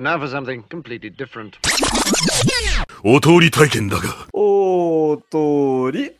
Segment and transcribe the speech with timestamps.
[0.00, 1.58] And now for something completely different.
[3.02, 6.14] お通り体験だが Ô, Tori!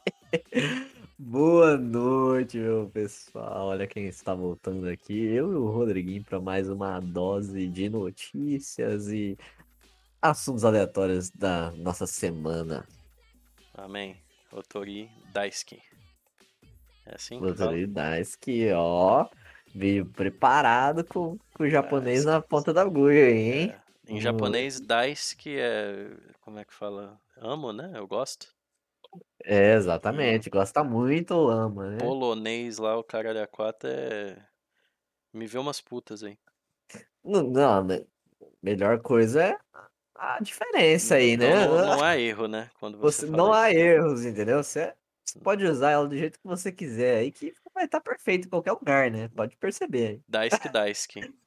[1.19, 3.67] Boa noite, meu pessoal.
[3.67, 5.13] Olha quem está voltando aqui.
[5.13, 9.37] Eu e o Rodriguinho para mais uma dose de notícias e
[10.21, 12.87] assuntos aleatórios da nossa semana.
[13.73, 14.17] Amém.
[14.51, 15.81] Otori Daisuke.
[17.05, 17.71] É assim que fala?
[17.71, 19.27] Tori Daisuke, ó,
[19.76, 23.72] veio preparado com, com o japonês na ponta da agulha, hein?
[23.72, 23.80] É.
[24.08, 24.20] Em Hum.
[24.20, 26.08] japonês, Daisuke é.
[26.40, 27.20] Como é que fala?
[27.36, 27.92] Amo, né?
[27.94, 28.54] Eu gosto.
[29.44, 30.50] É, exatamente.
[30.50, 31.98] Gosta muito ou ama, né?
[31.98, 34.36] Polonês lá, o caralho a quatro é.
[35.32, 36.38] Me vê umas putas aí.
[37.24, 38.04] Não, não, né?
[38.62, 39.58] melhor coisa é
[40.16, 41.66] a diferença aí, Não, né?
[41.66, 42.70] não, não há erro, né?
[42.78, 43.80] Quando você, Você não há isso.
[43.80, 44.62] erros, entendeu?
[44.62, 44.94] Você,
[45.26, 48.50] você pode usar ela do jeito que você quiser aí, que vai estar perfeito em
[48.50, 49.28] qualquer lugar, né?
[49.28, 50.46] Pode perceber aí.
[50.46, 50.88] Isso que dá.
[50.88, 51.08] isso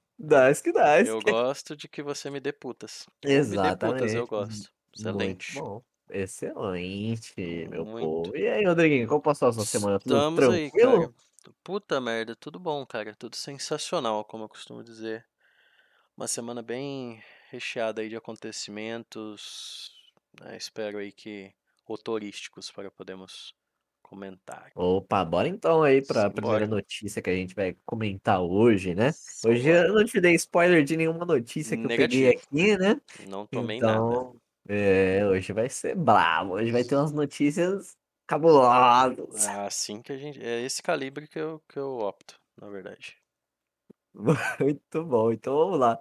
[1.07, 3.07] Eu gosto de que você me dê putas.
[3.25, 4.27] Ou Me dê putas, eu Exatamente.
[4.27, 4.71] gosto.
[4.93, 5.53] Excelente.
[5.53, 5.83] Muito bom.
[6.11, 8.01] Excelente, meu Muito.
[8.23, 8.35] povo.
[8.35, 9.99] E aí, Rodriguinho, como passou a sua semana?
[9.99, 10.99] Tudo Estamos aí, tranquilo?
[10.99, 11.13] cara.
[11.63, 13.15] Puta merda, tudo bom, cara.
[13.15, 15.25] Tudo sensacional, como eu costumo dizer.
[16.17, 19.91] Uma semana bem recheada aí de acontecimentos.
[20.41, 21.53] né, Espero aí que
[21.87, 23.55] otorísticos para podermos
[24.09, 24.71] comentar.
[24.75, 29.11] Opa, bora então aí para a primeira notícia que a gente vai comentar hoje, né?
[29.45, 32.43] Hoje eu não te dei spoiler de nenhuma notícia que eu peguei Negativo.
[32.47, 33.01] aqui, né?
[33.27, 33.93] Não tomei nada.
[33.93, 34.35] Então,
[34.67, 36.53] é, hoje vai ser brabo.
[36.53, 37.95] Hoje vai ter umas notícias
[38.27, 39.45] cabulosas.
[39.45, 40.43] É assim que a gente.
[40.43, 43.15] É esse calibre que eu, que eu opto, na verdade.
[44.59, 45.31] Muito bom.
[45.31, 45.99] Então vamos lá.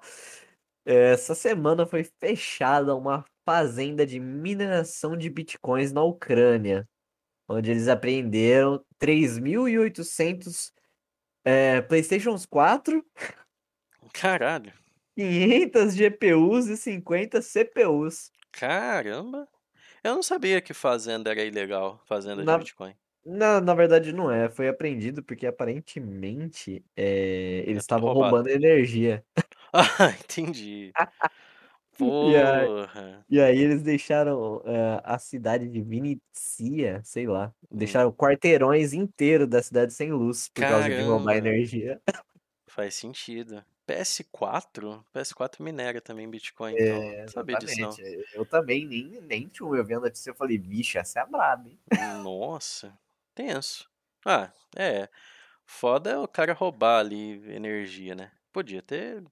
[0.87, 6.89] Essa semana foi fechada uma fazenda de mineração de bitcoins na Ucrânia,
[7.49, 10.73] onde eles apreenderam 3.800
[11.45, 13.05] é, PlayStations 4,
[14.13, 14.73] Caralho.
[15.17, 18.31] 500 GPUs e 50 CPUs.
[18.53, 19.49] Caramba.
[20.03, 22.95] Eu não sabia que fazenda era ilegal, fazenda Na- de Bitcoin.
[23.27, 24.49] Na, na verdade, não é.
[24.49, 29.25] Foi apreendido porque aparentemente é, eles tudo estavam roubando energia.
[29.71, 30.93] Ah, entendi.
[32.31, 33.27] E aí- Porra.
[33.29, 36.21] E aí eles deixaram eh, a cidade de Vinícius,
[37.09, 41.49] sei lá, deixaram quarteirões inteiros da cidade sem luz por causa de roubar Caramba.
[41.49, 42.01] energia.
[42.69, 43.65] Faz sentido.
[43.87, 45.05] PS4?
[45.15, 46.85] PS4 minera também Bitcoin, então.
[46.87, 47.91] É, Não sabia disso, não.
[48.35, 51.69] Eu também nem, nem tinha eu vendo a notícia, eu falei, vixe, essa é braba,
[51.69, 51.79] hein?
[52.23, 52.97] Nossa,
[53.35, 53.89] tenso.
[54.25, 55.09] Ah, é.
[55.67, 58.31] Foda é o cara roubar ali energia, né?
[58.53, 59.25] Podia ter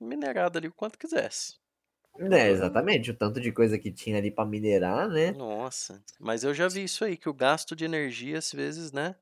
[0.00, 1.59] minerado ali o quanto quisesse.
[2.18, 5.36] É, exatamente, o tanto de coisa que tinha ali pra minerar, né?
[5.36, 9.16] Nossa, mas eu já vi isso aí, que o gasto de energia, às vezes, né?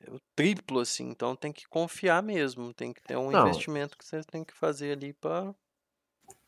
[0.00, 1.08] É o triplo, assim.
[1.10, 2.74] Então tem que confiar mesmo.
[2.74, 3.66] Tem que ter um Não.
[3.72, 5.54] investimento que você tem que fazer ali pra.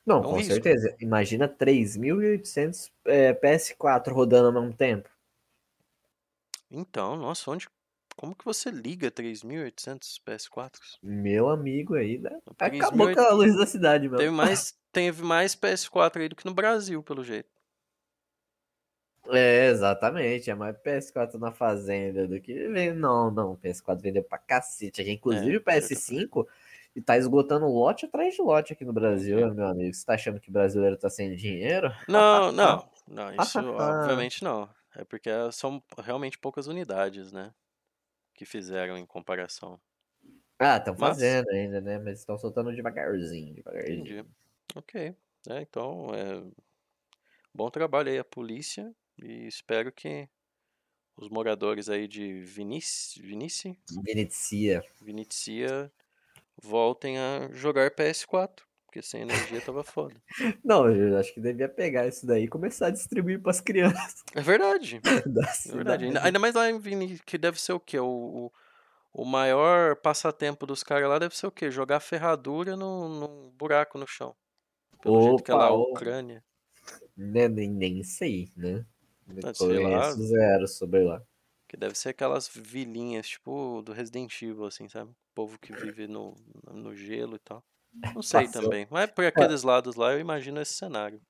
[0.06, 0.68] Não, É um com risco.
[0.68, 0.94] certeza.
[1.00, 5.08] Imagina 3.800 eh, PS4 rodando ao mesmo tempo.
[6.70, 7.68] Então, nossa, onde.
[8.16, 10.98] Como que você liga 3.800 PS4s?
[11.02, 12.40] Meu amigo aí, né?
[12.56, 14.32] 3.800 Acabou com a luz da cidade, Teve mesmo.
[14.32, 17.48] mais, teve mais PS4 aí do que no Brasil, pelo jeito.
[19.28, 20.50] É, exatamente.
[20.50, 22.68] É mais PS4 na fazenda do que.
[22.92, 23.52] Não, não.
[23.52, 25.00] O PS4 vendeu pra cacete.
[25.00, 25.10] aqui.
[25.12, 26.46] Inclusive É, o PS5
[26.94, 29.54] e tá esgotando lote atrás de lote aqui no Brasil, Uhum.
[29.54, 29.92] meu amigo.
[29.94, 31.90] Você tá achando que brasileiro tá sem dinheiro?
[32.08, 34.02] Não, não, não, isso Ah.
[34.02, 34.68] obviamente não.
[34.94, 37.50] É porque são realmente poucas unidades, né?
[38.34, 39.80] Que fizeram em comparação.
[40.58, 41.98] Ah, estão Mas- fazendo ainda, né?
[41.98, 44.00] Mas estão soltando devagarzinho, devagarzinho.
[44.00, 44.24] Entendi.
[44.74, 45.14] Ok.
[45.48, 46.42] É, então, é...
[47.54, 50.28] bom trabalho aí a polícia e espero que
[51.16, 53.78] os moradores aí de Vinici, Vinici.
[55.00, 55.92] Vinicia
[56.60, 60.14] voltem a jogar PS4, porque sem energia tava foda.
[60.64, 64.40] Não, eu acho que devia pegar isso daí e começar a distribuir pras crianças É
[64.40, 66.04] verdade, da é verdade.
[66.06, 67.98] Ainda, ainda mais lá em Vini, que deve ser o quê?
[67.98, 68.52] O, o,
[69.12, 71.70] o maior passatempo dos caras lá deve ser o quê?
[71.70, 74.34] Jogar ferradura num, num buraco no chão.
[75.04, 75.92] Pelo jeito que é lá a Opa.
[75.92, 76.44] Ucrânia.
[77.16, 78.84] Né, nem, nem sei, né?
[79.42, 80.12] Ah, sei lá.
[80.12, 81.22] Zero sobre lá.
[81.68, 85.10] Que deve ser aquelas vilinhas, tipo, do Resident Evil, assim, sabe?
[85.10, 86.34] O povo que vive no,
[86.72, 87.62] no gelo e tal.
[88.14, 88.48] Não sei Passou.
[88.48, 88.86] também.
[88.90, 91.20] Mas por aqueles lados lá eu imagino esse cenário.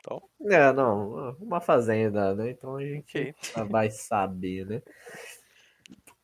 [0.00, 0.20] Então,
[0.50, 2.50] É, não, uma fazenda, né?
[2.50, 3.54] Então a gente ok.
[3.70, 4.82] vai saber, né?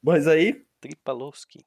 [0.03, 1.67] Mas aí, Tripalowski.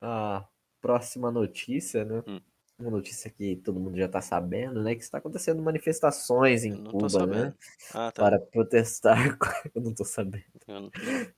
[0.00, 0.48] a
[0.80, 2.24] próxima notícia, né?
[2.26, 2.40] Hum.
[2.78, 4.94] Uma notícia que todo mundo já tá sabendo, né?
[4.94, 7.52] Que está acontecendo manifestações em Cuba, né?
[7.92, 8.22] Ah, tá.
[8.22, 9.36] Para protestar.
[9.74, 10.44] Eu não tô sabendo.
[10.66, 10.90] Não-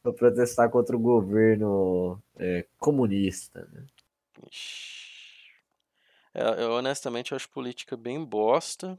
[0.02, 3.86] Para protestar contra o governo é, comunista, né?
[6.34, 8.98] É, eu honestamente acho política bem bosta.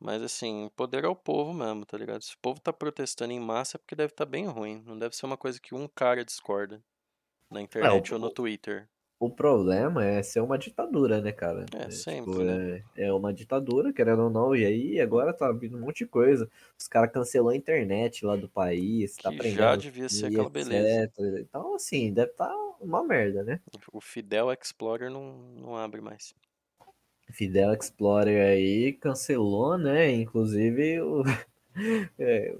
[0.00, 2.22] Mas assim, poder ao povo mesmo, tá ligado?
[2.22, 4.82] Se o povo tá protestando em massa é porque deve estar tá bem ruim.
[4.86, 6.82] Não deve ser uma coisa que um cara discorda
[7.50, 8.88] na internet É, ou no o, Twitter.
[9.20, 11.66] O problema é ser uma ditadura, né, cara?
[11.74, 12.84] É, É, sempre, tipo, né?
[12.96, 16.06] é, é uma ditadura, querendo ou não, e aí agora tá vindo um monte de
[16.06, 16.48] coisa.
[16.78, 20.48] Os caras cancelou a internet lá do país, tá Que já prendendo devia ser aquela
[20.48, 21.40] beleza.
[21.40, 23.60] Então, assim, deve estar uma merda, né?
[23.92, 26.34] O Fidel Explorer não, não abre mais.
[27.32, 30.10] Fidel Explorer aí cancelou, né?
[30.12, 31.22] Inclusive o
[32.18, 32.56] é,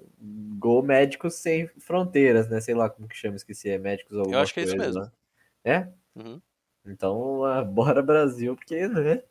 [0.59, 2.61] Go Médicos Sem Fronteiras, né?
[2.61, 4.77] Sei lá como que chama, esqueci, é Médicos Eu alguma acho que é isso coisa
[4.77, 5.01] mesmo.
[5.01, 5.13] lá.
[5.65, 5.89] É?
[6.15, 6.41] Uhum.
[6.89, 9.23] Então, ah, bora Brasil, porque, né?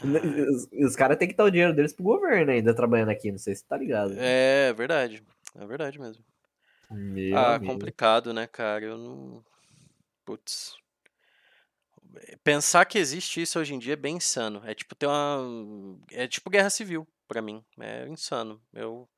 [0.00, 3.30] Ah, Os, os caras têm que dar o dinheiro deles pro governo ainda trabalhando aqui,
[3.30, 4.14] não sei se tá ligado.
[4.18, 5.22] É verdade.
[5.58, 6.22] É verdade mesmo.
[6.90, 7.72] Meu Ah, amigo.
[7.72, 8.84] complicado, né, cara?
[8.84, 9.44] Eu não.
[10.24, 10.76] Putz.
[12.42, 14.62] Pensar que existe isso hoje em dia é bem insano.
[14.64, 15.98] É tipo ter uma.
[16.10, 17.64] É tipo guerra civil, pra mim.
[17.80, 18.60] É insano.
[18.72, 19.08] Eu,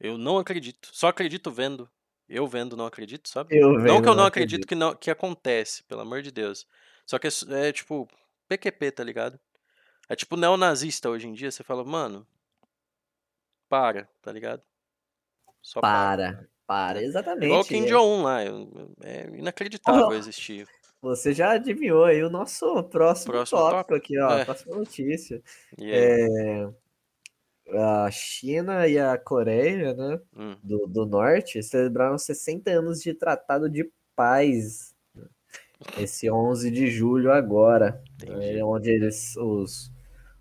[0.00, 0.88] eu não acredito.
[0.92, 1.88] Só acredito vendo.
[2.28, 3.54] Eu vendo, não acredito, sabe?
[3.56, 4.66] Eu Não que eu não não acredito acredito.
[4.66, 6.66] que, não, que acontece, pelo amor de Deus.
[7.06, 8.08] Só que é, é tipo
[8.48, 9.38] PQP, tá ligado?
[10.08, 11.50] É tipo neonazista hoje em dia.
[11.50, 12.26] Você fala, mano,
[13.68, 14.62] para, tá ligado?
[15.62, 16.48] Só para.
[16.66, 17.06] Para, para, né?
[17.40, 17.86] É igual o Kim exatamente.
[17.86, 17.86] É.
[17.86, 18.42] Jong-un lá.
[19.02, 20.68] É inacreditável existir.
[21.00, 23.94] Você já adivinhou aí o nosso próximo Próximo tópico tópico?
[23.94, 24.44] aqui, ó, É.
[24.44, 25.42] próxima notícia.
[25.78, 25.90] Aí?
[25.90, 26.68] É,
[27.74, 30.56] a China e a Coreia, né, Hum.
[30.62, 34.91] do, do Norte, celebraram 60 anos de Tratado de Paz
[35.98, 38.58] esse 11 de julho agora, Entendi.
[38.58, 39.92] é, onde eles, os,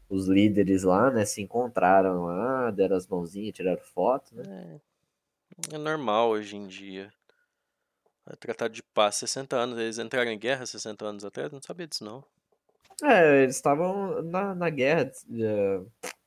[0.09, 4.43] os líderes lá, né, se encontraram lá, deram as mãozinhas, tiraram foto, né?
[4.45, 4.81] É,
[5.73, 7.13] é normal hoje em dia.
[8.25, 9.77] É Tratado de paz, 60 anos.
[9.77, 11.51] Eles entraram em guerra 60 anos atrás?
[11.51, 12.23] Não sabia disso, não.
[13.03, 15.81] É, eles estavam na, na guerra, eh,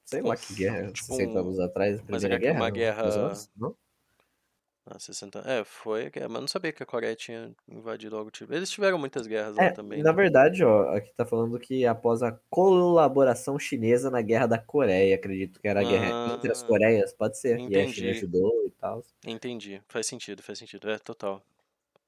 [0.05, 1.39] sei lá que guerra, Tipo 60 um.
[1.41, 2.93] anos atrás, Mas Primeira era que uma Guerra, não?
[3.01, 3.23] mais ou guerra.
[3.23, 3.77] menos, não?
[4.87, 6.29] Ah, 60 É, foi a guerra.
[6.29, 8.53] Mas não sabia que a Coreia tinha invadido algo tipo.
[8.53, 10.13] Eles tiveram muitas guerras lá É, também, na né?
[10.13, 15.61] verdade, ó, aqui tá falando que após a colaboração chinesa na Guerra da Coreia, acredito
[15.61, 18.11] que era a guerra entre as Ah, Coreias, pode ser, e a China entendi.
[18.11, 19.05] ajudou e tal.
[19.27, 19.83] Entendi.
[19.89, 20.91] Faz sentido, faz sentido.
[20.91, 21.45] É, total.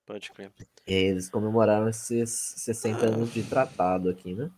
[0.07, 0.53] Pode crer.
[0.87, 4.51] Eles comemoraram esses 60 anos de tratado aqui, né?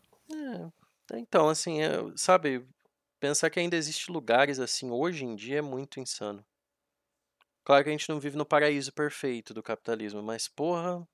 [1.10, 2.66] É, então, assim, é, sabe,
[3.20, 6.44] pensar que ainda existe lugares assim hoje em dia é muito insano.
[7.68, 11.06] Claro que a gente não vive no paraíso perfeito do capitalismo, mas porra,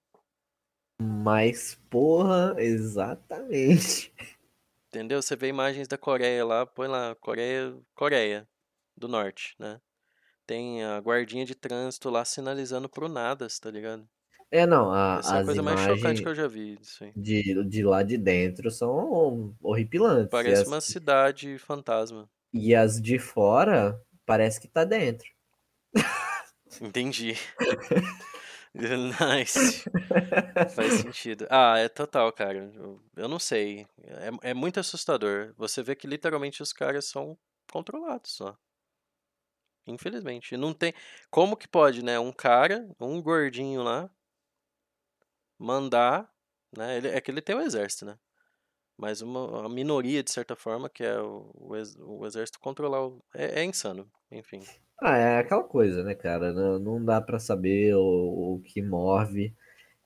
[1.00, 4.12] Mas, porra, exatamente.
[4.88, 5.20] entendeu?
[5.22, 8.48] Você vê imagens da Coreia lá, põe lá, Coreia, Coreia
[8.96, 9.78] do Norte, né?
[10.46, 14.08] Tem a guardinha de trânsito lá sinalizando pro nada, tá ligado?
[14.50, 16.78] É, não, a- Essa é a coisa mais chocante que eu já vi
[17.16, 20.46] de, de lá de dentro são horripilantes.
[20.46, 22.30] Parece as, uma cidade fantasma.
[22.54, 25.28] e as de fora, parece que tá dentro.
[26.80, 27.34] Entendi.
[28.74, 29.84] Nice.
[30.74, 31.46] Faz sentido.
[31.48, 32.72] Ah, é total, cara.
[33.16, 33.86] Eu, não sei.
[34.42, 35.54] É, é muito assustador.
[35.56, 37.38] Você vê que literalmente os caras são
[37.70, 38.56] controlados só.
[39.86, 40.56] Infelizmente.
[40.58, 40.92] Não tem.
[41.30, 42.18] Como que pode, né?
[42.18, 44.10] Um cara, um gordinho lá,
[45.58, 46.30] mandar.
[46.76, 46.96] Né?
[46.96, 48.18] Ele, é que ele tem o exército, né?
[48.98, 53.06] Mas uma, uma minoria, de certa forma, que é o, o, ex- o exército controlar
[53.06, 53.24] o.
[53.34, 54.10] É, é insano.
[54.30, 54.62] Enfim.
[54.98, 56.52] Ah, é aquela coisa, né, cara?
[56.52, 59.54] Não, não dá pra saber o, o que move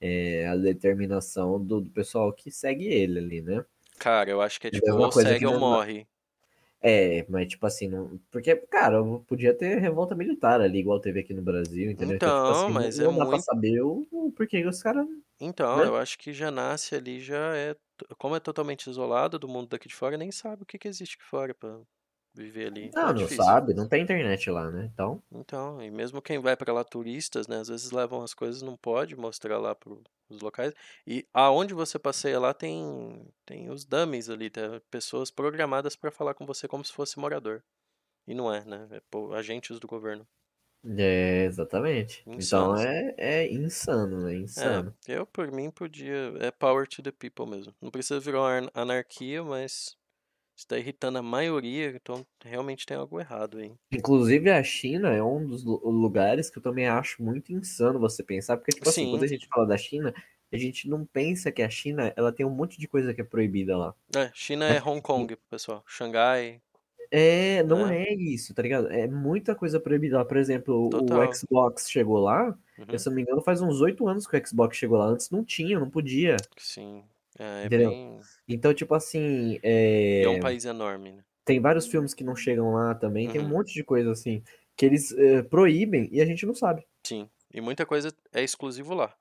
[0.01, 3.65] é, a determinação do, do pessoal que segue ele ali, né?
[4.01, 6.09] Cara, eu acho que é É tipo, mesma ou segue ou morre.
[6.81, 11.35] É, mas tipo assim, não, porque, cara, podia ter revolta militar ali, igual teve aqui
[11.35, 12.17] no Brasil, entendeu?
[12.17, 13.39] Então, tipo Então, assim, mas não, é não dá pra muito.
[13.39, 15.07] saber o, o porquê que os caras,
[15.41, 15.85] Então, né?
[15.85, 17.77] eu acho que já nasce ali, já é.
[18.19, 21.17] Como é totalmente isolado do mundo daqui de fora, nem sabe o que que existe
[21.17, 21.81] aqui fora pra
[22.39, 22.87] viver ali.
[22.87, 23.29] Então Não, é não difícil.
[23.29, 24.91] sabe, não tem internet lá, né?
[24.93, 27.57] Então, Então, e mesmo quem vai pra lá, turistas, né?
[27.59, 30.03] Às vezes levam as coisas, não pode mostrar lá pros
[30.43, 30.73] locais.
[31.07, 34.81] E aonde você passeia lá tem, tem os dummies ali, tá?
[34.91, 37.63] pessoas programadas pra falar com você como se fosse morador.
[38.29, 38.89] E não é, né?
[38.93, 40.27] É pô, agentes do governo.
[40.99, 42.27] é, exatamente.
[42.37, 42.81] Então Insanos.
[42.81, 44.35] é, é insano, né?
[44.57, 44.97] É, Insano.
[45.07, 46.35] eu por mim podia.
[46.41, 47.75] É power to the people mesmo.
[47.81, 49.97] Não precisa virar uma ar- anarquia, mas
[50.59, 53.73] está irritando a maioria, então realmente tem algo errado aí.
[53.93, 58.23] Inclusive a China é um dos lu- lugares que eu também acho muito insano você
[58.23, 60.13] pensar, porque tipo assim, quando a gente fala da China,
[60.53, 63.25] a gente não pensa que a China, ela tem um monte de coisa que é
[63.25, 63.95] proibida lá.
[64.15, 65.83] é, China é Hong Kong, pessoal.
[65.87, 66.61] Xangai,
[67.11, 67.91] É, não né?
[67.91, 68.89] é isso, tá ligado?
[68.93, 70.25] É muita coisa proibida lá.
[70.25, 71.33] Por exemplo, o Total.
[71.33, 72.57] Xbox chegou lá,
[72.91, 72.99] eu, Uhum.
[72.99, 75.07] se eu não me engano, faz uns oito anos que o Xbox chegou lá.
[75.07, 76.47] Antes não tinha, não podia.
[76.59, 77.09] Sim.
[77.39, 77.91] É, é Entendeu?
[77.91, 78.21] bem.
[78.49, 81.25] Então, tipo assim, é, é um país enorme, né?
[81.45, 83.51] tem vários filmes que não chegam lá também, tem um Uhum.
[83.51, 84.43] monte de coisa assim,
[84.77, 86.87] que eles é, proíbem e a gente não sabe.
[87.07, 87.29] Sim.
[87.53, 89.17] E muita coisa é exclusivo lá.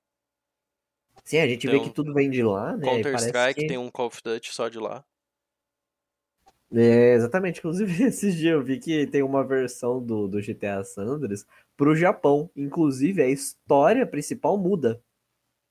[1.23, 2.85] Sim, a gente Tem vê que tudo vem de lá, né?
[2.85, 3.67] Counter-Strike que...
[3.67, 5.05] tem um Call of Duty só de lá.
[6.73, 7.59] É, exatamente.
[7.59, 11.45] Inclusive, esses dias eu vi que tem uma versão do, do GTA San Andreas
[11.75, 12.49] pro Japão.
[12.55, 15.01] Inclusive, a história principal muda.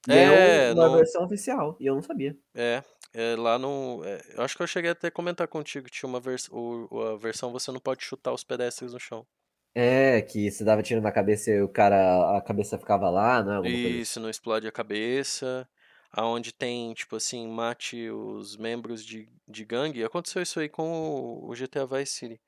[0.08, 1.76] E é, É, uma no- versão oficial.
[1.80, 2.36] E eu não sabia.
[2.54, 2.82] É,
[3.12, 4.02] é lá no.
[4.04, 6.88] é, eu acho que eu cheguei até a comentar contigo que tinha uma vers o,
[7.12, 9.26] a versão você não pode chutar os pedestres no chão.
[9.74, 13.52] É, que se dava tiro na cabeça e o cara, a cabeça ficava lá, não
[13.52, 13.56] é?
[13.56, 13.98] Alguma coisa.
[14.00, 15.68] Isso, não explode a cabeça.
[16.12, 20.02] Aonde tem, tipo assim, mate os membros de, de gangue.
[20.04, 22.40] Aconteceu isso aí com o, o GTA Vice City.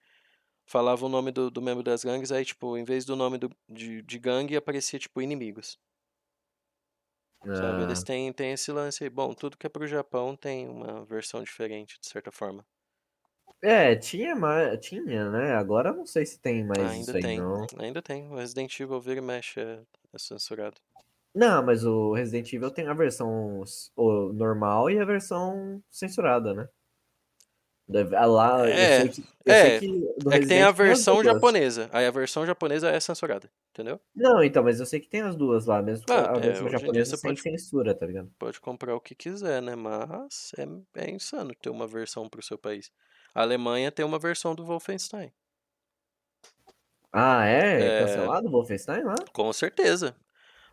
[0.66, 3.50] Falava o nome do, do membro das gangues, aí, tipo, em vez do nome do,
[3.68, 5.78] de, de gangue, aparecia, tipo, inimigos.
[7.52, 7.82] Sabe?
[7.82, 9.10] Eles Ah, têm, têm esse lance aí.
[9.10, 12.66] Bom, tudo que é pro Japão tem uma versão diferente, de certa forma.
[13.62, 15.52] é, tinha, mais, tinha, né?
[15.54, 17.66] Agora não sei se tem mais Ainda isso aí, tem, não.
[17.78, 18.26] ainda tem.
[18.28, 20.80] O Resident Evil vira e mexe é, é censurado.
[21.34, 23.62] Não, mas o Resident Evil tem a versão
[24.34, 26.68] normal e a versão censurada, né?
[27.88, 29.86] Deve- ah, Lá, eu É, sei que, eu é, sei que
[30.18, 31.88] do É que tem a as versão japonesa.
[31.92, 34.00] Aí a versão japonesa é censurada, entendeu?
[34.14, 36.40] Não, então, mas eu sei que tem as duas lá, mesmo que Ah, a é,
[36.40, 38.30] versão japonesa sem pode, censura, tá ligado?
[38.38, 39.76] pode comprar o que quiser, né?
[39.76, 42.92] Mas é, é insano ter uma versão pro seu país.
[43.34, 45.32] A Alemanha tem uma versão do Wolfenstein.
[47.12, 47.90] Ah, é?
[47.90, 49.30] É, Cancelado o Wolfenstein lá?
[49.32, 50.16] com certeza.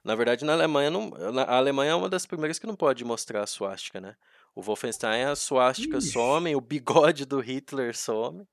[0.03, 1.11] Na verdade, na Alemanha, não,
[1.47, 4.15] a Alemanha é uma das primeiras que não pode mostrar a suástica, né?
[4.55, 6.11] O Wolfenstein, a suástica Ixi.
[6.11, 8.47] some, o bigode do Hitler some.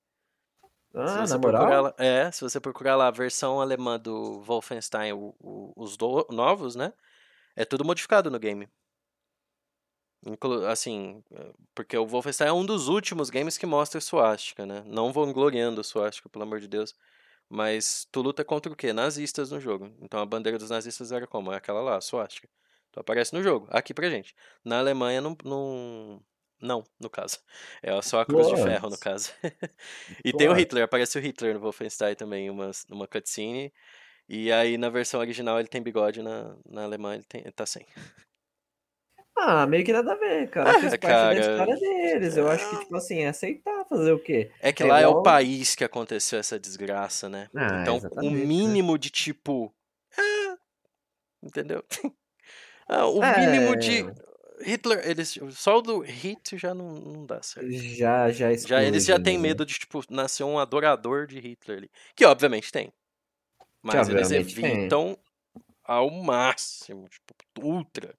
[0.92, 4.40] Se Ah, você na procurar lá, é, se você procurar lá a versão alemã do
[4.42, 6.92] Wolfenstein, o- o- os do- novos, né?
[7.56, 8.68] É tudo modificado no game.
[10.24, 11.22] Inclu- assim,
[11.74, 14.82] porque o Wolfenstein é um dos últimos games que mostra suástica, né?
[14.86, 16.94] Não vangloriando suástica, pelo amor de Deus.
[17.48, 18.92] Mas tu luta contra o quê?
[18.92, 19.92] Nazistas no jogo.
[20.00, 21.52] Então a bandeira dos nazistas era como?
[21.52, 22.48] É aquela lá, a suástica.
[22.92, 24.34] Então aparece no jogo, aqui pra gente.
[24.62, 26.22] Na Alemanha não, não,
[26.60, 27.38] não, no caso.
[27.82, 29.32] É só a cruz de ferro, no caso.
[30.22, 30.52] E tem o.
[30.52, 33.72] Hitler, aparece o Hitler no Wolfenstein também, uma, numa cutscene.
[34.28, 37.64] E aí na versão original ele tem bigode, na, na alemã ele, tem, ele tá
[37.64, 37.86] sem.
[39.34, 40.70] Ah, meio que nada a ver, cara.
[40.76, 41.40] É, Fez parte da cara.
[41.40, 42.36] história deles.
[42.36, 44.52] Eu acho que, tipo assim, é aceitar fazer o quê?
[44.60, 47.48] É que É lá é o país que aconteceu essa desgraça, né?
[47.56, 48.44] Ah, Então, o exatamente, né?
[48.44, 49.74] mínimo de tipo.
[50.16, 50.56] É,
[51.42, 51.82] entendeu?
[52.94, 54.00] Ah, o mínimo de.
[54.00, 54.14] É,
[54.64, 55.38] Hitler, eles.
[55.52, 57.70] Só o do Hit já não, não dá certo.
[57.70, 59.42] já, já Já, eles já têm né?
[59.42, 61.90] medo de, tipo, nascer um adorador de Hitler ali.
[62.14, 62.86] Que obviamente tem.
[62.88, 62.94] Que
[63.82, 64.80] Mas eles obviamente tem.
[64.80, 65.18] evitam
[65.84, 68.14] ao máximo, tipo, ultra.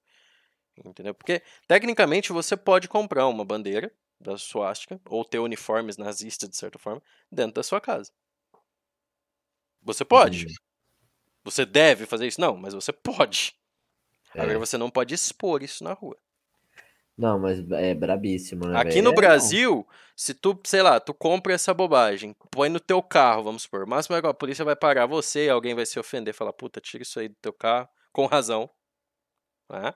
[0.84, 1.14] Entendeu?
[1.14, 6.78] Porque, tecnicamente, você pode comprar uma bandeira da suástica, ou ter uniformes nazistas, de certa
[6.78, 8.10] forma, dentro da sua casa.
[9.82, 10.44] Você pode.
[10.44, 10.54] Entendi.
[11.44, 12.40] Você deve fazer isso?
[12.40, 13.54] Não, mas você pode.
[14.34, 14.58] Agora É.
[14.58, 16.16] você não pode expor isso na rua.
[17.16, 19.04] Não, mas é brabíssimo, né, Aqui velho?
[19.04, 19.14] no É, não.
[19.14, 19.86] Brasil,
[20.16, 23.84] se tu, sei lá, tu compra essa bobagem, põe no teu carro, vamos supor.
[23.84, 26.80] O máximo é que a polícia vai parar você, alguém vai se ofender, falar, puta,
[26.80, 28.68] tira isso aí do teu carro, com razão.
[29.70, 29.94] né?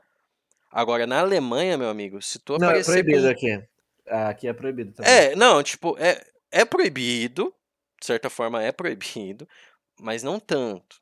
[0.71, 3.29] Agora, na Alemanha, meu amigo, se tu Não, é aparecer proibido com...
[3.31, 3.69] aqui.
[4.07, 5.13] Aqui é proibido também.
[5.13, 7.53] É, não, tipo, é, é proibido,
[8.01, 9.47] de certa forma é proibido,
[10.01, 11.01] mas não tanto.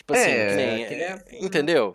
[0.00, 1.94] Tipo assim, que É, nem, é, é entendeu?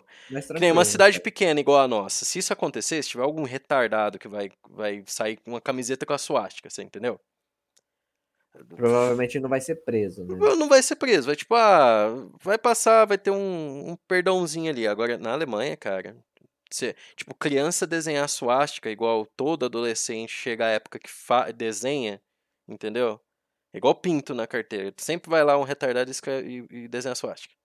[0.54, 2.24] Que nem uma cidade pequena igual a nossa.
[2.24, 6.12] Se isso acontecer, se tiver algum retardado que vai, vai sair com uma camiseta com
[6.12, 7.20] a suástica, você entendeu?
[8.76, 10.36] Provavelmente não vai ser preso, né?
[10.56, 12.08] Não vai ser preso, vai tipo, ah,
[12.40, 14.86] vai passar, vai ter um, um perdãozinho ali.
[14.86, 16.16] Agora, na Alemanha, cara,
[16.70, 22.22] você, tipo, criança desenhar suástica igual todo adolescente chega à época que fa- desenha,
[22.68, 23.20] entendeu?
[23.74, 24.94] Igual pinto na carteira.
[24.96, 26.14] Sempre vai lá um retardado e,
[26.46, 27.55] e, e desenha suástica.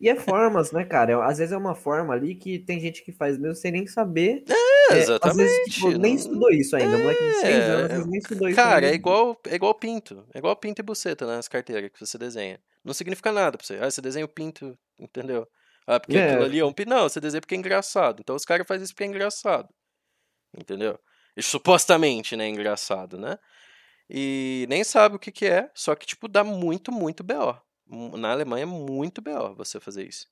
[0.00, 1.12] E é formas, né, cara?
[1.12, 3.86] É- Às vezes é uma forma ali que tem gente que faz mesmo sem nem
[3.86, 4.44] saber.
[4.90, 5.36] É, É, às exatamente.
[5.36, 6.96] vezes, tipo, nem estudou isso ainda.
[6.98, 9.54] Um moleque de 6 anos, às É, vezes nem estudou isso cara, é igual, é
[9.54, 10.26] igual pinto.
[10.34, 12.60] É igual pinto e buceta nas carteiras que você desenha.
[12.84, 13.76] Não significa nada pra você.
[13.80, 15.46] Ah, você desenha o pinto, entendeu?
[15.86, 16.90] Ah, porque aquilo É, ali é um pinto.
[16.90, 18.20] Não, você desenha porque é engraçado.
[18.20, 19.68] Então os caras fazem isso porque é engraçado.
[20.58, 20.98] Entendeu?
[21.36, 23.38] E supostamente, né, engraçado, né?
[24.10, 27.56] E nem sabe o que que é, só que, tipo, dá muito, muito B.O.
[27.90, 29.54] Na Alemanha é muito B.O.
[29.54, 30.28] você fazer isso.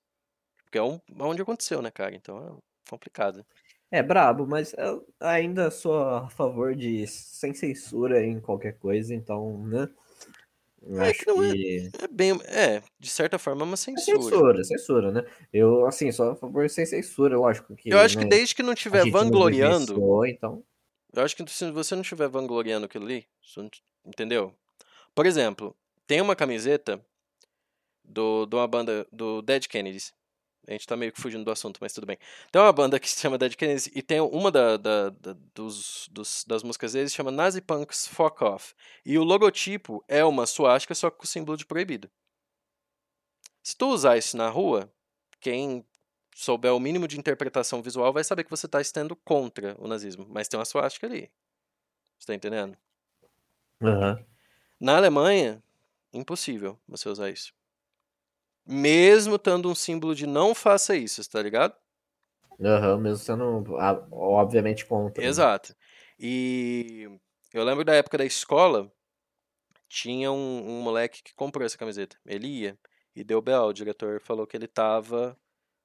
[0.65, 2.15] Porque é um- onde aconteceu, né, cara?
[2.15, 3.45] Então é complicado.
[3.91, 9.59] é brabo, mas eu ainda sou a favor de sem censura em qualquer coisa, então,
[9.67, 9.89] né?
[10.83, 11.91] Eu É acho que não é- que.
[12.03, 12.39] É bem.
[12.45, 14.21] É, de certa forma, é uma É censura.
[14.23, 15.25] censura, censura, né?
[15.53, 17.89] Eu, assim, só a favor sem censura, lógico que.
[17.91, 19.87] Eu acho que né, desde que não estiver não vangloriando.
[19.95, 20.63] vivenciou, então.
[21.15, 23.71] Eu acho que se você não estiver vangloriando aquilo ali, não-
[24.05, 24.55] entendeu?
[25.15, 25.75] Por exemplo,
[26.07, 27.01] tem uma camiseta
[28.09, 30.13] do, de uma banda do Dead Kennedys.
[30.67, 32.19] A gente tá meio que fugindo do assunto, mas tudo bem.
[32.53, 36.09] Tem uma banda que se chama Dead Kennedys e tem uma da, da- da- dos,
[36.11, 38.75] dos- das músicas deles chama Nazi Punks Fuck Off.
[39.05, 42.11] E o logotipo é uma suástica, só com o símbolo de proibido.
[43.63, 44.93] Se tu usar isso na rua,
[45.41, 45.87] quem
[46.35, 50.27] souber o mínimo de interpretação visual vai saber que você está estando contra o nazismo.
[50.29, 51.31] Mas tem uma suástica ali.
[52.19, 52.77] Você tá entendendo?
[53.83, 54.25] Aham.
[54.79, 55.63] Na Alemanha,
[56.13, 57.53] impossível você usar isso.
[58.69, 61.75] Mesmo estando um símbolo de não faça isso, tá ligado?
[62.61, 65.23] Aham, mesmo sendo, ah, obviamente, contra.
[65.23, 65.29] né?
[65.29, 65.75] Exato.
[66.19, 67.09] E
[67.55, 68.91] eu lembro da época da escola,
[69.89, 72.17] tinha um, um moleque que comprou essa camiseta.
[72.27, 72.79] Ele ia
[73.15, 73.69] e deu B.O.
[73.69, 75.37] O diretor falou que ele tava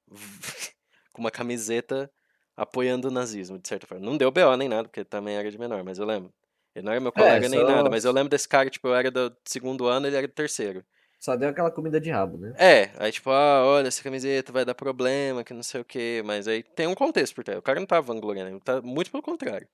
[1.14, 2.12] com uma camiseta
[2.56, 4.06] apoiando o nazismo, de certa forma.
[4.06, 4.56] Não deu B.O.
[4.58, 6.34] nem nada, porque também era de menor, mas eu lembro.
[6.76, 8.96] Ele não era meu colega nem só- nada, mas eu lembro desse cara, tipo, eu
[8.96, 10.84] era do segundo ano, ele era do terceiro.
[11.24, 12.54] Só deu aquela comida de rabo, né?
[12.58, 16.22] É, aí tipo, ah, olha, essa camiseta vai dar problema, que não sei o quê,
[16.26, 17.58] mas aí tem um contexto por trás.
[17.58, 19.66] O cara não tá vangloriando, ele tá muito pelo contrário.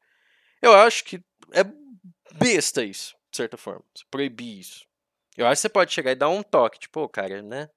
[0.62, 1.20] Eu acho que
[1.52, 1.64] é
[2.36, 4.86] besta isso, de certa forma, você proibir isso.
[5.36, 7.68] Eu acho que você pode chegar e dar um toque, tipo, ô, cara, né?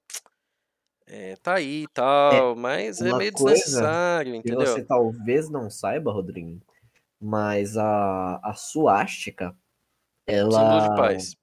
[1.07, 4.67] É, tá aí e tal, mas é meio desnecessário, entendeu?
[4.67, 6.61] você talvez não saiba, Rodrigo,
[7.19, 9.57] mas a, a suástica,
[10.27, 10.59] ela.
[10.59, 11.42] Símbolo de paz.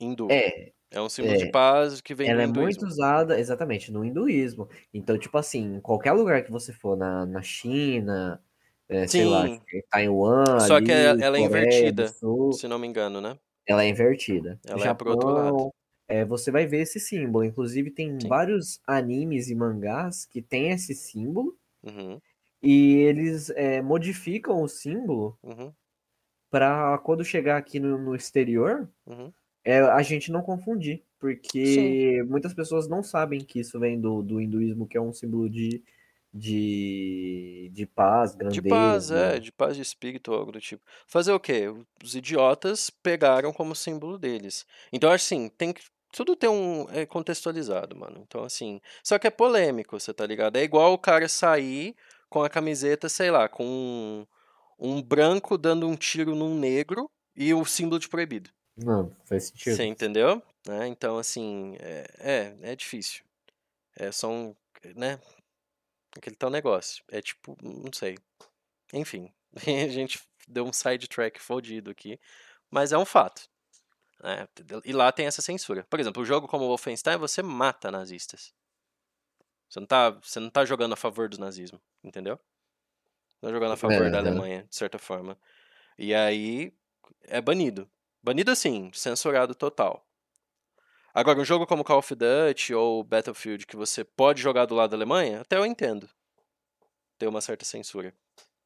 [0.00, 0.28] Hindu.
[0.30, 1.38] É, É um símbolo é.
[1.38, 4.68] de paz que vem ela do é muito usada, exatamente, no hinduísmo.
[4.92, 8.42] Então, tipo assim, em qualquer lugar que você for, na, na China,
[8.88, 9.60] é, sei lá, Sim.
[9.90, 13.38] Taiwan, Só que ali, ela é invertida, Sul, se não me engano, né?
[13.66, 14.60] ela é invertida.
[14.66, 15.56] Ela é pro outro lado.
[15.56, 15.74] Japão,
[16.08, 17.44] é, você vai ver esse símbolo.
[17.44, 18.28] Inclusive, tem Sim.
[18.28, 21.56] vários animes e mangás que tem esse símbolo.
[21.82, 22.20] Uhum,
[22.62, 25.74] E eles é, modificam o símbolo uhum,
[26.50, 29.32] para quando chegar aqui no, no exterior, uhum.
[29.64, 31.02] É, a gente não confundir.
[31.18, 35.48] Porque muitas pessoas não sabem que isso vem do, do hinduísmo, que é um símbolo
[35.48, 35.82] de,
[36.30, 38.60] de, de paz, grandeza.
[38.60, 40.84] De paz, é, de paz de espírito ou algo do tipo.
[41.06, 41.72] Fazer o quê?
[42.02, 44.66] Os idiotas pegaram como símbolo deles.
[44.92, 45.82] Então, assim, tem que.
[46.12, 46.86] Tudo tem um.
[46.90, 48.22] É contextualizado, mano.
[48.26, 48.78] Então, assim.
[49.02, 50.56] Só que é polêmico, você tá ligado?
[50.56, 51.96] É igual o cara sair
[52.28, 54.26] com a camiseta, sei lá, com um,
[54.78, 58.50] um branco dando um tiro num negro e o símbolo de proibido.
[58.76, 59.76] Não, faz sentido.
[59.76, 60.42] Você entendeu?
[60.66, 60.88] Né?
[60.88, 63.24] Então, assim, é, é, é difícil.
[63.96, 64.56] É, são,
[64.96, 65.20] né?
[66.16, 67.04] Aquele tal negócio.
[67.08, 68.16] É tipo, não sei.
[68.92, 72.18] Enfim, a gente deu um sidetrack fodido aqui,
[72.70, 73.48] mas é um fato.
[74.22, 74.48] né?
[74.84, 75.84] E lá tem essa censura.
[75.84, 78.52] Por exemplo, o jogo como Wolfenstein, você mata nazistas.
[79.68, 82.38] Você não tá, você não tá jogando a favor do nazismo, entendeu?
[83.40, 84.30] Não tá jogando a favor da É, né?
[84.30, 85.38] Alemanha, de certa forma.
[85.98, 86.72] E aí
[87.22, 87.90] é banido.
[88.24, 90.02] Banido assim, censurado total.
[91.12, 94.90] Agora, um jogo como Call of Duty ou Battlefield que você pode jogar do lado
[94.92, 96.08] da Alemanha, até eu entendo.
[97.18, 98.14] Tem uma certa censura.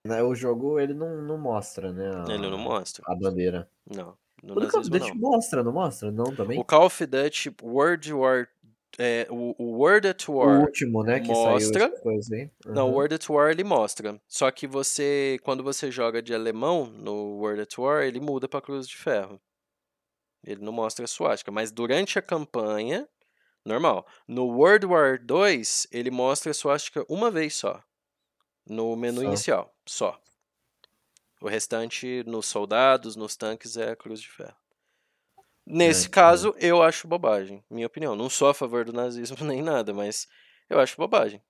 [0.06, 3.02] Né, O jogo, ele não, não mostra, né, a, Ele não mostra.
[3.08, 3.68] a bandeira.
[3.84, 4.16] Não.
[4.44, 5.16] No O Call of Duty não.
[5.16, 6.12] mostra, não mostra?
[6.12, 6.56] Não, também?
[6.56, 8.48] O Call of Duty World War.
[8.96, 10.60] É, o, o World at O War.
[10.60, 11.90] último, né, que mostra.
[12.00, 12.50] saiu aí.
[12.64, 12.92] Não, o.
[12.92, 14.18] World at War ele mostra.
[14.28, 18.62] Só que você, quando você joga de alemão no World at War, ele muda pra
[18.62, 19.40] Cruz de Ferro.
[20.44, 21.50] Ele não mostra a suástica.
[21.50, 23.08] Mas durante a campanha,
[23.64, 24.06] normal.
[24.26, 27.82] No World War 2, ele mostra a suástica uma vez só.
[28.66, 29.26] No menu Só.
[29.26, 30.20] inicial, só.
[31.40, 34.56] O restante, nos soldados, nos tanques, é a Cruz de Ferro.
[35.64, 36.10] Nesse entendi.
[36.10, 37.62] caso, eu acho bobagem.
[37.70, 38.16] Minha opinião.
[38.16, 40.26] Não sou a favor do nazismo nem nada, mas
[40.68, 41.42] eu acho bobagem.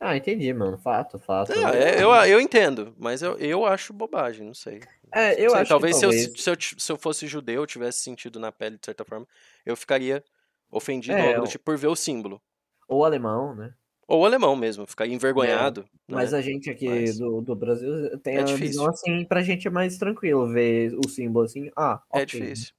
[0.00, 0.78] Ah, entendi, mano.
[0.78, 1.52] Fato, fato.
[1.52, 4.80] É, é, eu, eu entendo, mas eu, eu acho bobagem, não sei.
[5.12, 6.42] É, eu sei, acho talvez, que se, eu, talvez...
[6.42, 9.26] se, eu, se eu fosse judeu, tivesse sentido na pele, de certa forma,
[9.64, 10.22] eu ficaria
[10.70, 12.40] ofendido É, eu- tipo por ver o símbolo.
[12.86, 13.74] Ou alemão, né?
[14.06, 15.86] Ou alemão mesmo, ficaria envergonhado.
[16.06, 16.38] Mas né?
[16.38, 18.66] a gente aqui Mas- do, do Brasil tem É a difícil.
[18.66, 22.22] visão assim, pra gente é mais tranquilo ver o símbolo assim, ah, ok.
[22.22, 22.72] É difícil.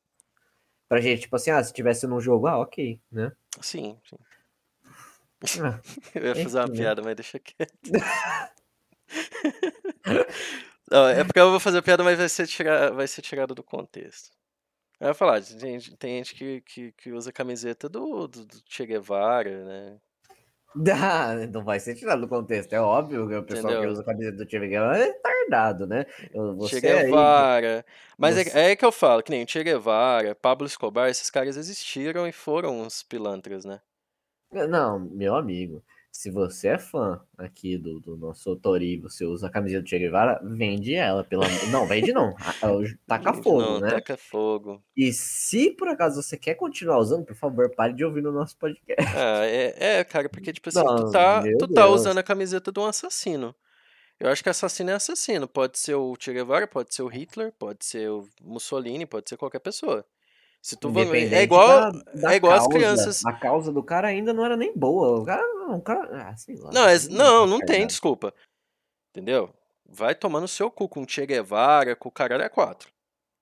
[0.87, 3.31] Pra gente, tipo assim, ah, se tivesse num jogo, ah, ok, né?
[3.61, 4.17] Sim, sim.
[5.61, 5.79] Ah,
[6.15, 6.73] Eu ia fazer uma né?
[6.73, 7.71] piada, mas deixa quieto.
[10.91, 12.91] Não, é porque eu vou fazer a piada, mas vai ser, tira...
[12.91, 14.31] vai ser tirado do contexto.
[14.99, 18.61] Eu ia falar, tem gente, tem gente que, que, que usa camiseta do, do, do
[18.67, 19.97] Che Guevara, né?
[21.01, 23.87] Ah, não vai ser tirado do contexto, é óbvio que o pessoal Entendeu?
[23.87, 26.05] que usa a camiseta do Che Guevara é tardado, né?
[26.57, 27.85] Você Che aí, Guevara.
[28.17, 31.57] Mas é- você- é, que eu falo, que nem Che Guevara, Pablo Escobar, esses caras
[31.57, 33.81] existiram e foram uns pilantras, né?
[34.51, 35.83] Não, meu amigo,
[36.19, 39.97] se você é fã aqui do, do nosso Tori, você usa a camiseta do Che
[39.97, 41.67] Guevara, vende ela, pelo amor...
[41.69, 42.53] Não, vende não, ah,
[43.07, 43.89] taca fogo, Não, né?
[43.91, 44.83] taca fogo.
[44.97, 48.57] E se por acaso você quer continuar usando, por favor, pare de ouvir no nosso
[48.57, 49.01] podcast.
[49.15, 52.01] Ah, é, é, cara, porque, tipo assim, tu Não, tá, tu tá Deus.
[52.01, 53.55] usando a camiseta de um assassino.
[54.19, 55.47] Eu acho que assassino é assassino.
[55.47, 59.37] Pode ser o Che Guevara, pode ser o Hitler, pode ser o Mussolini, pode ser
[59.37, 60.05] qualquer pessoa.
[60.61, 62.69] Se tu Independente é igual, da- da é igual as causa.
[62.77, 63.25] crianças.
[63.25, 65.19] A causa do cara ainda não era nem boa.
[65.21, 65.43] O cara,
[65.75, 66.69] o cara, ah, sei lá.
[66.73, 68.33] Não, é- não, não é tem desculpa.
[69.11, 69.53] Entendeu?
[69.85, 72.91] Vai tomar no seu cu com Che Guevara, com o caralho é quatro.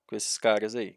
[0.06, 0.96] Com esses caras aí.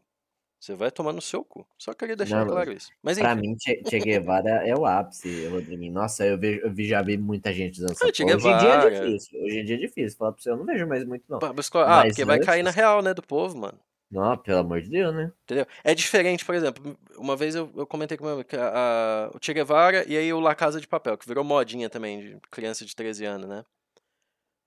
[0.59, 1.65] Você vai tomar no seu cu.
[1.75, 2.91] Só queria deixar Não, claro isso.
[3.01, 5.91] Mas Pra mim, Che, che Guevara é o ápice, Rodriguinho.
[5.91, 8.35] Nossa, eu, vejo, eu já vi muita gente usando essa Ah, porra.
[8.35, 9.41] Hoje em dia é difícil.
[9.43, 10.17] Hoje em dia é difícil.
[10.19, 11.39] Falar pra você, eu não vejo mais muito, não.
[11.41, 11.67] Ah, Mas
[12.09, 13.79] porque vai cair na real, né, do povo, mano.
[14.11, 15.31] Não, pelo amor de Deus, né?
[15.43, 15.65] Entendeu?
[15.83, 19.53] É diferente, por exemplo, uma vez eu, eu comentei com meu a, a- o Che
[19.53, 22.93] Guevara e aí o La Casa de Papel, que virou modinha também, de criança de
[22.95, 23.63] 13 anos, né?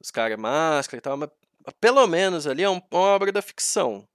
[0.00, 1.30] Os caras máscara e tal, mas
[1.80, 4.06] pelo menos ali é um- uma obra da ficção.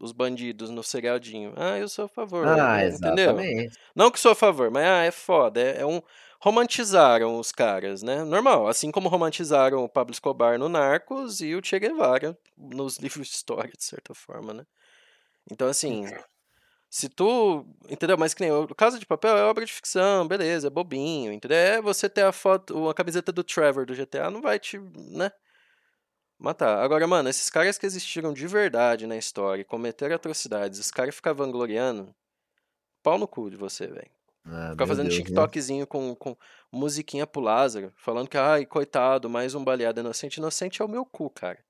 [0.00, 1.52] Os bandidos no seriadinho.
[1.56, 2.46] Ah, eu sou a favor.
[2.46, 3.12] Ah, entendeu?
[3.12, 3.78] exatamente.
[3.94, 5.60] Não que sou a favor, mas ah, é foda.
[5.60, 6.00] É, é um.
[6.40, 8.24] Romantizaram os caras, né?
[8.24, 8.66] Normal.
[8.66, 13.34] Assim como romantizaram o Pablo Escobar no Narcos e o Che Guevara nos livros de
[13.34, 14.64] história, de certa forma, né?
[15.50, 16.06] Então, assim.
[16.88, 17.66] Se tu.
[17.88, 18.16] Entendeu?
[18.16, 21.58] Mas que nem o Casa de Papel é obra de ficção, beleza, é bobinho, entendeu?
[21.58, 25.30] É você ter a foto, a camiseta do Trevor do GTA não vai te, né?
[26.40, 26.82] Matar.
[26.82, 31.14] Agora, mano, esses caras que existiram de verdade na história e cometeram atrocidades, os caras
[31.14, 32.14] ficam vangloriando,
[33.02, 34.10] pau no cu de você, velho.
[34.44, 35.24] Ah, Ficar fazendo Deus, né?
[35.24, 36.36] TikTokzinho com, com
[36.72, 40.38] musiquinha pro Lázaro, falando que, ai, coitado, mais um baleado inocente.
[40.38, 41.62] Inocente é o meu cu, cara.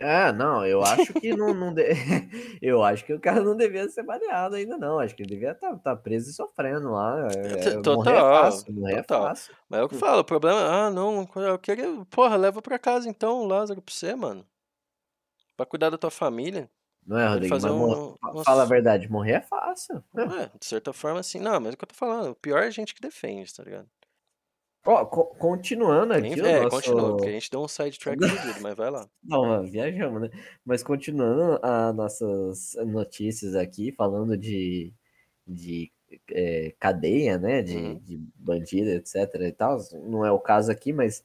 [0.00, 1.84] Ah, não, eu acho que não, não de-
[2.60, 4.98] eu acho que o cara não devia ser baleado ainda, não.
[4.98, 7.28] Acho que ele devia estar preso e sofrendo lá.
[7.32, 9.24] É, T- morrer é total, fácil, morrer total.
[9.24, 9.54] é fácil.
[9.68, 12.78] Mas é o que eu falo, o problema, ah, não, eu queria, porra, leva pra
[12.78, 14.44] casa então o Lázaro pra você, mano.
[15.56, 16.68] Pra cuidar da tua família.
[17.06, 17.54] Não é, Rodrigo?
[17.54, 20.02] fazer um, fala a verdade, morrer é fácil.
[20.16, 20.22] É.
[20.22, 22.62] É, de certa forma, assim, não, mas é o que eu tô falando, o pior
[22.62, 23.88] é a gente que defende, tá ligado?
[24.86, 26.76] Ó, co- continuando aqui é, nosso...
[26.76, 29.08] continua, porque a gente deu um sidetrack fudido, mas vai lá.
[29.22, 30.30] Não, viajamos, né?
[30.64, 34.92] Mas continuando as nossas notícias aqui, falando de,
[35.46, 35.90] de
[36.30, 37.62] é, cadeia, né?
[37.62, 37.98] De, Uhum.
[38.04, 39.78] de bandido, etc e tal.
[40.06, 41.22] Não é o caso aqui, mas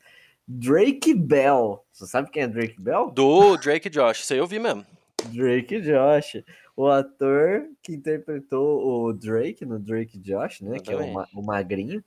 [0.48, 1.84] Drake Bell.
[1.92, 3.12] Você sabe quem é Drake Bell?
[3.12, 4.86] Do Drake Josh, isso aí eu vi mesmo.
[5.26, 6.42] Drake Josh.
[6.78, 10.80] O ator que interpretou o Drake no Drake Josh, né?
[10.80, 12.02] Que é o, ma- o magrinho.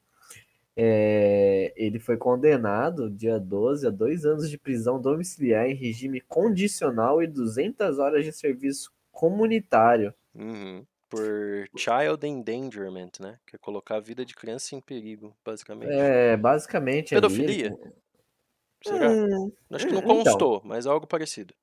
[0.77, 7.23] É, ele foi condenado dia 12 a dois anos de prisão domiciliar em regime condicional
[7.23, 10.15] e 200 horas de serviço comunitário.
[10.35, 10.85] Uhum.
[11.11, 13.39] Por child endangerment, né?
[13.47, 15.93] Que é colocar a vida de criança em perigo, basicamente.
[15.93, 17.15] É, basicamente.
[17.15, 17.67] ali, Pedofilia?
[17.67, 17.93] ele-
[18.85, 19.11] Será?
[19.13, 20.17] Hum, Acho que não então.
[20.25, 21.55] constou, mas algo parecido.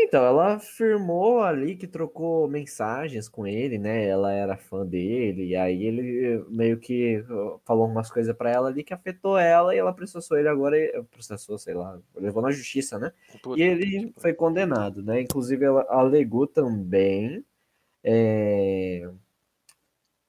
[0.00, 4.06] Então, ela afirmou ali que trocou mensagens com ele, né?
[4.06, 7.24] Ela era fã dele, e aí ele meio que
[7.64, 11.02] falou umas coisas pra ela ali que afetou ela e ela processou ele agora, e-
[11.10, 13.12] processou, sei lá, levou na justiça, né?
[13.42, 15.20] Puta E ele foi condenado, né?
[15.22, 17.44] Inclusive, ela alegou também.
[18.04, 19.10] é,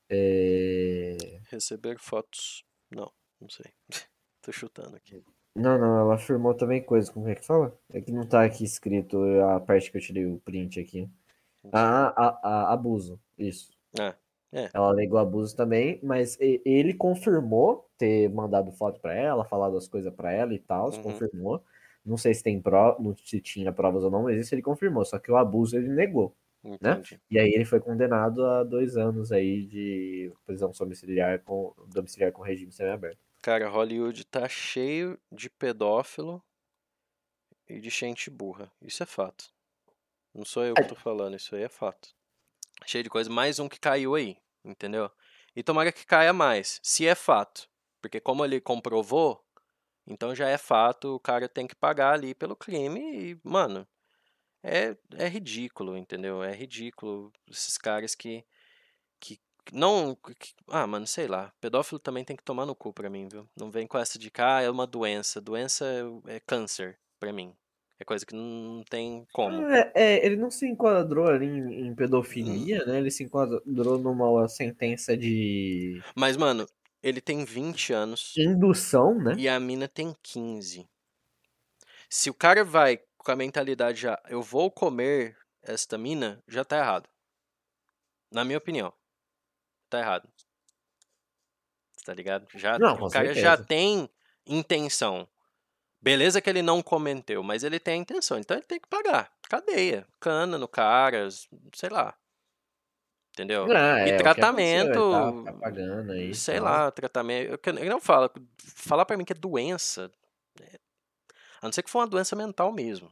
[0.09, 1.15] é,
[1.51, 2.65] Receber fotos.
[2.89, 3.71] Não, não sei.
[4.41, 5.23] Tô chutando aqui.
[5.55, 7.77] Não, não, ela afirmou também coisas, como é que fala?
[7.91, 11.09] É que não tá aqui escrito a parte que eu tirei o print aqui.
[11.71, 13.71] Ah, a, a- abuso, isso.
[13.99, 14.15] Ah,
[14.51, 14.69] é.
[14.73, 20.13] Ela alegou abuso também, mas ele confirmou ter mandado foto pra ela, falado as coisas
[20.13, 21.03] pra ela e tal, Uhum.
[21.03, 21.63] confirmou.
[22.05, 25.03] Não sei se tem prova, se tinha provas ou não, mas isso ele confirmou.
[25.05, 26.35] Só que o abuso ele negou.
[26.63, 27.19] Entendi.
[27.29, 32.41] E aí ele foi condenado a dois anos aí de prisão domiciliar com domiciliar com
[32.43, 33.28] regime semiaberto.
[33.41, 36.43] Cara, Hollywood tá cheio de pedófilo
[37.67, 38.71] e de gente burra.
[38.81, 39.53] Isso é fato.
[40.33, 42.13] Não sou eu que tô falando, isso aí é fato.
[42.85, 43.29] Cheio de coisa.
[43.29, 45.09] Mais um que caiu aí, entendeu?
[45.55, 47.69] E tomara que caia mais, se é fato.
[48.01, 49.43] Porque como ele comprovou,
[50.05, 53.87] então já é fato, o cara tem que pagar ali pelo crime e, mano,
[54.61, 56.43] é, é ridículo, entendeu?
[56.43, 58.45] É ridículo esses caras que,
[59.19, 59.39] que
[59.73, 60.17] não.
[60.67, 61.51] ah, mano, sei lá.
[61.59, 63.47] Pedófilo também tem que tomar no cu pra mim, viu?
[63.55, 65.41] Não vem com essa de que ah, é uma doença.
[65.41, 67.53] Doença é, é câncer pra mim.
[67.99, 69.67] É coisa que não tem como.
[69.67, 72.97] É, é, ele não se enquadrou ali em, em pedofilia, né?
[72.97, 76.01] Ele se enquadrou numa sentença de.
[76.15, 76.65] Mas, mano,
[77.03, 79.35] ele tem 20 anos Indução, né?
[79.37, 80.87] e a mina tem 15.
[82.09, 86.77] Se o cara vai com a mentalidade já, eu vou comer esta mina, já tá
[86.77, 87.09] errado.
[88.31, 88.93] Na minha opinião.
[89.89, 90.29] Tá errado.
[92.05, 92.47] Tá ligado?
[92.55, 93.63] Já, Não, o cara já certeza.
[93.65, 94.09] tem
[94.45, 95.27] intenção.
[96.01, 98.37] Beleza que ele não cometeu, mas ele tem a intenção.
[98.39, 99.31] Então ele tem que pagar.
[99.49, 100.07] Cadeia.
[100.19, 101.27] Cana no cara,
[101.75, 102.15] sei lá.
[103.33, 103.67] Entendeu?
[103.67, 105.11] Não, é, e que tratamento.
[105.11, 106.63] tá- tá pagando aí, sei tal.
[106.65, 107.59] lá, tratamento.
[107.77, 108.29] Eu, não falo.
[108.75, 110.11] Falar pra mim que é doença.
[110.61, 110.79] é-
[111.61, 113.11] a não ser que for uma doença mental mesmo.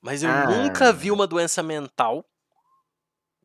[0.00, 0.92] Mas eu nunca Ah.
[0.92, 2.24] vi uma doença mental.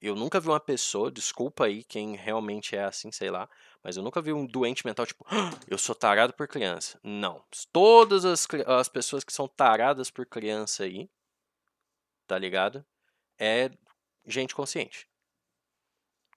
[0.03, 3.49] Eu nunca vi uma pessoa, desculpa aí quem realmente é assim, sei lá,
[3.81, 6.99] mas eu nunca vi um doente mental tipo, "Ah, eu sou tarado por criança.
[7.01, 7.41] Não.
[7.71, 11.09] Todas as, as pessoas que são taradas por criança aí,
[12.27, 12.85] tá ligado?
[13.39, 13.71] É
[14.25, 15.07] gente consciente.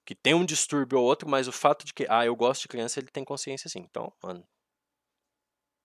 [0.05, 2.67] Que tem um distúrbio ou outro, mas o fato de que, ah, eu gosto de
[2.69, 3.79] criança, ele tem consciência sim.
[3.79, 4.47] Então, mano.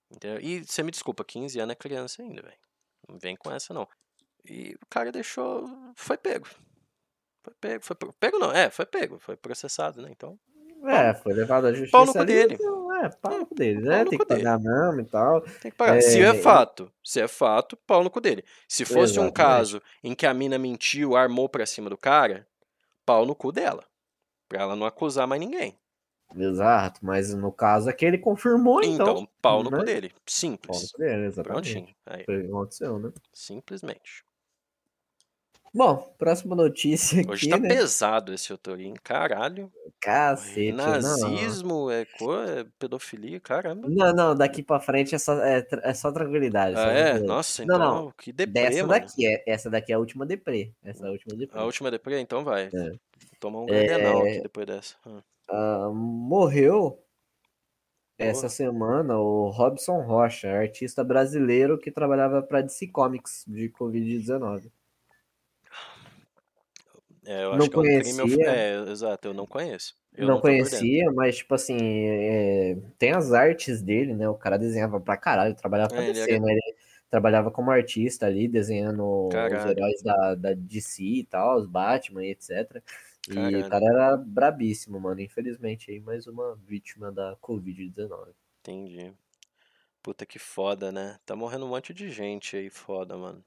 [0.09, 0.39] Entendeu?
[0.39, 2.59] E você me desculpa, 15 anos é criança ainda, velho.
[3.09, 3.85] Não vem com essa, não.
[4.45, 5.67] E o cara deixou.
[5.97, 6.47] Foi pego.
[7.43, 7.83] Foi pego.
[7.83, 9.19] Foi pego não, é, foi pego.
[9.19, 10.09] Foi processado, né?
[10.11, 10.39] Então.
[10.85, 12.55] É, foi levado à justiça Pau no cu dele.
[12.55, 14.03] então, É, pau no cu dele, pau né?
[14.03, 15.41] no Tem que pagar mesmo e tal.
[15.41, 16.01] Tem que pagar.
[16.01, 18.43] Se É, é fato, se é fato, pau no cu dele.
[18.67, 19.33] Se fosse um Exatamente.
[19.33, 22.47] caso em que a mina mentiu, armou pra cima do cara,
[23.05, 23.85] pau no cu dela.
[24.49, 25.77] Pra ela não acusar mais ninguém.
[26.35, 29.11] Exato, mas no caso aqui ele confirmou, então.
[29.11, 29.77] Então, pau no né?
[29.77, 30.09] cu dele.
[30.09, 30.91] Pau no Simples.
[30.91, 31.71] cu dele, exatamente.
[31.73, 31.95] Prontinho.
[32.05, 33.11] Aí, Foi o que aconteceu, né?
[33.31, 34.25] simplesmente.
[35.75, 37.67] Bom, próxima notícia aqui, Hoje tá né?
[37.67, 38.93] pesado esse autorinho.
[39.03, 39.71] Caralho.
[39.99, 40.71] Cacete.
[40.71, 43.89] Nazismo, é, co- é pedofilia, caramba.
[43.89, 46.75] Não, não, daqui pra frente é só, é, é só tranquilidade.
[46.77, 46.93] Ah, é?
[46.93, 47.25] tranquilidade.
[47.27, 48.11] Nossa, Não, então, não.
[48.11, 48.89] que deprê, Dessa mano.
[48.89, 50.71] daqui, é, essa daqui é a última deprê.
[50.83, 51.59] Essa é a última deprê.
[51.59, 52.65] A última deprê, então vai.
[52.71, 52.91] É.
[53.39, 54.95] Tomar um É, Grandenal aqui depois dessa.
[55.05, 55.21] Ah.
[55.49, 56.99] Ah, morreu
[58.17, 64.71] essa semana o Robson Rocha, artista brasileiro que trabalhava para DC Comics de Covid-19.
[67.25, 68.21] É, eu Não acho que é um crime.
[68.21, 68.49] conhecia.
[68.49, 69.95] É, exato, eu não conheço.
[70.15, 70.41] Eu não dentro.
[70.41, 74.29] conhecia, mas, tipo assim, é, tem as artes dele, né?
[74.29, 76.51] O cara desenhava pra caralho, trabalhava pra É, ele DC, era- né?
[76.53, 76.75] Ele
[77.09, 79.71] trabalhava como artista ali, desenhando os Caralho.
[79.71, 82.83] heróis da, da DC e tal, os Batman e etc.
[83.27, 83.65] E Caralho.
[83.65, 85.19] o cara era brabíssimo, mano.
[85.21, 88.33] Infelizmente, aí, mais uma vítima da Covid-19.
[88.61, 89.13] Entendi.
[90.03, 91.19] Puta que foda, né?
[91.25, 93.43] Tá morrendo um monte de gente aí, foda, mano.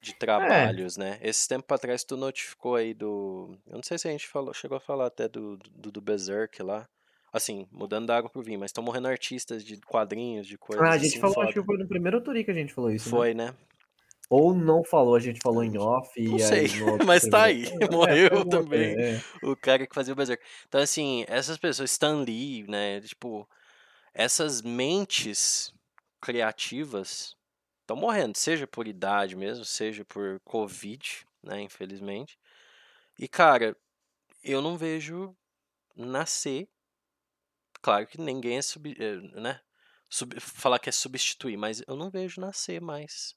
[0.00, 0.04] É.
[0.04, 1.18] De trabalhos, né?
[1.22, 3.54] Esse tempo pra trás tu notificou aí do.
[3.66, 6.62] Eu não sei se a gente falou, chegou a falar até do, do, do Berserk
[6.62, 6.88] lá.
[7.32, 10.90] Assim, mudando da água pro vinho, mas estão morrendo artistas de quadrinhos, de coisas Ah,
[10.92, 11.46] a gente assim, falou, foda.
[11.48, 13.10] acho que foi no primeiro Tori que a gente falou isso, né?
[13.16, 13.54] Foi, né?
[14.28, 17.44] Ou não falou, a gente falou em off e Não aí sei, outro mas tá
[17.44, 18.96] aí, É, morreu outro, também.
[18.98, 19.20] é.
[19.44, 20.42] o cara que fazia o Berserk.
[20.66, 23.00] Então, assim, essas pessoas, Stan Lee, né?
[23.02, 23.48] Tipo,
[24.14, 25.72] essas mentes
[26.20, 27.36] criativas
[27.90, 31.60] estão morrendo, seja por idade mesmo, seja por Covid, né?
[31.62, 32.38] Infelizmente.
[33.18, 33.76] E, cara,
[34.44, 35.36] eu não vejo
[35.96, 36.68] nascer.
[37.82, 39.60] Claro que ninguém é sub, eh, né?
[40.08, 43.34] Sub- falar que é substituir, mas eu não vejo nascer mais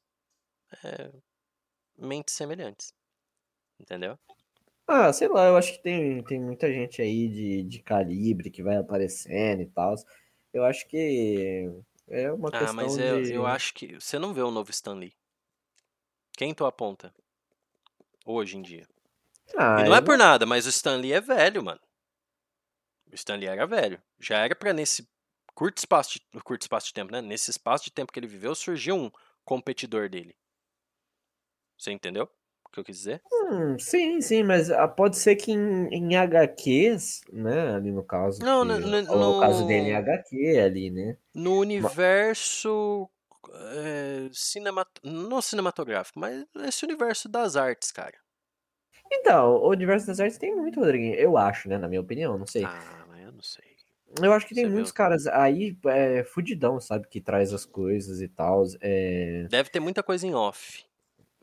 [0.83, 1.13] eh,
[1.97, 2.93] mentes semelhantes.
[3.79, 4.19] Entendeu?
[4.87, 8.61] Ah, sei lá, eu acho que tem, tem muita gente aí de, de calibre que
[8.61, 9.95] vai aparecendo e tal.
[10.53, 11.69] Eu acho que
[12.09, 13.33] é uma Ah, questão mas eu, de.
[13.33, 15.15] eu acho que você não vê o novo Stan Lee.
[16.35, 17.13] Quem tu aponta?
[18.25, 18.87] Hoje em dia.
[19.57, 21.79] Ah, e não é por nada, mas o Stan Lee é velho, mano.
[23.11, 24.01] O Stan Lee era velho.
[24.19, 25.07] Já era pra nesse
[25.53, 27.21] curto espaço de, curto espaço de tempo, né?
[27.21, 29.11] Nesse espaço de tempo que ele viveu, surgiu um
[29.45, 30.35] competidor dele.
[31.77, 32.29] Você entendeu
[32.73, 33.21] que eu quis dizer?
[33.31, 37.75] Hum, sim, sim, mas ah, pode ser que em, em HQs, né?
[37.75, 38.43] Ali no caso.
[38.43, 41.17] Não, que no- no- falou o caso dele em no- HQ ali, né?
[41.33, 43.09] No universo
[43.53, 44.87] é, cinemat...
[45.03, 48.17] não cinematográfico, mas esse universo das artes, cara.
[49.11, 51.15] Então, o universo das artes tem muito, Rodriguinho.
[51.15, 51.77] Eu acho, né?
[51.77, 52.65] Na minha opinião, não sei.
[52.65, 53.63] Ah, mas eu não sei.
[54.21, 54.95] Eu acho que tem Você muitos viu.
[54.95, 57.07] caras aí, é, fudidão, sabe?
[57.07, 58.63] Que traz as coisas e tal.
[58.81, 59.47] É...
[59.49, 60.83] Deve ter muita coisa em off.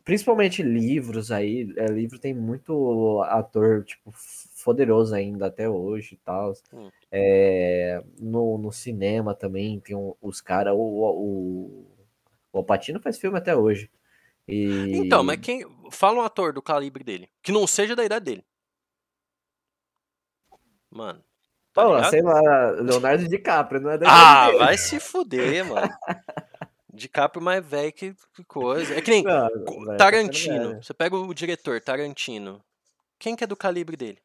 [0.04, 1.72] Principalmente livros aí.
[1.76, 4.12] É, livro tem muito ator, tipo,
[4.64, 6.52] poderoso ainda até hoje e tal.
[6.72, 6.90] Hum.
[7.12, 10.72] É, no, no cinema também tem um- os caras.
[10.74, 11.86] O, o,
[12.52, 13.90] o Alpatino faz filme até hoje.
[14.48, 14.90] E...
[14.96, 15.64] Então, mas quem.
[15.90, 17.28] Fala um ator do calibre dele.
[17.42, 18.44] Que não seja da idade dele.
[20.90, 21.22] Mano.
[21.72, 24.12] tá Pô, sei lá, Leonardo DiCaprio, não é da Ah,
[24.48, 24.64] idade dele.
[24.64, 25.88] vai se fuder, mano.
[27.00, 28.94] DiCaprio mais velho que, que coisa.
[28.94, 29.48] É que nem Não,
[29.86, 30.82] tá Tarantino.
[30.82, 32.62] Você pega o diretor Tarantino.
[33.18, 34.18] Quem que é do calibre dele?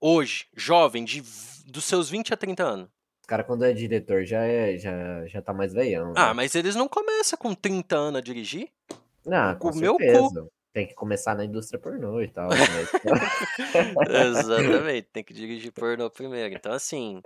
[0.00, 1.22] hoje, jovem, de,
[1.66, 2.88] dos seus 20 a 30 anos.
[3.24, 6.12] O cara, quando é diretor, já, é, já, já tá mais veião.
[6.16, 6.32] Ah, né?
[6.34, 8.68] mas eles não começam com 30 anos a dirigir?
[9.26, 10.50] Ah, com o meu cu.
[10.72, 12.50] Tem que começar na indústria pornô e tal.
[12.50, 12.90] mas-
[14.38, 16.54] Exatamente, tem que dirigir pornô primeiro.
[16.54, 17.20] Então, assim,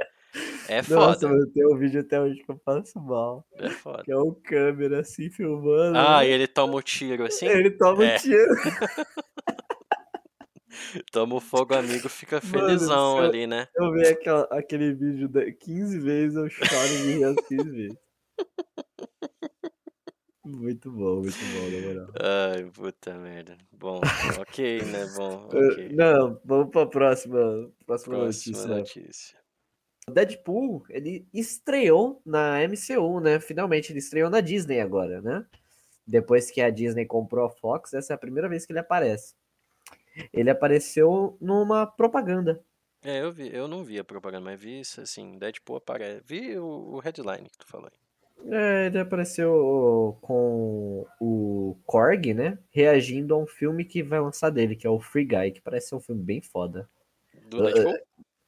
[0.72, 1.28] é Nossa, foda.
[1.28, 3.44] mano, tem um vídeo até hoje que eu passo mal.
[3.54, 4.02] É foda.
[4.04, 5.98] Que é o câmera assim filmando.
[5.98, 8.14] Ah, e ele toma o tiro assim, Ele toma É.
[8.14, 8.54] um tiro.
[11.12, 13.24] toma o fogo amigo, fica Mano felizão céu.
[13.24, 13.68] ali, né?
[13.76, 17.98] Eu vejo aquela- aquele vídeo da- 15 vezes, eu choro e me as 15 vezes.
[20.44, 22.08] Muito bom, muito bom, na moral.
[22.20, 23.56] Ai, puta merda.
[23.72, 24.00] Bom,
[24.40, 25.06] ok, né?
[25.16, 25.88] Bom, Eh, ok.
[25.94, 28.66] Não, vamos pra próxima, próxima, Próxima notícia.
[28.66, 29.39] notícia.
[30.08, 33.38] Deadpool, ele estreou na MCU, né?
[33.40, 35.44] Finalmente, ele estreou na Disney agora, né?
[36.06, 39.34] Depois que a Disney comprou a Fox, essa é a primeira vez que ele aparece.
[40.32, 42.62] Ele apareceu numa propaganda.
[43.02, 46.22] É, eu vi, eu não vi a propaganda, mas vi assim, Deadpool aparece.
[46.26, 48.00] Vi o, o headline que tu falou aí.
[48.52, 52.58] É, ele apareceu com o Korg, né?
[52.70, 55.88] Reagindo a um filme que vai lançar dele, que é o Free Guy, que parece
[55.88, 56.88] ser um filme bem foda.
[57.48, 57.98] Do Deadpool?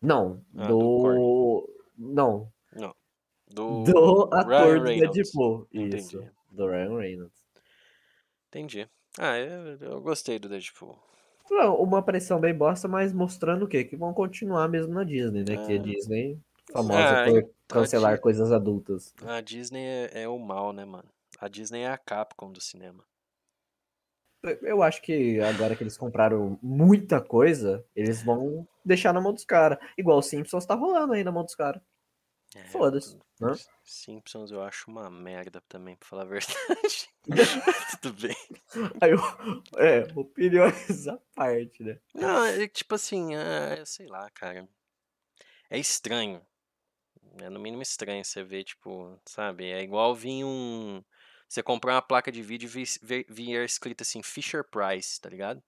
[0.02, 1.68] Não, Ah, do do.
[1.96, 2.50] Não,
[3.48, 4.84] Do, do ator do.
[4.84, 5.68] Deadpool.
[5.72, 5.96] Entendi.
[5.98, 7.42] Isso, do Ryan Reynolds.
[8.48, 8.88] Entendi.
[9.18, 10.98] Ah, eu, eu gostei do Deadpool.
[11.50, 13.84] Não, uma aparição bem bosta, mas mostrando o quê?
[13.84, 15.56] Que vão continuar mesmo na Disney, né?
[15.66, 15.78] Que a Ah.
[15.78, 16.38] Disney,
[16.72, 19.14] famosa Ah, por cancelar Di- coisas adultas.
[19.26, 21.08] A Disney é, é o mal, né, mano?
[21.38, 23.04] A Disney é a Capcom do cinema.
[24.62, 29.44] Eu acho que agora que eles compraram muita coisa, eles vão deixar na mão dos
[29.44, 29.78] caras.
[29.96, 31.80] Igual o Simpsons tá rolando aí na mão dos caras.
[32.54, 33.52] É, Foda-se, né?
[33.82, 37.08] Simpsons eu acho uma merda também, pra falar a verdade.
[38.02, 38.36] Tudo bem.
[39.00, 41.98] Aí, eu- é, opiniões à parte, né?
[42.14, 44.68] Não, é tipo assim, é, sei lá, cara.
[45.70, 46.44] É estranho.
[47.40, 49.70] É no mínimo estranho você ver, tipo, sabe?
[49.70, 51.02] É igual vir um.
[51.48, 55.30] Você comprar uma placa de vídeo e vi- ver- vir escrito assim, Fisher Price, tá
[55.30, 55.62] ligado?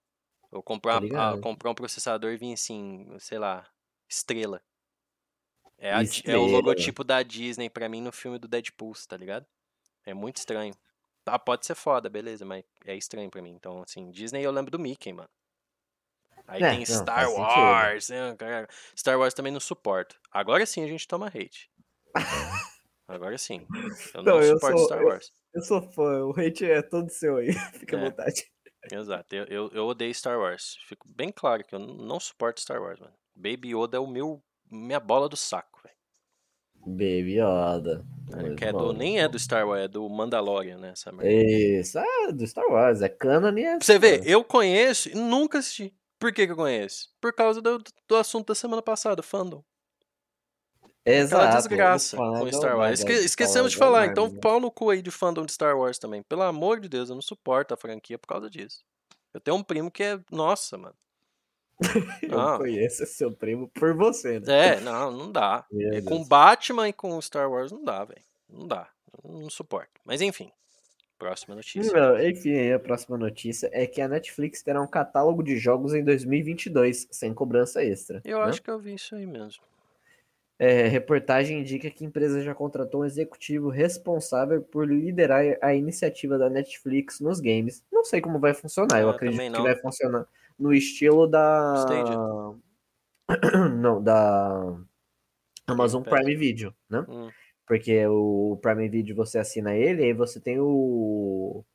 [0.55, 3.67] Ou comprar, Tô uma- ah, comprar um processador e vir assim, sei lá,
[4.07, 4.61] estrela.
[5.77, 6.47] É, a Di- é o Estrela.
[6.47, 9.45] logotipo da Disney pra mim no filme do Deadpool, tá ligado?
[10.05, 10.73] É muito estranho.
[11.25, 13.51] Ah, pode ser foda, beleza, mas é estranho pra mim.
[13.51, 15.27] Então, assim, Disney eu lembro do Mickey, mano.
[16.47, 17.29] Aí É, tem não, Star.
[17.29, 18.09] Wars.
[18.09, 18.37] né?
[18.95, 20.17] Star Wars também não suporto.
[20.31, 21.69] Agora sim a gente toma hate.
[23.07, 23.67] Agora sim.
[24.13, 25.33] Eu não, Não, eu suporto sou- Star Wars.
[25.53, 27.49] Eu sou fã, o hate é todo seu aí.
[27.73, 28.03] Fica à É.
[28.09, 28.51] vontade.
[28.91, 29.35] Exato.
[29.35, 30.77] Eu, eu, eu odeio Star Wars.
[30.87, 33.13] Fico bem claro que eu não suporto Star Wars, mano.
[33.35, 34.41] Baby Yoda é o meu.
[34.69, 35.95] Minha bola do saco, velho.
[36.85, 38.05] Baby Yoda.
[38.33, 40.89] É, Que é do, nem é do Star Wars, é do Mandalorian, né?
[40.89, 41.31] Essa merda.
[41.31, 43.79] Isso, ah, do Star Wars, é canon e é.
[43.79, 44.23] Você fã.
[44.25, 45.93] eu conheço e nunca assisti.
[46.19, 47.09] Por que, que eu conheço?
[47.21, 49.63] Por causa do, do assunto da semana passada, fandom.
[51.05, 52.99] Aquela Exato, desgraça o fã com é Star Wars.
[52.99, 55.99] Esque- esquecemos de falar, é então pau no cu aí de fandom de Star Wars
[55.99, 56.23] também.
[56.23, 58.83] Pelo amor de Deus, eu não suporto a franquia por causa disso.
[59.31, 60.19] Eu tenho um primo que é.
[60.31, 60.95] Nossa, mano.
[62.23, 62.57] Eu Não.
[62.57, 64.77] conheço seu primo por você, né?
[64.77, 65.65] É, não, não dá.
[65.71, 66.23] E com.
[66.23, 68.21] Batman e com Star Wars não dá, velho.
[68.49, 68.87] Não dá.
[69.23, 69.91] Eu Não suporto.
[70.05, 70.51] Mas enfim.
[71.19, 71.91] Próxima notícia.
[71.93, 76.03] Não, enfim, a próxima notícia é que a Netflix terá um catálogo de jogos em
[76.03, 78.21] 2022, sem cobrança extra.
[78.25, 78.45] Eu né?
[78.45, 79.61] acho que eu vi isso aí mesmo.
[80.57, 86.37] É, reportagem indica que a empresa já contratou um executivo responsável por liderar a iniciativa
[86.37, 87.83] da Netflix nos games.
[87.91, 90.25] Não sei como vai funcionar, eu Ah, acredito que vai funcionar
[90.57, 91.85] no estilo da.
[91.85, 92.17] Stadia.
[93.75, 94.77] Não, da
[95.67, 96.03] Amazon.
[96.03, 97.05] Prime Video, né?
[97.09, 97.29] Hum.
[97.67, 101.65] Porque o Prime Video você assina ele, aí você tem o.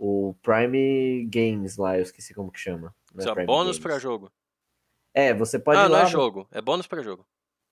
[0.00, 2.94] O Prime Games lá, eu esqueci como que chama.
[3.16, 4.30] É Isso é Prime bônus pra jogo.
[5.12, 6.02] É, você pode ah, ir não lá.
[6.02, 6.46] é jogo.
[6.52, 7.26] É bônus pra jogo.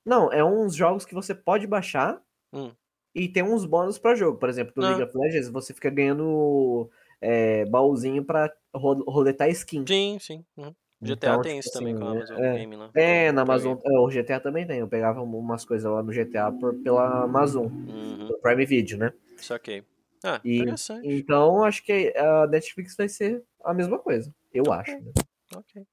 [0.06, 2.70] Não, é uns jogos que você pode baixar Hum.
[3.14, 4.38] e tem uns bônus pra jogo.
[4.38, 4.88] Por exemplo, no Ah.
[4.90, 6.88] League of Legends você fica ganhando
[7.20, 9.84] é, baúzinho pra ro- roletar skin.
[9.86, 10.44] Sim, sim.
[10.56, 10.72] uhum.
[11.02, 12.90] GTA Então, tem tipo isso também assim, com a Amazon é, Game lá.
[12.94, 13.42] É, na.
[13.42, 13.76] Amazon.
[13.84, 14.78] é, o GTA também tem.
[14.78, 18.28] Eu pegava umas coisas lá no GTA por, pela Amazon, Uhum.
[18.28, 19.12] no Prime Video, né?
[19.38, 19.84] Saquei.
[20.24, 21.06] Ah, E- interessante.
[21.06, 24.32] Então acho que a Netflix vai ser a mesma coisa.
[24.52, 24.92] Eu acho.
[24.92, 25.12] né?
[25.54, 25.86] Ok.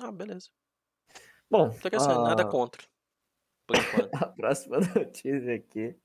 [0.00, 0.48] Ah, beleza.
[1.50, 2.22] Bom, Interessante.
[2.24, 2.82] Nada a, contra.
[3.66, 4.14] Por enquanto.
[4.22, 5.96] a próxima notícia aqui.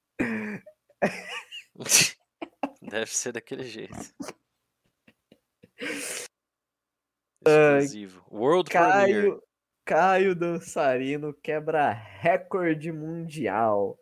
[2.82, 3.96] Deve ser daquele jeito.
[7.46, 8.26] Exclusivo.
[8.30, 8.70] World.
[8.70, 9.42] Caio,
[9.86, 13.98] Caio Dançarino quebra recorde mundial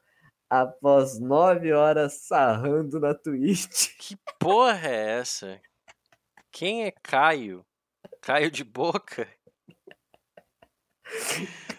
[0.49, 3.95] após nove horas sarrando na Twitch.
[3.99, 5.61] Que porra é essa?
[6.51, 7.65] Quem é Caio?
[8.21, 9.27] Caio de boca?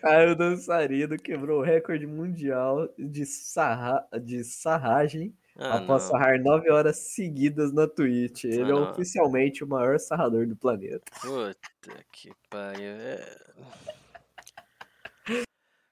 [0.00, 4.06] Caio Dançarino quebrou o recorde mundial de, sarra...
[4.22, 6.10] de sarragem Ah, após não.
[6.10, 8.44] sarrar 9 horas seguidas na Twitch.
[8.44, 8.90] Ele é não.
[8.90, 11.02] oficialmente o maior sarrador do planeta.
[11.20, 12.90] Puta que pariu.
[12.92, 13.36] é-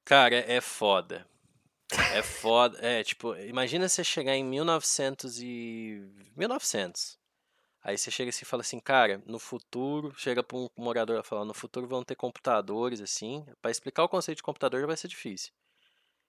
[0.05, 1.27] Cara, é foda.
[2.15, 2.79] É foda.
[2.81, 6.03] É, tipo, imagina você chegar em 1900 e...
[6.37, 7.19] 1900.
[7.87, 11.23] Aí você chega assim e fala assim, cara, no futuro, chega pra um morador e
[11.23, 13.47] fala, no futuro vão ter computadores, assim.
[13.63, 15.53] Pra explicar o conceito de computador vai ser difícil.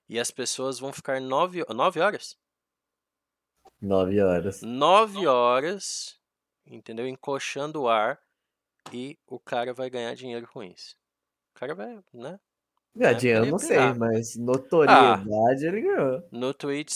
[0.07, 2.37] E as pessoas vão ficar nove, nove horas?
[3.81, 4.61] 9 horas.
[4.61, 6.19] nove horas,
[6.63, 7.07] entendeu?
[7.07, 8.21] Encoxando o ar
[8.93, 10.95] e o cara vai ganhar dinheiro com isso.
[11.55, 12.39] O cara vai, né?
[12.97, 16.23] Gadinho, eu ele não sei, mas notoriedade ele ganhou.
[16.31, 16.91] No Twitch,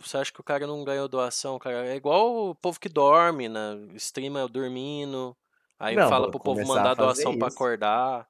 [0.00, 1.58] você acha que o cara não ganhou doação?
[1.58, 3.76] Cara, é igual o povo que dorme, né?
[3.96, 5.36] Streama dormindo,
[5.78, 7.56] aí Não, fala pro povo mandar fazer doação pra isso.
[7.56, 8.26] acordar.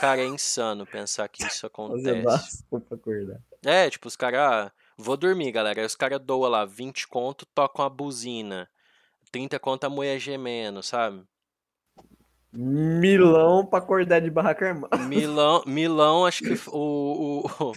[0.00, 2.22] Cara, é insano pensar que isso Fazer acontece.
[2.22, 3.40] doação pra acordar.
[3.64, 5.80] É, tipo, os caras, ah, vou dormir, galera.
[5.80, 8.68] Aí os caras doam lá 20 conto, tocam a buzina.
[9.30, 11.22] 30 conto a mulher gemendo, sabe?
[12.52, 14.96] Milão pra acordar de barraca armada.
[14.96, 17.72] Milão, Milão, acho que o, o, o-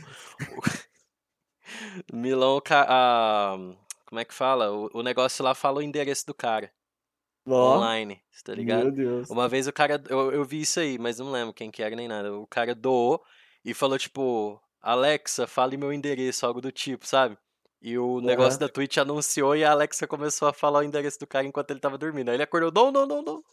[2.13, 3.55] Milão, a,
[4.05, 4.71] como é que fala?
[4.71, 6.71] O, o negócio lá fala o endereço do cara,
[7.45, 8.83] Ó, online, tá ligado?
[8.83, 9.29] meu Deus.
[9.29, 11.95] Uma vez o cara, eu, eu vi isso aí, mas não lembro quem que era
[11.95, 12.33] nem nada.
[12.33, 13.21] O cara doou
[13.63, 17.37] e falou tipo, Alexa, fale meu endereço, algo do tipo, sabe?
[17.81, 21.27] E o negócio da Twitch anunciou e a Alexa começou a falar o endereço do
[21.27, 22.29] cara enquanto ele tava dormindo.
[22.29, 23.43] Aí ele acordou, não, não, não, não.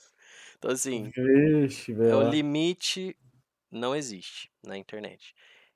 [0.58, 3.16] Então assim, Vixe, é o limite
[3.70, 5.34] não existe na internet.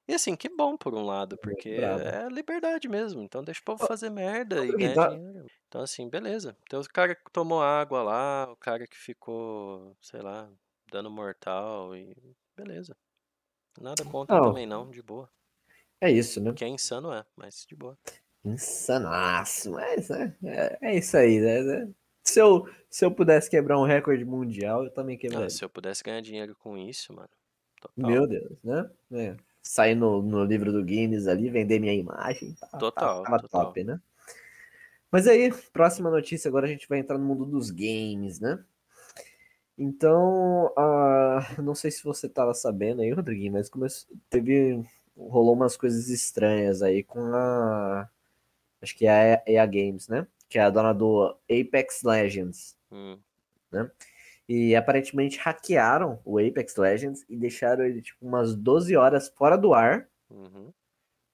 [0.09, 2.03] E assim, que bom por um lado, porque brabo.
[2.03, 3.23] é liberdade mesmo.
[3.23, 5.47] Então deixa o povo fazer merda e ganhar dinheiro.
[5.69, 6.57] Então assim, beleza.
[6.69, 10.51] Tem o cara que tomou água lá, o cara que ficou, sei lá,
[10.91, 12.15] dano mortal e
[12.57, 12.97] beleza.
[13.81, 14.49] Nada contra Não.
[14.49, 15.31] também não, de boa.
[16.01, 16.53] É isso, né?
[16.53, 17.97] Que é insano é, mas de boa.
[18.45, 21.89] Insanaço, mas é, é, é isso aí, né?
[22.25, 25.51] Se eu, se eu pudesse quebrar um recorde mundial, eu também Ah, quebraria.
[25.51, 27.29] se eu pudesse ganhar dinheiro com isso, mano.
[27.81, 28.11] Total.
[28.11, 28.91] Meu Deus, né?
[29.13, 29.37] É.
[29.63, 32.55] Sair no, no livro do Guinness ali, vender minha imagem.
[32.55, 33.67] Tá, tá- Total, tava total.
[33.67, 34.01] top, né?
[35.11, 38.65] Mas aí, próxima notícia, agora a gente vai entrar no mundo dos games, né?
[39.77, 44.83] Então, ah, não sei se você tava sabendo aí, Rodriguinho, mas começou, teve,
[45.17, 48.09] rolou umas coisas estranhas aí com a,
[48.81, 50.27] acho que é a EA Games, né?
[50.53, 52.77] Que é a dona do Apex Legends.
[52.93, 53.19] Hum.
[54.47, 59.73] E aparentemente hackearam o Apex Legends e deixaram ele tipo umas 12 horas fora do
[59.73, 60.71] ar Uhum.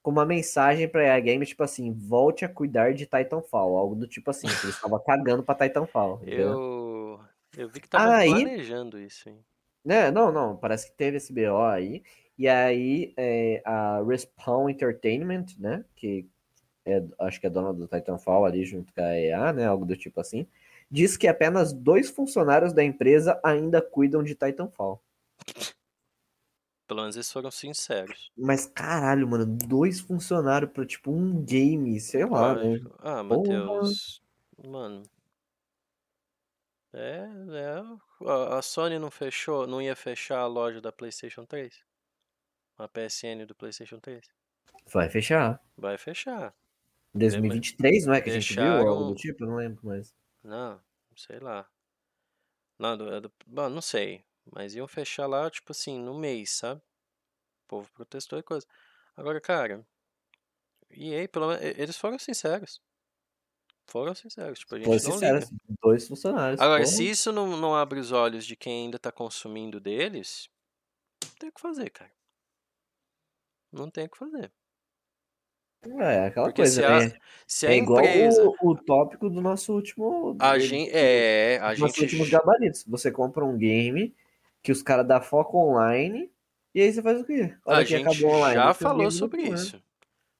[0.03, 4.07] com uma mensagem pra EA Games, tipo assim, volte a cuidar de Titanfall, algo do
[4.09, 6.21] tipo assim, que eles estavam cagando pra Titanfall?
[6.25, 7.21] Eu,
[7.57, 9.39] eu vi que tava Aí- planejando isso, hein?
[9.85, 10.11] Né?
[10.11, 12.03] Não, não, parece que teve esse BO aí,
[12.37, 16.29] e aí é, a Respawn Entertainment, né, que
[16.93, 19.97] é, acho que é dona do Titanfall ali junto com a EA, né, algo do
[19.97, 20.47] tipo assim,
[20.91, 25.03] diz que apenas dois funcionários da empresa ainda cuidam de Titanfall.
[26.87, 28.33] Pelo menos eles foram sinceros.
[28.37, 32.81] Mas caralho, mano, dois funcionários pra tipo um game, sei lá, né?
[32.99, 34.23] Ah, Matheus.
[34.67, 35.03] Mano.
[36.95, 38.27] É, é.
[38.27, 41.85] A a Sony não fechou, não ia fechar a loja da PlayStation 3?
[42.79, 44.25] A PSN do PlayStation 3?
[44.91, 45.61] Vai fechar.
[45.77, 46.55] Vai fechar.
[47.15, 48.63] 2023, não é que a gente viu?
[48.65, 49.45] Ou algo Deixaram- do tipo?
[49.45, 50.15] Eu não lembro mais.
[50.43, 50.81] Não,
[51.17, 51.69] sei lá.
[52.79, 54.25] Não, do, é do- bom, não sei.
[54.53, 56.81] Mas iam fechar lá, tipo assim, no mês, sabe?
[56.81, 58.67] O povo protestou e coisa.
[59.17, 59.85] Agora, cara.
[60.91, 62.81] E aí, pelo menos, eles foram sinceros.
[63.87, 64.59] Foram sinceros.
[64.61, 65.51] Tipo, a gente Foi sincero, liga.
[65.83, 66.61] dois funcionários.
[66.61, 66.95] Agora, porra.
[66.97, 70.49] se isso não, não abre os olhos de quem ainda tá consumindo deles,
[71.25, 72.13] não tem o que fazer, cara.
[73.73, 74.51] Não tem o que fazer.
[76.01, 77.13] É, aquela Porque coisa, se a, né?
[77.47, 78.43] se a É igual empresa.
[78.45, 80.37] o, o tópico do nosso último.
[80.41, 82.01] A gente, é, a gente.
[82.01, 82.85] últimos gabaritos.
[82.87, 84.15] Você compra um game
[84.63, 86.31] que os caras dão foco online,
[86.75, 87.55] e aí você faz o quê?
[87.65, 88.55] A Hora que gente acabou online.
[88.55, 89.55] já falou sobre né?
[89.55, 89.83] isso.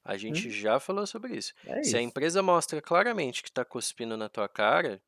[0.05, 1.55] A gente já falou sobre isso.
[1.67, 5.01] É Se a empresa mostra claramente que tá cuspindo na tua cara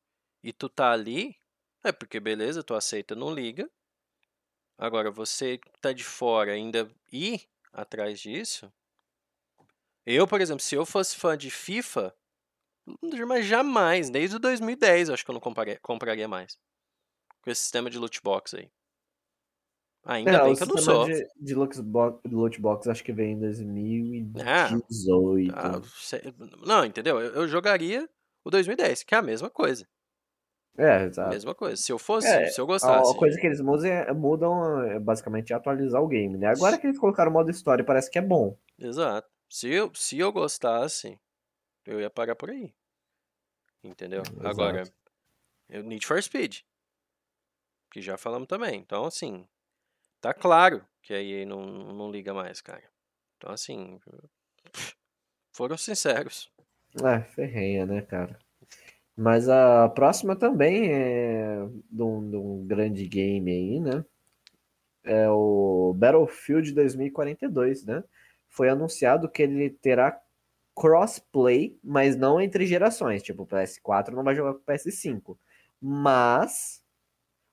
[0.43, 1.35] e tu tá ali,
[1.83, 3.69] é porque beleza, tu aceita, não liga.
[4.77, 8.71] Agora, você que tá de fora ainda ir atrás disso.
[10.05, 12.13] Eu, por exemplo, se eu fosse fã de FIFA,
[13.27, 16.57] mas jamais, desde o 2010, eu acho que eu não compraria, compraria mais.
[17.43, 18.69] Com esse sistema de loot box aí.
[20.03, 21.05] Ainda É, bem que eu não sou.
[21.05, 23.39] de, de lootbox, lootbox acho que veio em
[24.45, 25.53] Ah, 2018.
[25.55, 26.21] Ah, cê-
[26.65, 27.19] Não, entendeu?
[27.19, 28.09] Eu, eu jogaria
[28.43, 29.87] o 2010, que é a mesma coisa.
[30.77, 31.29] É, exato.
[31.29, 31.75] Mesma coisa.
[31.77, 33.11] Se eu fosse, É, se eu gostasse.
[33.11, 36.47] a coisa que eles mudam é, mudam é basicamente atualizar o game, né?
[36.47, 38.57] Agora que eles colocaram o modo história, parece que é bom.
[38.79, 39.29] Exato.
[39.51, 41.19] Se eu, se eu gostasse,
[41.85, 42.73] eu ia parar por aí.
[43.83, 44.23] Entendeu?
[44.45, 44.97] Agora, Exato.
[45.67, 46.59] eu Need for Speed.
[47.91, 48.79] Que já falamos também.
[48.79, 49.45] Então, assim,
[50.21, 52.81] tá claro que a EA não, não liga mais, cara.
[53.35, 53.99] Então, assim,
[55.51, 56.49] foram sinceros.
[57.03, 58.39] É, ferrenha, né, cara?
[59.17, 61.57] Mas a próxima também é
[61.91, 64.05] de um, de um grande game aí, né?
[65.03, 68.01] É o Battlefield 2042, né?
[68.51, 70.21] Foi anunciado que ele terá
[70.75, 73.23] crossplay, mas não entre gerações.
[73.23, 75.37] Tipo, o PS4 não vai jogar com o PS5.
[75.81, 76.83] Mas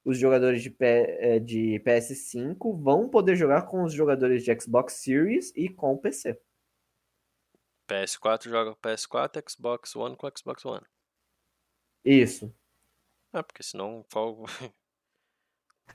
[0.05, 4.95] os jogadores de, P- eh, de PS5 vão poder jogar com os jogadores de Xbox
[4.95, 6.41] Series e com o PC.
[7.89, 10.85] PS4 joga com PS4, Xbox One com Xbox One.
[12.05, 12.55] Isso.
[13.33, 14.45] Ah, porque senão qual.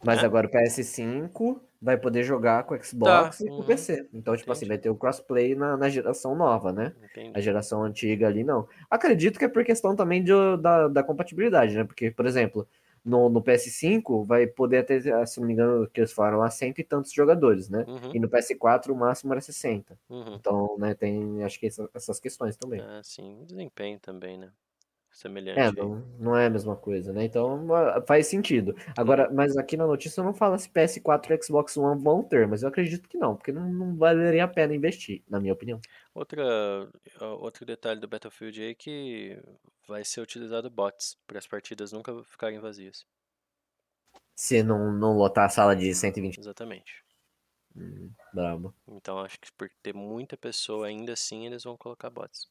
[0.02, 0.26] Mas É.
[0.26, 3.66] agora o PS5 vai poder jogar com o Xbox e com o uhum.
[3.66, 4.08] PC.
[4.14, 4.70] Então, tipo assim, Entendi.
[4.70, 6.94] vai ter o crossplay na, na geração nova, né?
[7.34, 7.41] A Entendi.
[7.41, 8.68] geração antiga ali não.
[8.89, 10.32] Acredito que é por questão também de,
[10.62, 11.84] da, da compatibilidade, né?
[11.84, 12.68] Porque, por exemplo,
[13.04, 16.80] no, no PS5 vai poder ter, se não me engano, que eles falaram lá, cento
[16.80, 17.84] e tantos jogadores, né?
[17.88, 19.98] Uhum, E no PS4 o máximo era 60.
[20.10, 20.36] uhum.
[20.36, 22.80] Então, né, tem acho que essa- essas questões também.
[22.80, 23.44] Ah, sim.
[23.46, 24.52] Desempenho também, né?
[25.14, 25.80] É, Semelhante.
[25.80, 25.88] aí.
[25.88, 27.24] não, não é a mesma coisa, né?
[27.26, 27.68] Então
[28.07, 28.76] faz sentido.
[28.97, 32.64] Agora, mas aqui na notícia não fala se PS4 e Xbox One vão ter, mas
[32.64, 35.80] eu acredito que não, porque não, não valeria a pena investir, na minha opinião.
[36.16, 36.43] Outra,
[37.39, 39.39] outro detalhe do Battlefield aí é que
[39.88, 43.05] vai ser utilizado bots para as partidas nunca ficarem vazias.
[44.36, 46.39] Se não, não lotar a sala de 120.
[46.39, 47.03] Exatamente.
[47.76, 48.74] Hum, brabo.
[48.88, 52.47] Então acho que por ter muita pessoa ainda assim eles vão colocar bots.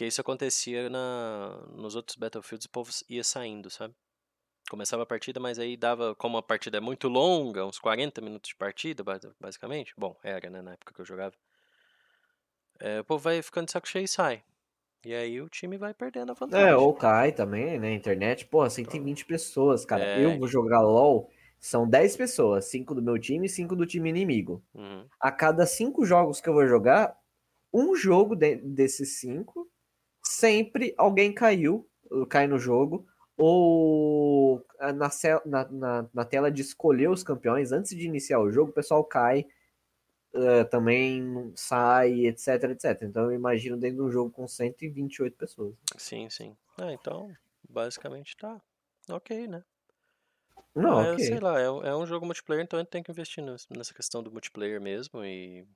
[0.00, 3.94] Porque isso acontecia na, nos outros Battlefields, o povo ia saindo, sabe?
[4.70, 8.48] Começava a partida, mas aí dava, como a partida é muito longa, uns 40 minutos
[8.48, 9.92] de partida, basi- basicamente.
[9.98, 11.34] Bom, era, né, na época que eu jogava.
[12.78, 14.42] É, o povo vai ficando de saco cheio e sai.
[15.04, 16.66] E aí o time vai perdendo a vantagem.
[16.68, 17.92] É, ou cai também, né?
[17.92, 20.02] Internet, pô, 120 pessoas, cara.
[20.02, 20.24] É.
[20.24, 21.28] Eu vou jogar LOL,
[21.58, 24.64] são 10 pessoas, 5 do meu time e 5 do time inimigo.
[24.72, 25.06] Uhum.
[25.20, 27.14] A cada 5 jogos que eu vou jogar,
[27.70, 29.59] um jogo de- desses 5,
[30.30, 31.88] sempre alguém caiu,
[32.28, 33.06] cai no jogo,
[33.36, 35.08] ou ah, na,
[35.44, 39.46] na, na, tela de escolher os campeões, antes de iniciar o jogo, o pessoal cai,
[40.34, 43.02] eh, também sai, etc, etc.
[43.02, 45.74] Então eu imagino dentro de um jogo com 128 pessoas.
[45.96, 46.56] Sim, sim.
[46.78, 47.32] Ah, então,
[47.68, 48.60] basicamente tá
[49.08, 49.64] ok, né?
[50.74, 51.26] Não, Ah, eu ok.
[51.26, 53.66] sei lá, é, um- é um jogo multiplayer, então a gente tem que investir ness-
[53.70, 55.66] nessa questão do multiplayer mesmo e.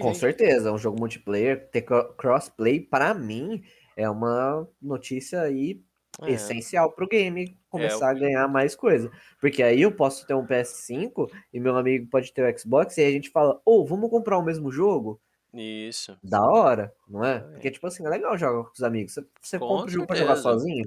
[0.00, 3.62] Com certeza, um jogo multiplayer, ter cro- crossplay, pra mim,
[3.96, 5.82] é uma notícia aí
[6.22, 9.10] É, essencial pro game começar a ganhar mais coisa.
[9.40, 13.02] Porque aí eu posso ter um PS5 e meu amigo pode ter o Xbox e
[13.02, 15.20] aí a gente fala, ô, vamos comprar o mesmo jogo?
[15.54, 16.18] Isso.
[16.22, 17.36] Da hora, não é?
[17.36, 17.52] Exatamente.
[17.54, 19.12] Porque, tipo assim, é legal jogar com os amigos.
[19.14, 20.86] Você, você Com compra o jogo pra jogar sozinho?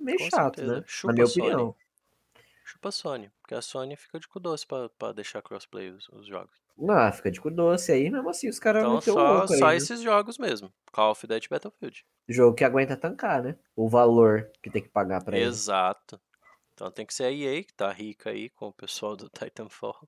[0.00, 0.80] Meio Com chato, certeza.
[0.80, 0.84] né?
[0.86, 1.76] Chupa Na minha opinião.
[2.68, 6.06] Chupa a Sony, porque a Sony fica de cu doce pra, pra deixar crossplay os,
[6.10, 6.54] os jogos.
[6.86, 9.72] Ah, fica de cu doce aí, mesmo assim, os caras Então meteu o só, só
[9.72, 10.70] esses jogos mesmo.
[10.92, 12.04] Call of Duty Battlefield.
[12.28, 13.56] Jogo que aguenta tancar, né?
[13.74, 15.46] O valor que tem que pagar pra ele.
[15.46, 16.20] Exato.
[16.74, 20.06] Então tem que ser a EA, que tá rica aí com o pessoal do Titanfall.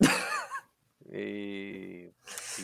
[1.06, 2.10] e,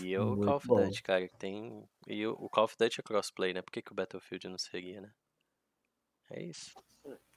[0.02, 0.84] e o Muito Call of bom.
[0.84, 1.88] Duty, cara, que tem.
[2.08, 3.62] E o, o Call of Duty é crossplay, né?
[3.62, 5.12] Por que, que o Battlefield não seria, né?
[6.32, 6.72] É isso.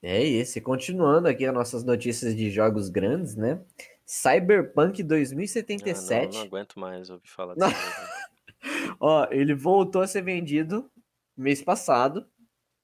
[0.01, 3.61] É isso, e continuando aqui as nossas notícias de jogos grandes, né?
[4.05, 6.36] Cyberpunk Ah, não, 2077.
[6.38, 8.97] não aguento mais ouvir falar jogo.
[8.99, 10.89] Ó, ele voltou a ser vendido
[11.38, 12.26] mês passado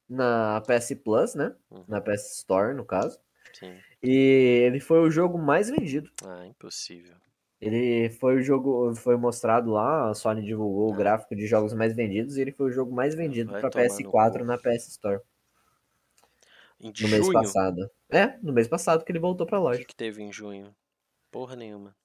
[0.10, 1.54] na PS Plus, né?
[1.70, 3.20] Uhum, Na PS Store, no caso.
[3.54, 3.76] sim.
[4.02, 6.10] E ele foi o jogo mais vendido.
[6.26, 7.16] Ah, impossível.
[7.60, 10.96] Ele foi o jogo, foi mostrado lá, a Sony divulgou o Ah.
[10.98, 13.84] gráfico de jogos mais vendidos e ele foi o jogo mais vendido Vai para tomar
[13.84, 14.46] no PS4 cu.
[14.46, 15.20] na PS Store
[16.80, 17.34] Em no mês junho?
[17.34, 17.90] passado.
[18.10, 19.80] É, no mês passado que ele voltou pra loja.
[19.80, 20.74] que, que teve em junho?
[21.32, 21.96] Porra nenhuma.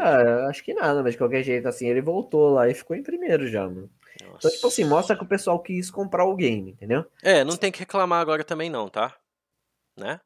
[0.00, 3.02] Ah, acho que nada, mas de qualquer jeito, assim, ele voltou lá e ficou em
[3.02, 3.90] primeiro já, mano.
[4.20, 7.04] Então, tipo assim, mostra que o pessoal quis comprar o game, entendeu?
[7.22, 9.14] É, não tem que reclamar agora também não, tá?
[9.96, 10.20] Né?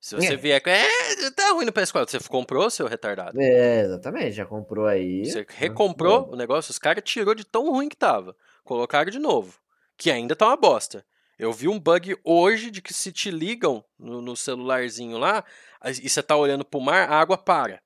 [0.00, 0.36] Se você É.
[0.36, 0.70] vier com.
[0.70, 2.08] É, tá ruim no PS4.
[2.10, 3.40] Você comprou, seu retardado?
[3.40, 5.26] É, exatamente, já comprou aí.
[5.26, 5.46] Você né?
[5.48, 8.36] recomprou o negócio, os caras tirou de tão ruim que tava.
[8.64, 9.58] Colocaram de novo.
[9.96, 11.04] Que ainda tá uma bosta.
[11.38, 15.44] Eu vi um bug hoje de que se te ligam no, no celularzinho lá
[15.84, 17.80] e você tá olhando pro mar, a água para.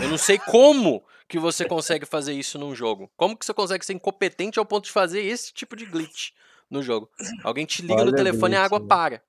[0.00, 3.10] Eu não sei como que você consegue fazer isso num jogo.
[3.16, 6.30] Como que você consegue ser incompetente ao ponto de fazer esse tipo de glitch
[6.70, 7.10] no jogo.
[7.42, 8.86] Alguém te liga no Olha o telefone e a água né?
[8.86, 9.22] para.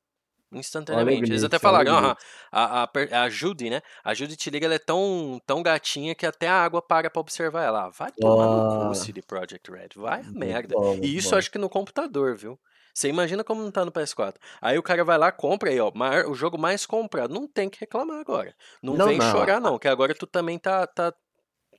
[0.51, 1.31] Instantaneamente.
[1.31, 2.17] Eles glitch, até olha o falaram, "Aham, glitch."
[2.51, 3.81] a, a, a Judy, né?
[4.03, 7.19] A Judy te liga, ela é tão, tão gatinha que até a água para pra
[7.21, 7.85] observar ela.
[7.87, 8.65] Ah, Vai tomar no Ah.
[8.65, 9.89] cu, CD Projekt Red.
[9.95, 10.75] Vai merda.
[10.75, 11.37] bom, E isso bom.
[11.37, 12.59] acho que no computador, viu?
[12.97, 14.37] Você imagina como não tá no PS4.
[14.59, 15.91] Aí o cara vai lá, compra aí, ó.
[16.27, 17.31] o jogo mais comprado.
[17.31, 18.55] Não tem que reclamar agora.
[18.81, 20.87] Não, Não, vem não, chorar, não, que agora tu também tá.
[20.87, 21.13] tá...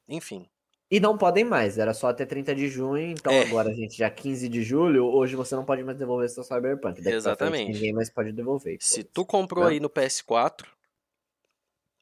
[0.09, 0.49] Enfim.
[0.89, 3.43] E não podem mais, era só até 30 de junho, então É.
[3.43, 7.03] agora, gente, já 15 de julho, hoje você não pode mais devolver seu Cyberpunk.
[7.03, 7.73] Daqui pra frente, Exatamente.
[7.73, 8.79] ninguém mais pode devolver.
[8.81, 9.73] Se tu comprou né?
[9.73, 10.67] aí no PS4,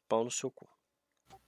[0.07, 0.69] pau no seu cu.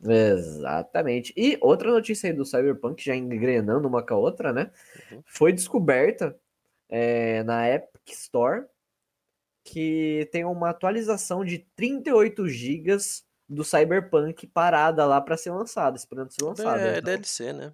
[0.04, 1.36] Exatamente.
[1.38, 4.72] E outra notícia aí do Cyberpunk, já engrenando uma com a outra, né?
[5.12, 5.22] Uhum.
[5.24, 6.36] Foi descoberta
[6.90, 8.66] é, na Epic Store
[9.64, 12.98] que tem uma atualização de 38 GB
[13.48, 16.82] do Cyberpunk parada lá para ser lançada, esperando ser lançada.
[16.82, 17.04] É, é então.
[17.04, 17.74] DLC, né?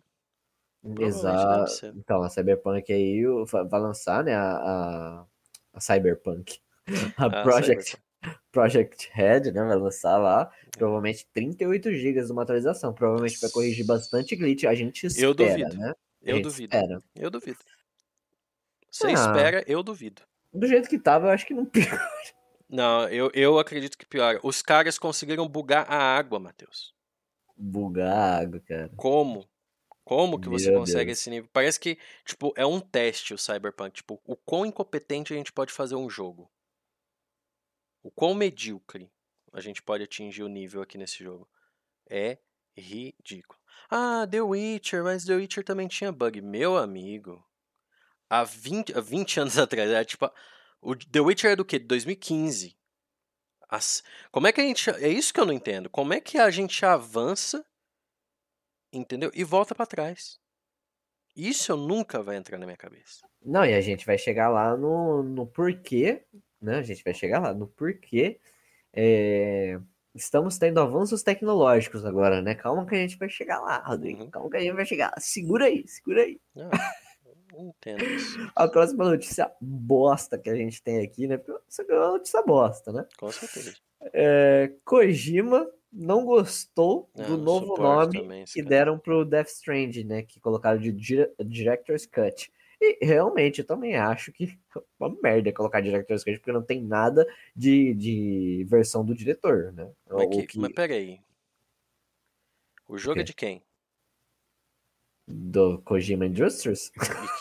[0.99, 1.87] Exato.
[1.95, 3.23] Então, a Cyberpunk aí
[3.69, 4.35] vai lançar, né?
[4.35, 5.25] A, a,
[5.73, 6.59] a Cyberpunk.
[7.17, 8.41] A Ah, Project, Cyberpunk.
[8.51, 9.63] Project Red, né?
[9.63, 10.51] Vai lançar lá.
[10.77, 12.93] Provavelmente 38 GB de uma atualização.
[12.93, 14.65] Provavelmente vai corrigir bastante glitch.
[14.65, 15.77] A gente espera, Eu duvido.
[15.77, 15.93] né?
[16.21, 16.75] Eu duvido.
[16.75, 17.01] espera.
[17.15, 17.57] Eu duvido.
[18.95, 19.11] Você Ah.
[19.11, 20.21] espera, eu duvido.
[20.53, 21.99] Do jeito que tava, eu acho que não pior.
[22.69, 24.39] Não, eu, eu acredito que piora.
[24.41, 26.95] Os caras conseguiram bugar a água, Matheus.
[27.57, 28.89] Bugado, cara.
[28.95, 29.45] Como?
[30.05, 31.19] Como que você Meu consegue Deus.
[31.19, 31.49] esse nível?
[31.51, 33.91] Parece que, tipo, é um teste o Cyberpunk.
[33.95, 36.49] Tipo, o quão incompetente a gente pode fazer um jogo.
[38.01, 39.11] O quão medíocre
[39.51, 41.49] a gente pode atingir o nível aqui nesse jogo.
[42.09, 42.37] É
[42.77, 43.59] ridículo.
[43.89, 46.39] Ah, The Witcher, mas The Witcher também tinha bug.
[46.41, 47.43] Meu amigo,
[48.41, 50.29] há 20, há 20 anos atrás, era tipo.
[50.81, 51.79] O The Witcher é do quê?
[51.79, 52.75] De 2015.
[53.69, 54.89] As- como é que a gente.
[54.91, 55.89] É isso que eu não entendo.
[55.89, 57.65] Como é que a gente avança,
[58.93, 59.31] entendeu?
[59.33, 60.39] E volta pra trás.
[61.35, 63.27] Isso nunca vai entrar na minha cabeça.
[63.43, 66.23] Não, e a gente vai chegar lá no, no porquê,
[66.61, 66.77] né?
[66.77, 68.39] A gente vai chegar lá no porquê.
[68.93, 69.79] é,
[70.13, 72.55] Estamos tendo avanços tecnológicos agora, né?
[72.55, 74.23] Calma que a gente vai chegar lá, Rodrigo.
[74.23, 74.29] Uhum.
[74.31, 75.13] Calma que a gente vai chegar.
[75.19, 76.39] Segura aí, segura aí.
[77.59, 78.03] Entendo.
[78.55, 81.37] A próxima notícia bosta que a gente tem aqui, né?
[81.37, 83.05] Porque Isso aqui é uma notícia bosta, né?
[83.17, 83.75] Com certeza.
[84.13, 87.81] É, Kojima não gostou do não novo suporto
[88.13, 88.69] nome também que cara.
[88.69, 90.23] deram pro Death Stranding, né?
[90.23, 92.51] Que colocaram de dire- Director's Cut.
[92.81, 94.43] E realmente eu também acho que
[94.75, 97.25] é uma merda colocar Director's Cut, porque não tem nada
[97.55, 99.89] de, de versão do diretor, né?
[100.09, 101.21] Mas, O que, que- mas peraí.
[102.87, 103.21] O jogo quê?
[103.21, 103.63] é de quem?
[105.27, 106.91] Do Kojima Industries?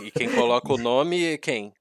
[0.00, 1.72] E, que- quem coloca o nome é quem?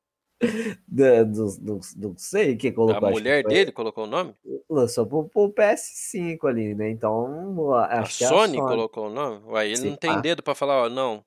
[0.87, 1.25] Do-
[1.57, 3.07] do- Não sei quem colocou.
[3.07, 4.35] A mulher dele colocou o nome?
[4.69, 6.89] Lançou pro, pro PS5 ali, né?
[6.89, 8.75] Então, A acho que Sony é a Sony.
[8.75, 9.41] colocou o nome?
[9.45, 10.19] Ué, ele Sei não tem lá.
[10.19, 11.23] dedo pra falar, ó, não.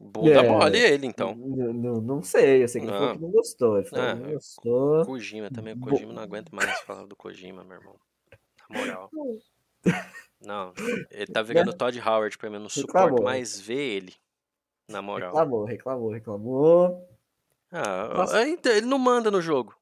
[0.00, 0.48] Bunda É.
[0.48, 1.32] mole ele, então.
[1.32, 3.16] N- n- Não sei, eu sei que ele falou Não.
[3.16, 3.76] que não gostou.
[3.78, 5.04] Ele falou Ah, que não gostou.
[5.06, 7.96] Kojima também, o Bo- Kojima não aguento mais falar do Kojima, meu irmão.
[8.70, 9.10] Na moral.
[10.44, 10.72] Não,
[11.10, 13.24] ele tá virando Todd Howard pra mim, eu não suporto Reclamou.
[13.24, 14.14] mais ver ele.
[14.88, 15.30] Na moral.
[15.30, 17.08] Reclamou, reclamou, reclamou.
[17.70, 19.74] Ah, ah, então, ele não manda no jogo.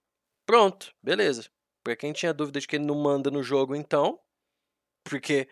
[0.47, 1.49] Pronto, beleza.
[1.83, 4.21] Pra quem tinha dúvida de que ele não manda no jogo, então.
[5.03, 5.49] Porque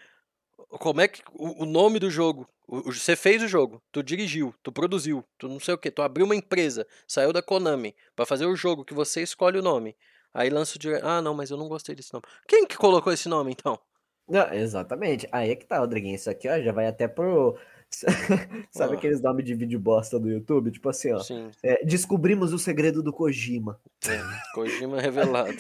[0.69, 2.47] como é que o, nome do jogo?
[2.69, 6.27] você fez o jogo, tu dirigiu, tu produziu, tu não sei o que, tu abriu
[6.27, 9.97] uma empresa, saiu da Konami pra fazer o jogo que você escolhe o nome.
[10.35, 11.01] Aí lança o dire...
[11.03, 12.27] Ah, não, mas eu não gostei desse nome.
[12.47, 13.81] Quem que colocou esse nome então?
[14.29, 15.27] Não, exatamente.
[15.33, 16.15] Aí é que tá, Rodriguinho.
[16.15, 17.57] Isso aqui, ó, já vai até pro.
[18.71, 20.71] Sabe aqueles nomes de vídeo bosta do YouTube?
[20.71, 21.21] Tipo assim, ó.
[21.63, 23.81] É, descobrimos o segredo do Kojima.
[24.07, 24.21] é,
[24.55, 25.57] Kojima revelado.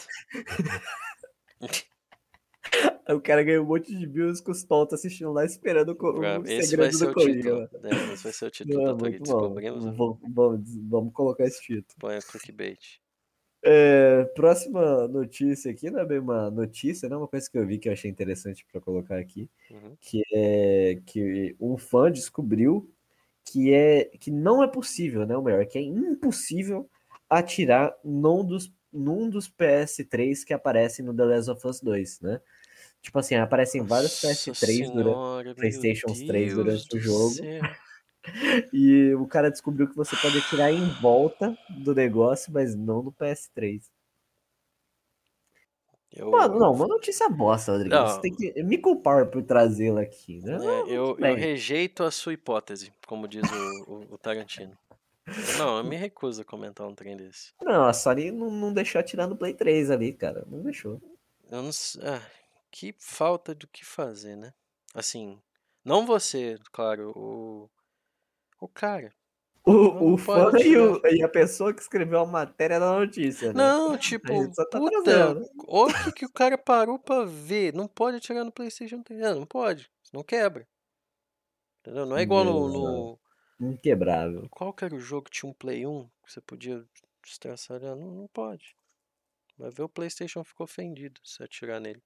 [3.11, 6.39] O cara ganhou um monte de views com os tontos assistindo lá, esperando o, Ah,
[6.63, 7.71] segredo do o Kojima.
[7.83, 9.21] É, esse vai ser o título Não, do muito Twitch.
[9.23, 9.85] Descobrimos.
[9.87, 9.95] né?
[9.97, 10.61] Vamos, vamos,
[10.91, 11.87] vamos colocar esse título.
[11.99, 13.01] Põe a clickbait.
[13.71, 17.15] É, próxima notícia aqui, não é bem uma notícia, né?
[17.15, 19.95] Uma coisa que eu vi que eu achei interessante para colocar aqui, Uhum.
[20.01, 22.91] que é que um fã descobriu
[23.45, 25.37] que é que não é possível, né?
[25.37, 26.89] O melhor, que é impossível
[27.29, 32.41] atirar num dos, num dos PS3 que aparecem no The Last of Us 2, né?
[33.03, 37.31] Tipo assim, aparecem vários Nossa PS3 durante senhora, meu PlayStations 3 Deus durante o jogo.
[37.31, 37.61] céu.
[38.73, 43.13] e o cara descobriu que você pode atirar em volta do negócio, mas não no
[43.13, 43.91] PS3.
[46.11, 47.95] Eu, Mano, não, uma notícia bosta, Rodrigo.
[47.95, 48.07] Não.
[48.09, 50.57] Você tem que me culpar por trazê-la aqui, né?
[50.57, 54.77] é, eu, eu rejeito a sua hipótese, como diz o, o- o Tarantino.
[55.59, 57.53] Não, eu me recuso a comentar um trem desse.
[57.63, 60.45] Não, a Sony não, não deixou atirar no Play 3 ali, cara.
[60.47, 61.01] Não deixou.
[61.51, 61.71] Eu não
[62.03, 62.23] ah,
[62.71, 64.55] que falta do que fazer, né?
[64.95, 65.39] Assim,
[65.85, 67.69] não você, claro, o,
[68.61, 69.13] o cara.
[69.67, 73.53] O, Não o fã e, o- e a pessoa que escreveu a matéria da notícia,
[73.53, 73.63] né?
[73.63, 75.47] Não, tipo, tá puta, trazendo.
[75.67, 77.75] olha o que, o cara parou pra ver.
[77.75, 79.21] Não pode atirar no PlayStation 3.
[79.21, 79.91] Não, não pode.
[80.03, 80.67] Senão quebra.
[81.81, 82.07] Entendeu?
[82.07, 83.21] Não é igual no, no-
[83.61, 84.47] Inquebrável.
[84.51, 86.85] Qual que era o jogo que tinha um Play 1 que você podia
[87.27, 87.95] estraçalhar?
[87.97, 88.75] Não, não pode.
[89.59, 92.03] Vai ver o PlayStation ficou ofendido se atirar nele.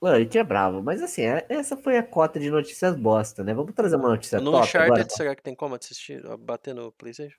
[0.00, 0.82] Mano, ele é bravo.
[0.82, 3.54] Mas assim, é- essa foi a cota de notícias bosta, né?
[3.54, 5.08] Vamos trazer uma notícia no top Uncharted, agora?
[5.12, 7.38] será que tem como assistir, bater no PlayStation?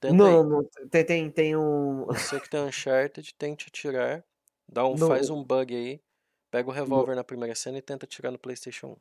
[0.00, 0.44] Tenta Não, aí.
[0.44, 2.06] não, tem, tem, tem um...
[2.12, 4.24] Você que tem Uncharted, tente atirar.
[4.68, 6.02] Dá um, No- faz um bug aí.
[6.50, 8.96] Pega o revólver na primeira cena e tenta atirar no PlayStation 1.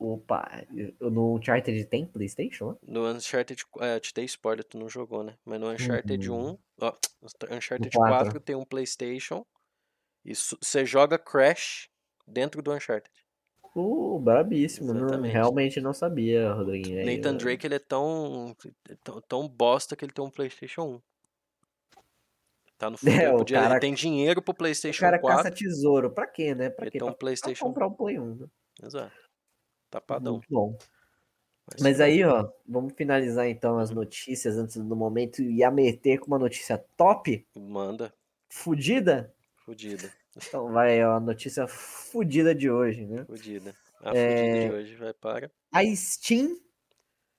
[0.00, 0.66] Opa,
[1.00, 2.76] no Uncharted tem Playstation?
[2.82, 5.36] No Uncharted, é, te dei spoiler, tu não jogou, né?
[5.44, 6.30] Mas no Uncharted Uhum.
[6.30, 6.92] 1, ó,
[7.50, 8.08] Uncharted No 4.
[8.08, 9.44] 4 tem um PlayStation
[10.24, 11.88] e su- você joga Crash
[12.28, 13.10] dentro do Uncharted.
[13.74, 14.92] Uh, brabíssimo.
[14.94, 16.98] Não, realmente não sabia, Rodriguinho.
[17.00, 18.56] Aí, Nathan Drake, ele é tão,
[19.04, 21.02] tão, tão bosta que ele tem um PlayStation 1.
[22.78, 25.18] Tá no fundo, É, ele, o podia- ele cara- tem dinheiro pro O PlayStation cara
[25.18, 25.42] 4.
[25.44, 26.10] caça tesouro.
[26.10, 26.70] Pra quê, né?
[26.70, 26.98] Pra Ele quê?
[26.98, 28.46] tem um Pra, pra comprar um Play 1, né?
[28.82, 29.12] Exato.
[29.90, 30.34] Tapadão.
[30.34, 30.76] Muito bom.
[31.70, 32.06] Mas Mas foi.
[32.06, 36.38] aí, ó, vamos finalizar então as notícias antes do momento e a meter com uma
[36.38, 38.12] notícia top, Manda.
[38.48, 39.34] fudida.
[39.56, 40.10] Fudida.
[40.46, 43.26] Então vai ó, a notícia fudida de hoje, né?
[43.26, 43.76] Fudida.
[44.00, 44.16] A É.
[44.16, 45.52] fudida de hoje vai para.
[45.72, 46.56] A Steam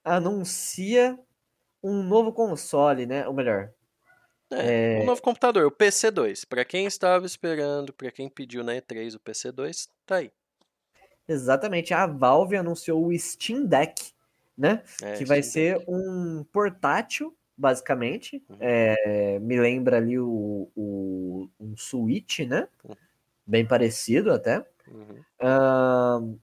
[0.04, 1.20] anuncia
[1.84, 3.28] um novo console, né?
[3.28, 3.74] Ou melhor,
[4.52, 6.44] É, um novo computador, o PC2.
[6.46, 10.32] Pra quem estava esperando, pra quem pediu na E3 o PC2, tá aí.
[11.28, 14.12] exatamente a Valve anunciou o Steam Deck,
[14.58, 14.84] né?
[15.02, 18.44] É, que vai Steam ser um portátil, basicamente.
[18.60, 22.68] É, me lembra ali o, o- um Switch, né?
[22.84, 22.96] Uhum.
[23.48, 24.66] Bem parecido até.
[24.88, 25.24] Uhum.
[25.42, 26.36] Ahn,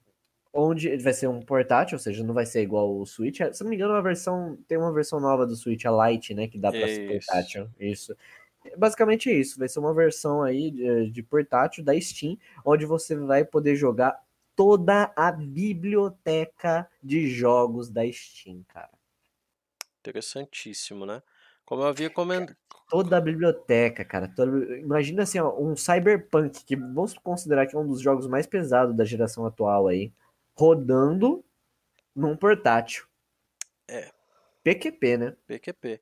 [0.53, 3.39] onde vai ser um portátil, ou seja, não vai ser igual o Switch.
[3.53, 6.49] Se não me engano, a versão tem uma versão nova do Switch, a Lite, né,
[6.49, 7.27] que dá para ser Isso.
[7.29, 7.69] portátil.
[7.81, 8.17] Isso.
[8.77, 13.15] Basicamente é isso, vai ser uma versão aí de, de portátil da Steam, onde você
[13.17, 14.21] vai poder jogar
[14.57, 18.91] toda a biblioteca de jogos da Steam, cara.
[20.11, 21.23] Interessantíssimo, né?
[21.65, 22.57] Como eu havia comentado.
[22.89, 24.29] Toda a biblioteca, cara.
[24.29, 28.47] toda- Imagina assim, ó, um Cyberpunk, que vamos considerar que é um dos jogos mais
[28.47, 30.13] pesados da geração atual aí,
[30.57, 31.45] rodando
[32.15, 33.05] num portátil.
[33.89, 34.13] É.
[34.63, 35.37] PQP, né?
[35.47, 36.01] PQP.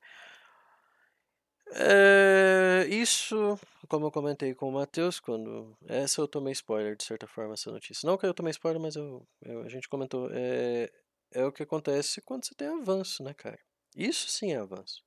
[1.71, 5.75] É, isso, como eu comentei com o Matheus, quando.
[5.87, 8.05] Essa eu tomei spoiler, de certa forma, essa notícia.
[8.07, 10.29] Não que eu tomei spoiler, mas eu, eu- a gente comentou.
[10.31, 10.89] É,
[11.31, 13.57] é o que acontece quando você tem avanço, né, cara?
[13.95, 15.03] Isso sim é avanço.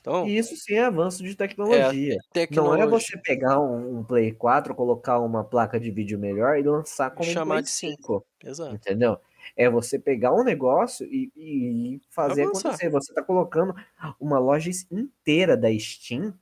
[0.00, 2.16] Então, isso sim é avanço de tecnologia.
[2.48, 2.82] Não tecnologia.
[2.82, 7.10] é você pegar um, um Play 4, colocar uma placa de vídeo melhor e lançar
[7.10, 7.94] como Chamar um Play de sim.
[7.96, 8.26] 5.
[8.42, 8.76] Exato.
[8.76, 9.18] Entendeu?
[9.56, 12.48] É você pegar um negócio e, e fazer Avançar.
[12.48, 12.90] acontecer.
[12.90, 13.74] Você tá colocando
[14.20, 16.34] uma loja inteira da Steam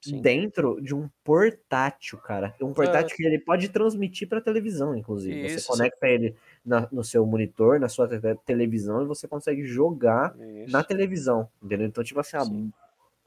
[0.00, 0.22] Sim.
[0.22, 2.54] dentro de um portátil, cara.
[2.60, 5.42] Um portátil que ele pode transmitir para televisão, inclusive.
[5.46, 5.60] Isso.
[5.60, 10.34] Você conecta ele na- no seu monitor, na sua te- televisão e você consegue jogar
[10.38, 10.72] Isso.
[10.72, 11.86] na televisão, entendeu?
[11.86, 12.72] Então, tipo assim, ah, Sim.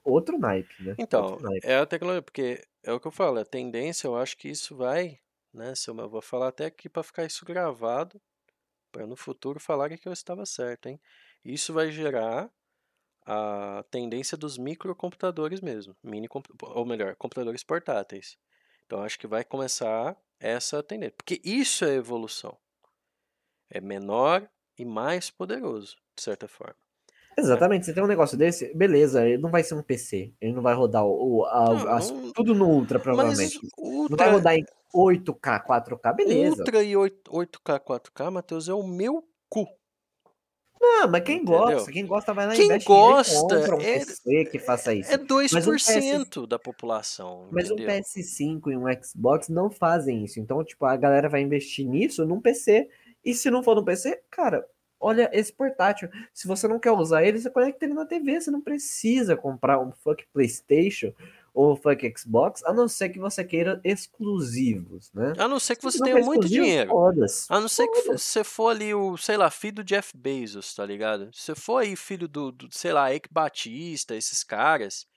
[0.04, 0.96] outro naipe, né?
[0.98, 1.68] Então, naipe.
[1.68, 4.76] é a tecnologia, porque é o que eu falo, a tendência, eu acho que isso
[4.76, 5.20] vai,
[5.54, 8.22] né, se eu vou falar até aqui para ficar isso gravado,
[8.92, 11.00] para no futuro falarem que eu estava certo, hein?
[11.44, 12.50] Isso vai gerar
[13.26, 16.28] a tendência dos microcomputadores mesmo, mini,
[16.62, 18.38] ou melhor, computadores portáteis.
[18.86, 22.58] Então, acho que vai começar essa tendência, porque isso é evolução.
[23.70, 24.48] É menor
[24.78, 26.76] e mais poderoso, de certa forma.
[27.38, 30.62] Exatamente, você tem um negócio desse, beleza, ele não vai ser um PC, ele não
[30.62, 33.60] vai rodar o, o- a- Não, as- não- tudo no Ultra, Mas provavelmente.
[33.62, 36.56] Não vai ultra, rodar em 8K, 4K, beleza.
[36.60, 39.68] Ultra e 8, 8K, 4K, Matheus, é o meu cu.
[40.80, 41.60] Não, mas quem Entendeu?
[41.60, 44.60] gosta, quem gosta vai lá Quem investe dinheiro e gosta compra um é- PC que
[44.60, 45.12] faça isso.
[45.12, 47.96] É 2% PS da população, Mas um entendeu?
[48.02, 50.40] PS5 e um Xbox não fazem isso.
[50.40, 52.88] Então, tipo, a galera vai investir nisso num PC.
[53.26, 54.66] E se não for no PC, cara,
[55.00, 56.10] olha esse portátil.
[56.34, 58.40] Se você não quer usar ele, você conecta ele na TV.
[58.40, 61.12] Você não precisa comprar um fuck PlayStation
[61.56, 65.34] ou um fuck Xbox, a não ser que você queira exclusivos, né?
[65.38, 66.92] A não ser que você tenha muito dinheiro.
[67.50, 70.86] A não ser que você for ali o, sei lá, filho do Jeff Bezos, tá
[70.86, 71.34] ligado?
[71.34, 75.08] Se você for aí filho do, do, sei lá, Eike Batista, esses caras.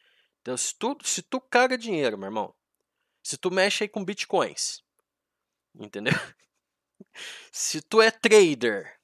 [0.41, 2.55] Então, se tu, se tu caga dinheiro, meu irmão.
[3.21, 4.81] Se tu mexe aí com bitcoins.
[5.75, 6.15] Entendeu?
[7.53, 8.99] Se tu é trader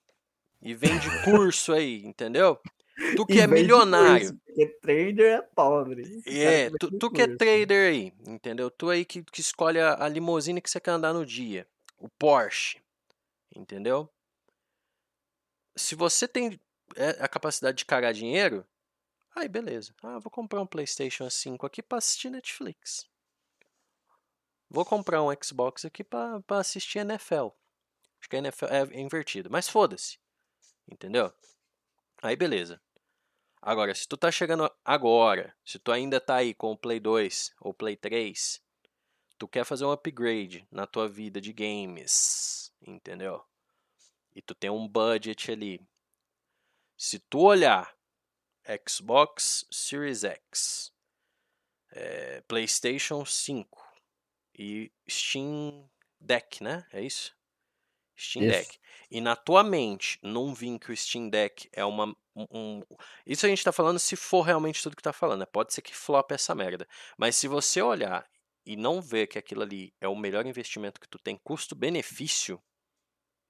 [0.60, 2.60] e vende curso aí, entendeu?
[3.16, 4.38] Tu que E é milionário.
[4.44, 6.22] porque trader é pobre.
[6.26, 8.70] É, tu, tu que é trader aí, entendeu?
[8.70, 11.66] Tu aí que, que escolhe a, a limusine que você quer andar no dia,
[11.98, 12.80] o Porsche,
[13.54, 14.08] entendeu?
[15.76, 16.60] Se você tem
[16.96, 18.64] é, a capacidade de cagar dinheiro,
[19.34, 19.92] Aí, beleza.
[20.00, 23.08] Ah, vou comprar um PlayStation 5 aqui pra assistir Netflix.
[24.70, 27.48] Vou comprar um Xbox aqui pra, pra assistir NFL.
[28.24, 30.18] Acho que a NFL é invertido, mas foda-se.
[30.90, 31.30] Entendeu?
[32.22, 32.80] Aí, beleza.
[33.60, 37.54] Agora, se tu tá chegando agora, se tu ainda tá aí com o Play 2
[37.60, 38.62] ou Play 3,
[39.36, 43.44] tu quer fazer um upgrade na tua vida de games, entendeu?
[44.34, 45.86] E tu tem um budget ali.
[46.96, 47.94] Se tu olhar
[48.88, 50.90] Xbox Series X,
[51.90, 53.86] é, PlayStation 5
[54.58, 56.86] e Steam Deck, né?
[56.90, 57.36] É isso?
[58.16, 58.58] Steam Isso.
[58.58, 58.78] Deck.
[59.10, 62.16] E na tua mente não vir que o Steam Deck é uma.
[62.36, 62.82] Um,
[63.26, 65.40] Isso a gente tá falando se for realmente tudo que tá falando.
[65.40, 65.46] né?
[65.46, 66.86] Pode ser que flop essa merda.
[67.16, 68.28] Mas se você olhar
[68.66, 72.60] e não ver que aquilo ali é o melhor investimento que tu tem custo-benefício,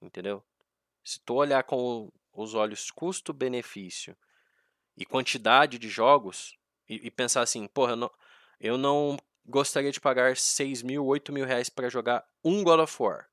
[0.02, 0.44] entendeu?
[1.04, 4.16] Se tu olhar com os olhos custo-benefício
[4.96, 6.56] e quantidade de jogos
[6.88, 8.10] e, e pensar assim, porra, eu não,
[8.60, 13.02] eu não gostaria de pagar 6 mil, 8 mil reais pra jogar um God of
[13.02, 13.28] War.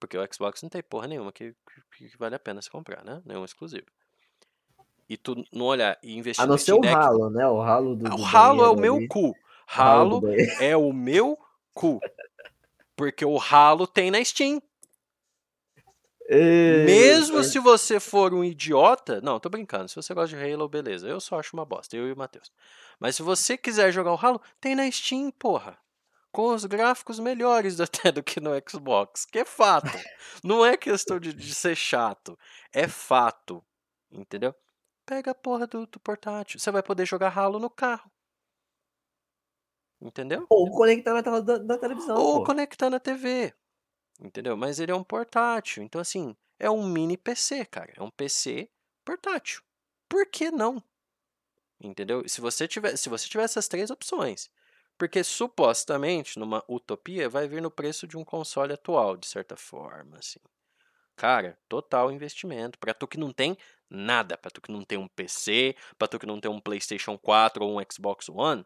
[0.00, 1.54] Porque o Xbox não tem porra nenhuma que,
[1.96, 3.22] que, que vale a pena se comprar, né?
[3.24, 3.86] Nenhum exclusivo.
[5.08, 7.46] E tu não olhar e investir A não ser o ralo, né?
[7.46, 8.06] O ralo do.
[8.06, 9.08] Ah, o ralo é o meu ali.
[9.08, 9.36] cu.
[9.66, 10.22] Ralo
[10.60, 11.38] é o meu
[11.74, 12.00] cu.
[12.96, 14.62] Porque o ralo tem na Steam.
[16.86, 19.20] Mesmo se você for um idiota.
[19.20, 19.88] Não, tô brincando.
[19.88, 21.08] Se você gosta de Halo, beleza.
[21.08, 21.96] Eu só acho uma bosta.
[21.96, 22.52] Eu e o Matheus.
[23.00, 25.76] Mas se você quiser jogar o Halo, tem na Steam, porra.
[26.32, 29.24] Com os gráficos melhores até do que no Xbox.
[29.24, 29.90] Que é fato.
[30.44, 32.38] Não é questão de, de ser chato.
[32.72, 33.64] É fato.
[34.10, 34.54] Entendeu?
[35.04, 36.58] Pega a porra do, do portátil.
[36.60, 38.10] Você vai poder jogar Halo no carro.
[40.00, 40.46] Entendeu?
[40.48, 42.16] Ou conectar na tela da, da televisão.
[42.16, 42.46] Ou pô.
[42.46, 43.52] conectar na TV.
[44.20, 44.56] Entendeu?
[44.56, 45.82] Mas ele é um portátil.
[45.82, 47.92] Então, assim, é um mini PC, cara.
[47.96, 48.70] É um PC
[49.04, 49.62] portátil.
[50.08, 50.82] Por que não?
[51.80, 52.26] Entendeu?
[52.28, 54.50] Se você tiver, se você tiver essas três opções.
[55.00, 60.18] Porque supostamente, numa utopia, vai vir no preço de um console atual, de certa forma,
[60.18, 60.38] assim.
[61.16, 62.78] Cara, total investimento.
[62.78, 63.56] Pra tu que não tem
[63.88, 67.16] nada, pra tu que não tem um PC, pra tu que não tem um PlayStation
[67.16, 68.62] 4 ou um Xbox One,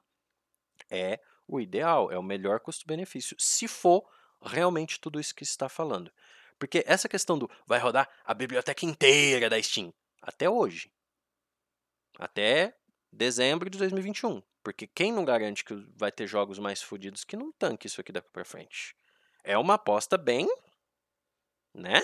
[0.91, 4.05] é o ideal, é o melhor custo-benefício, se for
[4.43, 6.11] realmente tudo isso que está falando.
[6.59, 10.91] Porque essa questão do vai rodar a biblioteca inteira da Steam, até hoje,
[12.19, 12.77] até
[13.13, 14.43] dezembro de 2021.
[14.65, 18.11] Porque quem não garante que vai ter jogos mais fodidos que não tanque isso aqui
[18.11, 18.97] daqui pra frente?
[19.45, 20.49] É uma aposta bem,
[21.75, 22.03] né?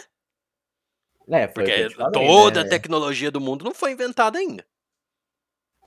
[1.29, 2.71] É, Porque falei, toda a né?
[2.71, 4.65] tecnologia do mundo não foi inventada ainda.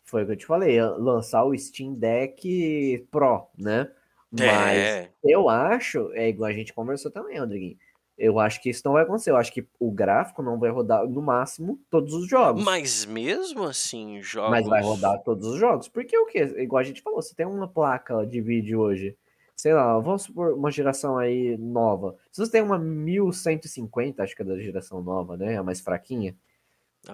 [0.06, 3.92] Foi o que eu te falei, lançar o Steam Deck Pro, né?
[4.32, 7.78] Mas É, eu acho, é igual a gente conversou também, Rodriguinho.
[8.18, 9.32] Eu acho que isso não vai acontecer.
[9.32, 12.64] Eu acho que o gráfico não vai rodar no máximo todos os jogos.
[12.64, 14.52] mas mesmo assim, jogos.
[14.52, 15.88] Mas vai rodar todos os jogos.
[15.88, 16.44] Porque o quê?
[16.58, 19.18] Igual a gente falou, você tem uma placa de vídeo hoje,
[19.56, 22.16] sei lá, vamos supor uma geração aí nova.
[22.32, 25.58] Se você tem uma 1150, acho que é da geração nova, né?
[25.58, 26.36] A mais fraquinha.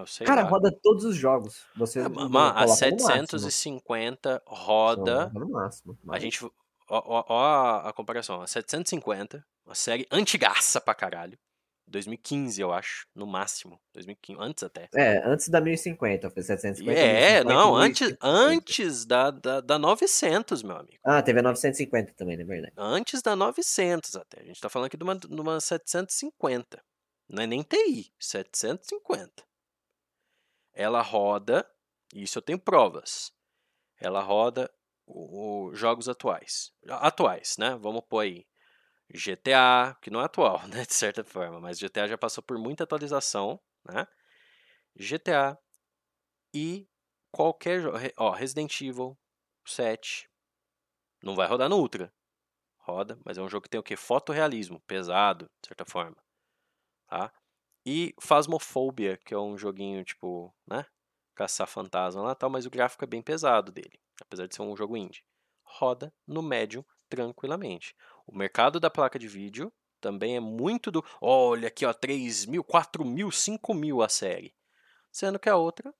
[0.05, 0.49] Sei Cara, lá.
[0.49, 1.63] roda todos os jogos.
[1.75, 2.75] Você ma- a no máximo.
[2.77, 5.31] 750 roda.
[5.33, 5.97] No máximo.
[6.09, 6.43] A gente.
[6.45, 6.51] Ó,
[6.89, 8.41] ó- ó a, a comparação.
[8.41, 11.37] A 750, uma série antigaça pra caralho.
[11.87, 13.07] 2015, eu acho.
[13.15, 13.79] No máximo.
[13.93, 14.89] 2015, antes até.
[14.95, 16.99] É, antes da 1050, foi 750.
[16.99, 18.27] É, 1050, não, antes, 1050.
[18.27, 20.97] antes da, da, da 900, meu amigo.
[21.03, 22.73] Ah, teve a 950 também, na verdade.
[22.77, 24.41] Antes da 900 até.
[24.41, 26.83] A gente tá falando aqui de uma, de uma 750.
[27.27, 29.43] Não é nem TI, 750.
[30.73, 31.67] Ela roda,
[32.13, 33.31] isso eu tenho provas.
[33.99, 34.71] Ela roda
[35.05, 36.71] o, o- jogos atuais.
[36.87, 37.75] Atuais, né?
[37.79, 38.45] Vamos pôr aí.
[39.13, 40.85] GTA, que não é atual, né?
[40.85, 44.07] De certa forma, mas GTA já passou por muita atualização, né?
[44.95, 45.57] GTA
[46.53, 46.87] e
[47.31, 47.97] qualquer jogo.
[48.17, 49.17] Ó, Resident Evil
[49.65, 50.29] 7.
[51.23, 52.13] Não vai rodar no Ultra.
[52.77, 53.95] Roda, mas é um jogo que tem o quê?
[53.95, 56.17] Fotorrealismo, pesado, de certa forma.
[57.07, 57.31] Tá?
[57.85, 60.85] E Phasmophobia, que é um joguinho tipo, né?
[61.35, 64.75] Caçar fantasma lá tal, mas o gráfico é bem pesado dele, apesar de ser um
[64.75, 65.23] jogo indie.
[65.63, 67.95] Roda no médium tranquilamente.
[68.31, 71.03] O mercado da placa de vídeo também é muito do.
[71.19, 74.53] Olha aqui, ó, 3 mil, 4 mil, 5 mil a série.
[75.11, 75.91] Sendo que a outra,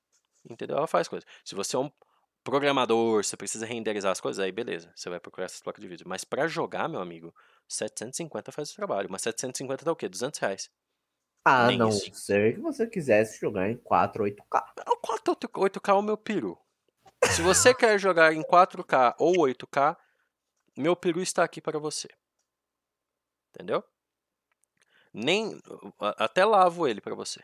[0.47, 0.77] entendeu?
[0.77, 1.25] Ela faz coisa.
[1.43, 1.91] Se você é um
[2.43, 6.07] programador, você precisa renderizar as coisas, aí beleza, você vai procurar essas placas de vídeo.
[6.07, 7.33] Mas pra jogar, meu amigo,
[7.67, 9.09] 750 faz o trabalho.
[9.09, 10.07] Mas 750 dá o quê?
[10.07, 10.69] 200 reais.
[11.43, 12.13] Ah, Nem não isso.
[12.13, 14.63] ser que você quisesse jogar em 4, 8K.
[14.87, 16.59] O 4 8K é o meu peru.
[17.31, 19.97] Se você quer jogar em 4K ou 8K,
[20.77, 22.07] meu peru está aqui para você.
[23.53, 23.83] Entendeu?
[25.13, 25.59] Nem
[26.17, 27.41] até lavo ele para você.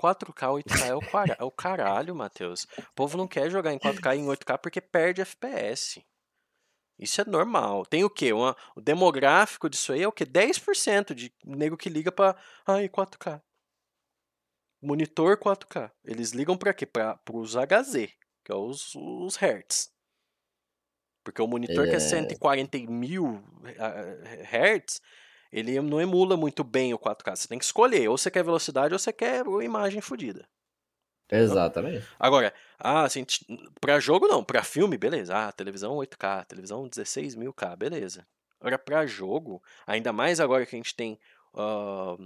[0.00, 2.64] 4K, 8K é o, quara- é o caralho, Matheus.
[2.78, 6.04] O povo não quer jogar em 4K e em 8K porque perde FPS.
[6.98, 7.84] Isso é normal.
[7.86, 8.32] Tem o quê?
[8.32, 10.24] Uma- o demográfico disso aí é o quê?
[10.24, 12.36] 10% de nego que liga pra.
[12.66, 13.42] Ai, 4K.
[14.80, 15.90] Monitor 4K.
[16.04, 16.86] Eles ligam pra quê?
[16.86, 18.08] Para os HZ,
[18.44, 19.90] que é os, os Hertz.
[21.26, 21.98] Porque o monitor que é É.
[21.98, 23.42] 140 mil
[23.80, 25.02] ah, Hertz,
[25.50, 27.34] ele não emula muito bem o 4K.
[27.34, 30.48] Você tem que escolher, ou você quer velocidade ou você quer imagem fodida.
[31.28, 32.06] Exatamente.
[32.16, 33.26] Agora, ah, assim,
[33.80, 35.34] pra jogo não, pra filme, beleza.
[35.36, 38.24] Ah, televisão 8K, televisão 16.000K, beleza.
[38.60, 41.18] Agora, pra jogo, ainda mais agora que a gente tem
[41.54, 42.16] ah,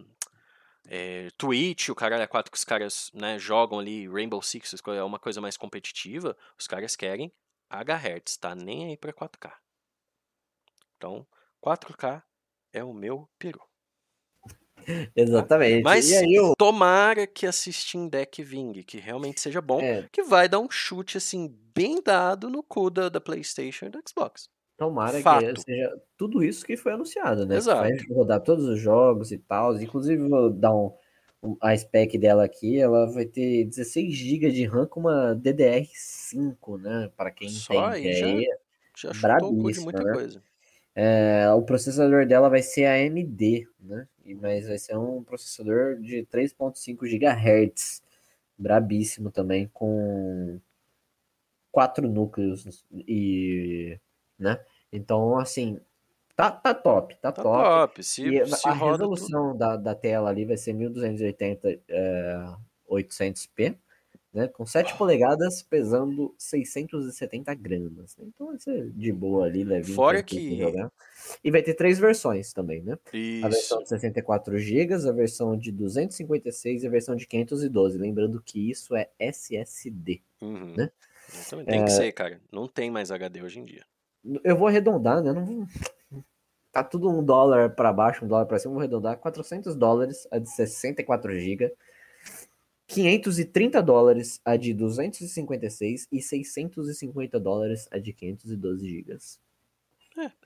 [0.87, 5.03] é, Twitch, o caralho é 4 que os caras né, jogam ali, Rainbow Six, é
[5.03, 7.33] uma coisa mais competitiva, os caras querem
[7.71, 9.53] HZ, tá nem aí pra 4K.
[10.97, 11.27] Então,
[11.65, 12.23] 4K
[12.73, 13.61] é o meu peru.
[15.15, 15.83] Exatamente.
[15.83, 16.55] Mas aí eu.
[16.57, 20.71] tomara que a Steam Deck vingue, que realmente seja bom, É, que vai dar um
[20.71, 24.49] chute assim bem dado no cu da, da PlayStation e do Xbox.
[24.77, 25.55] tomara Fato.
[25.55, 27.57] que seja tudo isso que foi anunciado, né?
[27.57, 27.81] Exato.
[27.83, 29.77] Vai rodar todos os jogos e tal.
[29.77, 30.91] Inclusive, vou dar um-
[31.61, 32.79] a spec dela aqui.
[32.79, 37.11] Ela vai ter 16 GB de RAM com uma DDR5, né?
[37.17, 38.59] Para quem Só tem aí já- ideia.
[38.97, 40.13] Já chutou de muita né?
[40.13, 40.43] coisa.
[40.95, 44.07] É, o processador dela vai ser AMD, né?
[44.25, 48.03] E- Mas vai ser um processador de 3.5 GHz.
[48.59, 50.61] Brabíssimo também, com
[51.73, 53.99] quatro núcleos e,
[54.39, 54.61] né?
[54.93, 55.81] Então, assim,
[56.41, 57.65] tá, tá top, tá, Tá top.
[57.65, 58.03] top.
[58.05, 58.91] Se, E se a tudo.
[58.91, 62.47] resolução da, da tela ali vai ser 1280 é,
[62.91, 63.77] 800p,
[64.33, 64.47] né?
[64.49, 68.17] Com 7 polegadas, pesando 670 gramas.
[68.17, 68.27] né?
[68.29, 69.97] Então vai ser de boa ali, levinho.
[69.97, 70.91] Fora que- jogar.
[71.43, 72.97] E vai ter três versões também, né?
[73.43, 73.83] A versão Isso.
[73.85, 77.99] de 64 GB, a versão de 256 e a versão de 512.
[77.99, 80.21] Lembrando que isso é SSD.
[80.41, 80.75] Uhum.
[80.77, 80.91] né?
[81.29, 81.67] Exatamente.
[81.69, 82.41] Tem que ser, cara.
[82.53, 83.85] Não tem mais HD hoje em dia.
[84.45, 85.33] Eu vou arredondar, né?
[85.33, 85.67] Não vou...
[86.73, 88.73] Tá tudo um dólar para baixo, um dólar para cima.
[88.75, 91.75] Vou arredondar 400 dólares a de 64 GB,
[92.87, 99.19] 530 dólares a de 256 e 650 dólares a de 512 GB.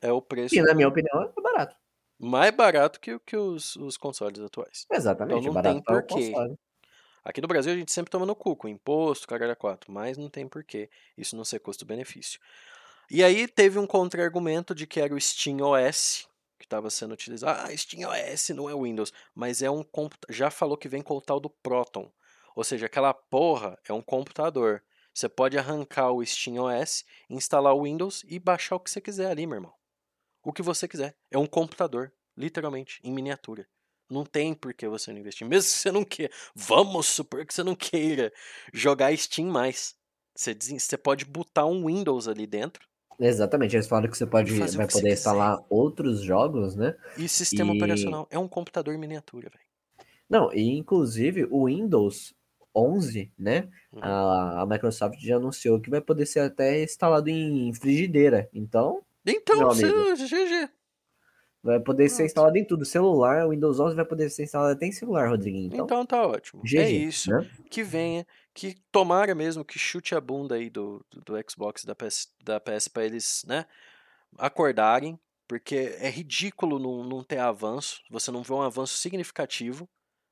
[0.01, 1.77] É o preço E na minha opinião é barato.
[2.18, 4.87] mais barato que, que os, os consoles atuais.
[4.91, 6.33] Exatamente, Então não barato tem o porquê.
[7.25, 10.29] Aqui no Brasil a gente sempre toma no cu com imposto, caralho 4, mas não
[10.29, 12.39] tem porquê isso não ser custo-benefício.
[13.11, 16.26] E aí teve um contra-argumento de que era o Steam OS
[16.64, 17.61] que estava sendo utilizado.
[17.61, 19.84] Ah, Steam OS não é Windows, mas é um
[20.30, 22.11] já falou que vem com o tal do Proton.
[22.57, 24.82] Ou seja, aquela porra é um computador.
[25.12, 29.30] Você pode arrancar o Steam OS, instalar o Windows e baixar o que você quiser
[29.30, 29.74] ali, meu irmão.
[30.42, 31.14] O que você quiser.
[31.30, 33.68] É um computador, literalmente, em miniatura.
[34.09, 35.46] Não tem por que você não investir.
[35.46, 36.32] Mesmo que você não queira.
[36.55, 38.32] Vamos supor que você não queira
[38.72, 39.94] jogar Steam mais.
[40.34, 42.88] Você pode botar um Windows ali dentro
[43.19, 45.12] Exatamente, eles falaram que você pode, Fazer vai poder quiser.
[45.15, 46.95] instalar outros jogos, né?
[47.17, 48.27] e sistema E- operacional.
[48.31, 49.65] É um computador em miniatura, velho.
[50.29, 52.35] Não, e inclusive o Windows
[52.75, 53.69] 11, né?
[53.93, 54.01] Uhum.
[54.03, 58.49] A, a Microsoft já anunciou que vai poder ser até instalado em frigideira.
[58.53, 59.69] Então, Então.
[59.73, 60.69] GG.
[61.65, 62.85] Vai poder ser instalado em tudo.
[62.85, 65.67] Celular, o Windows 11 vai poder ser instalado até em celular, Rodriguinho.
[65.69, 66.62] Então, Então tá ótimo.
[66.62, 67.31] GG, é isso.
[67.31, 67.51] né?
[67.71, 71.95] Que venha, que tomara mesmo que chute a bunda aí do, do, do Xbox da
[71.95, 73.65] PS, da PS pra eles, né,
[74.39, 79.89] acordarem, porque é ridículo não, não ter avanço, você não vê um avanço significativo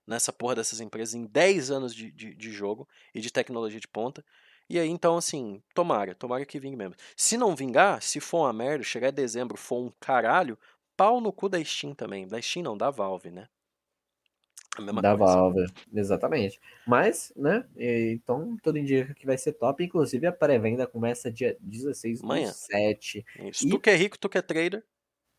[0.06, 3.88] nessa porra dessas empresas em 10 anos de, de, de jogo e de tecnologia de
[3.88, 4.24] ponta.
[4.68, 6.94] E aí, então, assim, tomara, tomara que vingue mesmo.
[7.16, 10.58] Se não vingar, se for uma merda, chegar em dezembro, for um caralho,
[10.96, 12.26] pau no cu da Steam também.
[12.26, 13.48] Da Steam não, da Valve, né?
[14.76, 15.34] A mesma Da coisa.
[15.34, 16.60] Valve, exatamente.
[16.86, 17.68] Mas, né?
[17.76, 19.84] Então, tudo indica que vai ser top.
[19.84, 22.50] Inclusive, a pré-venda começa dia 16 do Amanhã.
[22.50, 23.24] 7.
[23.40, 23.66] Isso.
[23.66, 24.82] E- Tu que é rico, tu que é trader,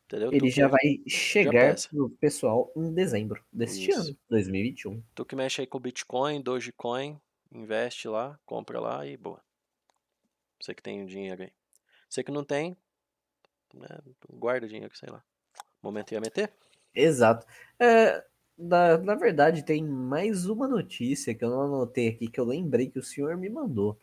[0.06, 0.28] entendeu?
[0.32, 4.00] Ele tu, já que, vai chegar pro pessoal em dezembro deste Isso.
[4.00, 5.02] ano, 2021.
[5.14, 7.20] tu que mexe aí com Bitcoin, Dogecoin,
[7.52, 9.42] investe lá, compra lá e boa.
[10.60, 11.52] Você que tem o dinheiro aí.
[12.08, 12.76] Você que não tem,
[13.74, 13.88] né,
[14.30, 15.24] guarda o dinheiro, sei lá.
[15.84, 16.50] Momento ia meter?
[16.94, 17.46] Exato.
[17.78, 18.24] É,
[18.56, 22.88] na, na verdade, tem mais uma notícia que eu não anotei aqui, que eu lembrei
[22.88, 23.98] que o senhor me mandou.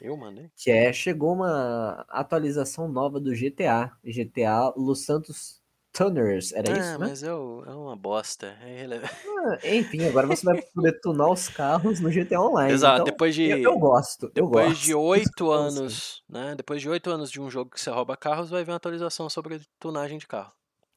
[0.00, 0.50] Eu mandei.
[0.56, 3.92] Que é, chegou uma atualização nova do GTA.
[4.04, 5.60] GTA Los Santos
[5.92, 7.06] Tunners, era ah, isso, né?
[7.08, 8.46] mas é, o- é uma bosta.
[8.62, 12.72] É Ah, enfim, agora você vai poder tunar os carros no GTA Online.
[12.72, 13.50] Exato, então, depois de.
[13.50, 14.82] eu, eu gosto, eu Depois gosto.
[14.82, 16.54] de oito anos, né?
[16.56, 19.28] Depois de oito anos de um jogo que você rouba carros, vai vir uma atualização
[19.28, 20.52] sobre tunagem de carro.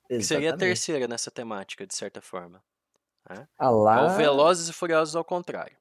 [0.08, 0.60] Que seria a Exatamente.
[0.60, 2.64] terceira nessa temática, de certa forma.
[3.28, 4.06] Ah É lá.
[4.06, 5.78] o Velozes e Furiosos ao contrário.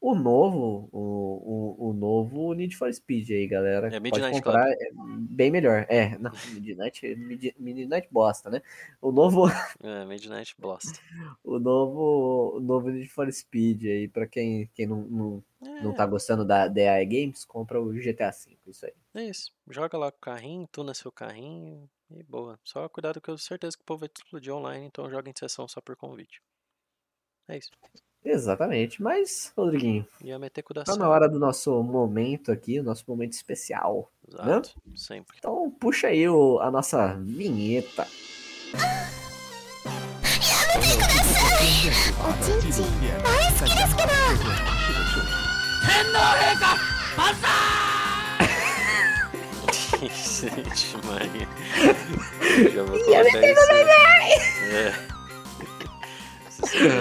[0.00, 3.88] O novo, o, o, o novo Need for Speed aí, galera.
[3.88, 4.90] É Pode Midnight comprar, é
[5.30, 5.86] bem melhor.
[5.88, 8.62] É, não, Midnight, Mid- Midnight bosta, né?
[9.00, 9.46] O novo,
[9.82, 11.00] É, Midnight Blast.
[11.44, 15.44] o novo, o novo Need for Speed aí, pra quem, quem não, não,
[15.80, 18.92] não tá É, gostando da DAE Games, compra o GTA V, isso aí.
[19.14, 19.52] é isso.
[19.68, 22.58] Joga lá com o carrinho, tuna seu carrinho e boa.
[22.64, 25.34] Só cuidado que eu tenho certeza que o povo vai explodir online, então joga em
[25.36, 26.40] sessão só por convite.
[27.48, 27.70] É isso.
[28.24, 32.82] Exatamente, mas, Rodriguinho, Ia meter cu da tá na hora do nosso momento aqui, o
[32.82, 34.12] nosso momento especial.
[34.26, 34.74] Exato.
[34.96, 35.36] Sempre.
[35.38, 38.06] Então puxa aí o- a nossa vinheta.
[50.06, 51.48] Gente, Maria.
[52.72, 53.82] Já vou colocar isso aí.
[54.70, 54.94] É.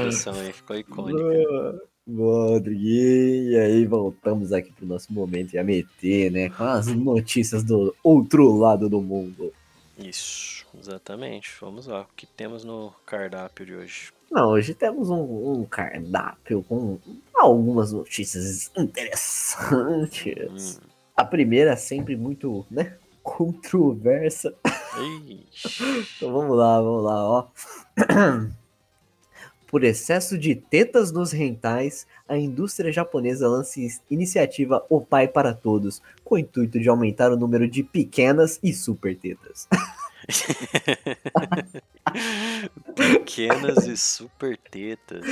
[0.07, 1.19] Essa aí ficou icônica.
[1.19, 3.51] Boa, boa, Rodriguinho.
[3.51, 6.49] E aí, voltamos aqui pro nosso momento de AMT, né?
[6.49, 9.53] Com as notícias do outro lado do mundo.
[9.99, 11.51] Isso, exatamente.
[11.61, 12.01] Vamos lá.
[12.01, 14.11] O que temos no cardápio de hoje?
[14.31, 16.97] Não, hoje temos um, um cardápio com
[17.35, 20.79] algumas notícias interessantes.
[20.83, 20.96] Hum.
[21.17, 22.95] A primeira é sempre muito, né?
[23.23, 24.53] Controversa.
[26.15, 27.47] Então vamos lá, vamos lá, ó.
[29.67, 36.01] Por excesso de tetas nos rentais, a indústria japonesa lança iniciativa O Pai para Todos,
[36.23, 39.67] com o intuito de aumentar o número de pequenas e super tetas.
[42.95, 45.25] Pequenas e super tetas.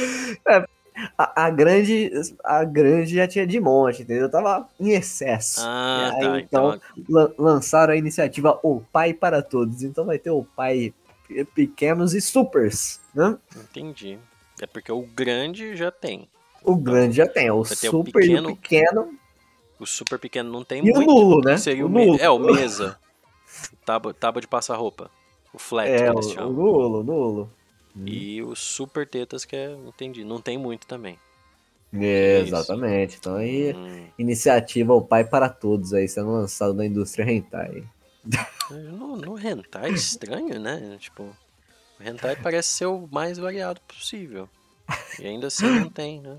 [1.17, 2.09] A, a grande,
[2.43, 4.29] a grande já tinha de monte, entendeu?
[4.29, 5.59] Tava em excesso.
[5.63, 6.39] Ah, E aí, tá.
[6.39, 9.83] então, Então, lan- lançaram a iniciativa O Pai para Todos.
[9.83, 10.93] Então vai ter o Pai
[11.27, 13.37] pe- pequenos e supers, né?
[13.55, 14.17] entendi.
[14.61, 16.29] É porque o grande já tem.
[16.63, 19.19] O grande já tem, o o super e pequeno, o pequeno
[19.79, 21.07] O super pequeno não tem e o muito.
[21.11, 21.57] nulo, né?
[21.57, 22.17] Seria o o, nulo.
[22.19, 22.97] É, o mesa.
[23.85, 25.11] Tábua, tábua de passar roupa.
[25.53, 26.51] O flat, É, que o, o chamam.
[26.53, 27.49] nulo,
[27.95, 28.09] o nulo.
[28.09, 29.71] E os super tetas, que é.
[29.71, 30.23] Entendi.
[30.23, 31.17] Não tem muito também.
[31.93, 32.47] É, isso.
[32.47, 33.17] exatamente.
[33.17, 34.07] Então aí, Hum.
[34.17, 37.83] iniciativa O Pai para Todos aí sendo lançado na indústria hentai.
[38.69, 40.97] No, no hentai, estranho, né?
[40.99, 41.23] Tipo,
[41.99, 44.49] o hentai parece ser o mais variado possível.
[45.19, 46.37] E ainda assim não tem, né?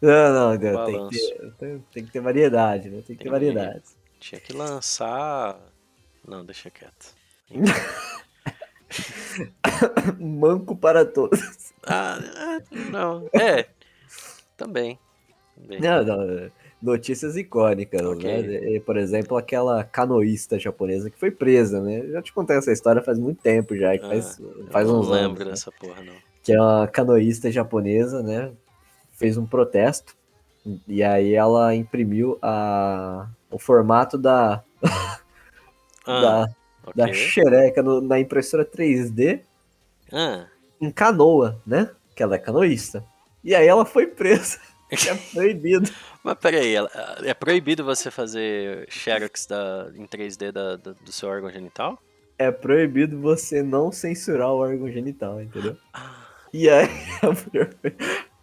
[0.00, 2.96] Não, não, cara, tem, que ter, tem, tem que ter variedade, né?
[3.06, 3.82] Tem que ter Tem variedade.
[4.20, 5.58] Tinha que lançar.
[6.26, 7.14] Não, deixa quieto.
[10.18, 11.40] Manco para todos.
[11.86, 13.28] Ah, é, não.
[13.32, 13.66] É.
[14.56, 14.98] Também.
[15.60, 15.80] Também.
[15.80, 16.50] Não, não, é,
[16.82, 18.24] notícias icônicas, Ok.
[18.42, 18.74] né?
[18.76, 22.00] E, Por exemplo, aquela canoísta japonesa que foi presa, né?
[22.00, 25.00] Eu já te contei essa história faz muito tempo já, que Ah, faz, faz não
[25.00, 25.38] uns lembro anos.
[25.40, 25.44] né?
[25.50, 26.14] dessa porra, não.
[26.42, 28.52] que é uma canoísta japonesa, né?
[29.12, 30.14] Fez um protesto
[30.88, 34.62] e aí ela imprimiu a, o formato da,
[36.06, 36.46] Ah, da,
[36.94, 37.14] da ok.
[37.14, 39.40] xereca no- na impressora 3D
[40.12, 40.46] Ah,
[40.80, 41.90] em canoa, né?
[42.14, 43.04] Que ela é canoísta.
[43.42, 44.58] E aí ela foi presa.
[44.88, 45.90] É proibido.
[46.22, 46.76] mas peraí,
[47.24, 52.00] é proibido você fazer xerox da, em 3D da- da- do seu órgão genital?
[52.38, 55.76] É proibido você não censurar o órgão genital, entendeu?
[55.92, 56.14] Ah,
[56.54, 56.86] E aí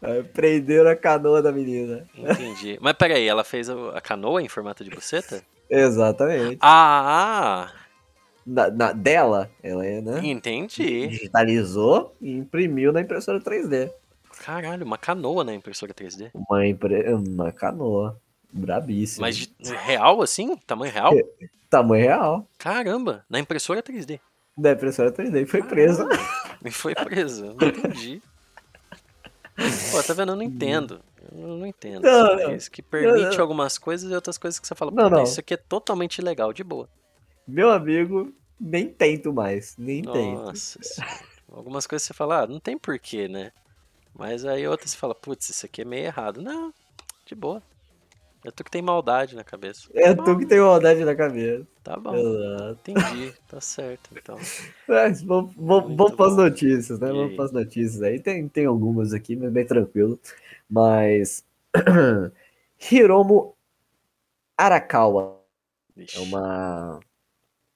[0.02, 2.06] a prenderam a canoa da menina.
[2.14, 2.78] entendi.
[2.82, 5.42] mas peraí, ela fez a, a canoa em formato de buceta?
[5.70, 6.58] Exatamente.
[6.62, 7.72] Ah,
[8.46, 10.20] Na, na- dela, ela é, né?
[10.26, 11.08] entendi.
[11.08, 13.90] digitalizou e imprimiu na impressora 3D.
[14.44, 16.32] Caralho, uma canoa na impressora 3D.
[16.34, 17.14] Uma, impre...
[17.14, 18.20] uma canoa.
[18.52, 19.26] Brabíssima.
[19.28, 20.56] Mas de real assim?
[20.68, 21.14] Tamanho real?
[21.70, 22.48] Tamanho real.
[22.58, 24.20] Caramba, na impressora 3D.
[24.56, 26.08] Da impressora 3D e foi presa.
[26.66, 28.22] E foi preso, não entendi.
[29.92, 30.32] Pô, tá vendo?
[30.32, 31.02] Eu não entendo.
[31.32, 32.02] Eu não entendo.
[32.04, 32.56] Não, Isso, não.
[32.56, 33.42] isso que permite não.
[33.42, 35.24] algumas coisas e outras coisas que você fala, Não, "Puta, não.
[35.24, 36.88] isso aqui é totalmente ilegal, de boa.
[37.48, 39.76] Meu amigo, nem tento mais.
[39.78, 40.16] Nem tento.
[40.16, 41.34] Nossa senhora.
[41.52, 43.52] Algumas coisas você fala, ah, não tem porquê, né?
[44.16, 46.42] Mas aí outras você fala, putz, isso aqui é meio errado.
[46.42, 46.74] Não,
[47.26, 47.62] de boa.
[48.46, 49.88] É tu que tem maldade na cabeça.
[49.94, 51.66] É tu que tem maldade na cabeça.
[51.82, 52.92] Tá bom, Exato.
[52.92, 54.38] entendi, tá certo, então.
[54.88, 57.10] Mas vamos, vamos, vamos para as notícias, né?
[57.10, 58.20] E Vamos para as notícias aí.
[58.20, 60.20] Tem, tem algumas aqui, mas bem tranquilo.
[60.70, 61.44] Mas.
[62.92, 63.56] Hiromo
[64.58, 65.40] Arakawa
[65.96, 66.18] Vixe.
[66.18, 67.00] é uma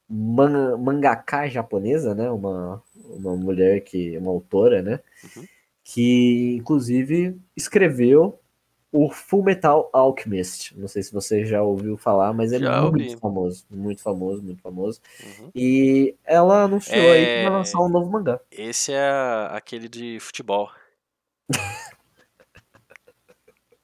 [0.09, 2.29] man, mangaka japonesa, né?
[2.29, 4.17] Uma, uma mulher que.
[4.17, 4.99] Uma autora, né?
[5.23, 5.45] Uhum.
[5.83, 8.39] Que inclusive escreveu
[8.91, 10.77] o Full Metal Alchemist.
[10.77, 13.17] Não sei se você já ouviu falar, mas é Já muito ouvi.
[13.19, 13.65] famoso.
[13.69, 14.99] Muito famoso, muito famoso.
[15.23, 15.51] Uhum.
[15.55, 18.39] E ela anunciou aí que vai É, lançar um novo mangá.
[18.51, 19.09] Esse é
[19.51, 20.69] aquele de futebol.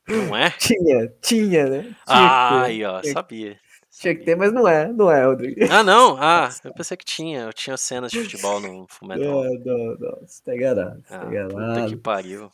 [0.07, 0.49] Não é?
[0.51, 1.81] Tinha, tinha, né?
[1.83, 3.59] Tinha Ah, aí, ó, Tinha, sabia.
[4.03, 5.61] Tinha que ter, mas não é, não é, Rodrigo.
[5.67, 6.15] Ah, não?
[6.19, 7.41] Ah, eu pensei que tinha.
[7.41, 9.41] Eu tinha cenas de futebol no Fullmetal.
[9.41, 10.19] Não, não, não.
[10.21, 11.95] Você tá enganado, você tá Ah, puta que enganado.
[11.95, 12.51] pariu.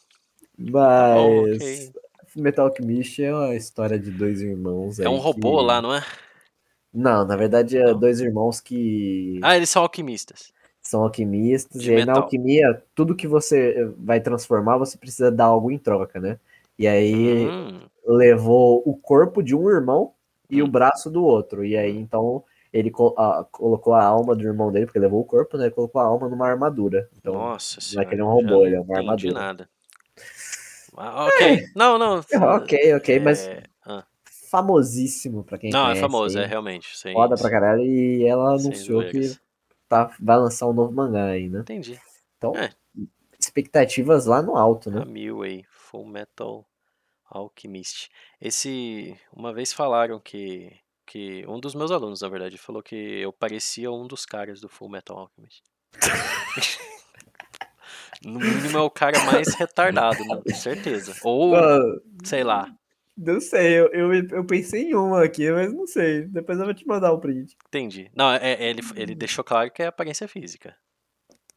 [0.93, 1.93] Tá bom, Mas ok.
[2.35, 5.61] Metal Alchemist é uma história de dois irmãos É um robô que...
[5.61, 6.01] lá, não é?
[6.93, 7.95] Não, na verdade é Não.
[7.95, 10.53] dois irmãos que Ah, eles são alquimistas.
[10.81, 15.45] são alquimistas, De e aí na alquimia, tudo que você vai transformar, você precisa dar
[15.45, 16.39] algo em troca, né?
[16.77, 20.13] E aí Hum, levou o corpo de um irmão
[20.49, 20.69] e o Hum.
[20.69, 21.63] braço do outro.
[21.65, 25.57] E aí então ele a- colocou a alma do irmão dele, porque levou o corpo,
[25.57, 25.69] né?
[25.69, 27.09] Colocou a alma numa armadura.
[27.17, 29.33] Então, nossa não é que ele é um senhora, robô, ele é uma armadura.
[29.33, 29.69] nada.
[30.95, 31.65] Ah, ok.
[31.75, 32.17] Não, não.
[32.57, 34.03] ok, ok, mas é, ah,
[34.49, 36.01] famosíssimo pra quem Não, é conhece.
[36.01, 36.43] famoso, aí.
[36.45, 36.97] é realmente.
[36.97, 37.81] Sem, Foda pra caralho.
[37.83, 39.35] E ela anunciou que
[39.87, 41.59] tá, vai lançar um novo mangá aí, né?
[41.61, 41.99] Entendi.
[42.37, 42.69] Então, É.
[43.39, 45.05] expectativas lá no alto, A né?
[45.05, 45.63] mil aí.
[45.69, 46.65] Full Metal
[47.29, 48.09] Alchemist.
[48.41, 49.17] Esse.
[49.33, 50.71] Uma vez falaram que.
[51.05, 54.69] que um dos meus alunos, na verdade, falou que eu parecia um dos caras do
[54.69, 55.63] Full Metal Alchemist.
[58.21, 60.41] No mínimo é o cara mais retardado, né?
[60.45, 61.15] com certeza.
[61.23, 61.79] Ou, Ah,
[62.25, 62.69] sei lá,
[63.17, 66.25] não sei, eu, eu, eu pensei em uma aqui, mas não sei.
[66.25, 67.55] Depois eu vou te mandar um print.
[67.67, 68.09] entendi.
[68.15, 70.75] Não, é, é- ele, ele deixou claro que é aparência física.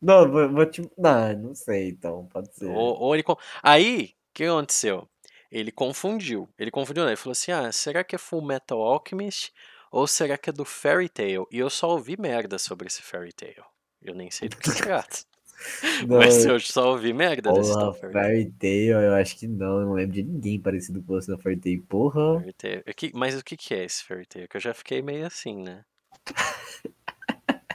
[0.01, 0.83] Não, vou, vou te.
[0.99, 2.67] Não, não sei, então, pode ser.
[2.67, 3.23] Ou, ou ele.
[3.63, 5.09] Aí, o que aconteceu?
[5.53, 6.49] Ele confundiu.
[6.59, 7.11] Ele confundiu, né?
[7.11, 9.53] Ele falou assim: ah, será que é Full Metal Alchemist?
[9.91, 11.47] Ou será que é do Fairy Tail?
[11.53, 13.63] E eu só ouvi merda sobre esse Fairy Tail.
[14.01, 15.19] Eu nem sei do que se trata.
[16.09, 18.13] Não, Mas eu só ouvi merda desse Porra, tal Fairy.
[18.15, 19.81] Fairy Tail, eu acho que não.
[19.81, 21.83] Eu não lembro de ninguém parecido com você na Fairy Tail.
[21.87, 22.41] Porra.
[22.59, 22.83] Fairy.
[22.89, 24.49] O que- Mas o que, é esse Fairy Tail?
[24.49, 25.85] Que eu já fiquei meio assim, né?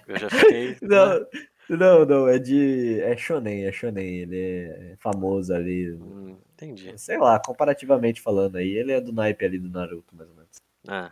[0.07, 0.75] Eu já fiquei.
[0.81, 1.25] né?
[1.69, 2.99] Não, não, é de.
[3.01, 4.19] É Shonen, é Shonen.
[4.21, 5.91] Ele é famoso ali.
[5.93, 6.93] Hum, entendi.
[6.97, 10.51] Sei lá, comparativamente falando aí, ele é do naipe ali do Naruto, mais ou menos.
[10.87, 11.11] Ah.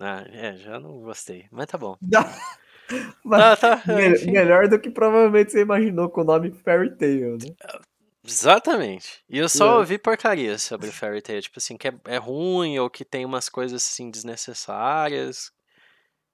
[0.00, 1.46] Ah, é, já não gostei.
[1.50, 1.96] Mas tá bom.
[3.24, 3.82] Não, mas tá.
[3.86, 4.30] me- Enfim.
[4.32, 7.54] melhor do que provavelmente você imaginou com o nome Fairy Tail, né?
[8.22, 9.24] Exatamente.
[9.28, 9.78] E eu só É.
[9.78, 11.40] ouvi porcaria sobre Fairy Tail.
[11.40, 15.50] Tipo assim, que é, é ruim ou que tem umas coisas assim desnecessárias.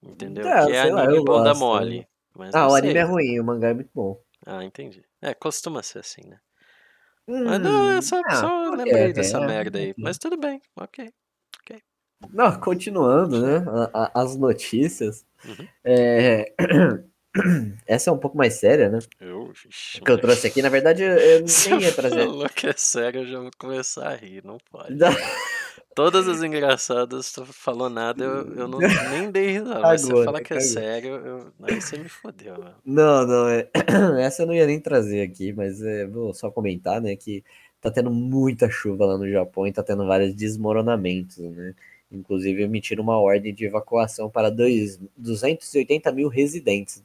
[0.03, 0.49] Entendeu?
[0.49, 2.07] É, que é lá, anime eu bunda mole.
[2.41, 4.21] Mas Ah, o anime é ruim, o mangá é muito bom.
[4.47, 5.03] Ah, entendi.
[5.23, 6.39] É, costuma ser assim, né?
[7.45, 9.95] Mas não, Hum, eu só, ah, só ok, lembrei ok, dessa é, merda aí.
[9.95, 10.05] ok.
[10.05, 11.13] Mas tudo bem, ok.
[12.33, 13.65] Não, continuando, né?
[14.15, 15.25] as notícias.
[15.45, 15.69] Uhum.
[15.85, 16.53] É,
[17.87, 18.99] Essa é um pouco mais séria, né?
[19.21, 22.27] Eu, vixe, Que eu trouxe aqui, na verdade, eu, Você nem ia trazer.
[22.27, 24.97] falou que é sério, eu já vou começar a rir, não pode.
[25.95, 29.81] Todas as engraçadas, tu falou nada, eu, eu não, nem dei risada.
[29.81, 30.45] Mas você fala né?
[30.45, 32.73] que é sério, eu, aí você me fodeu, meu.
[32.85, 33.69] Não, não, é...
[34.23, 37.43] essa eu não ia nem trazer aqui, mas é, vou só comentar, né, que
[37.81, 41.75] tá tendo muita chuva lá no Japão e tá tendo vários desmoronamentos, né?
[42.13, 47.03] Inclusive emitiram uma ordem de evacuação para dois, 280 mil residentes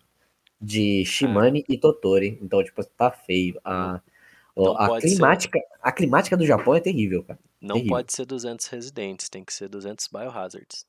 [0.60, 2.40] de Shimane e Totori.
[2.42, 3.60] Então, tipo, tá feio.
[3.64, 4.02] A,
[4.64, 5.16] Não a, pode ser.
[5.16, 7.40] climática, a climática do Japão é terrível, cara.
[7.62, 7.98] Não Terrível.
[7.98, 10.86] pode ser 200 residentes, tem que ser 200 biohazards.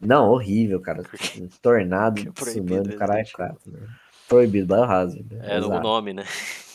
[0.00, 1.02] Não, horrível, cara.
[1.62, 3.56] Tornado, Que é tsunami, caralho, Resident cara.
[3.66, 3.88] Né?
[4.28, 5.34] Proibido, Biohazard.
[5.34, 5.40] né?
[5.42, 5.82] É o Exato.
[5.82, 6.24] nome, né?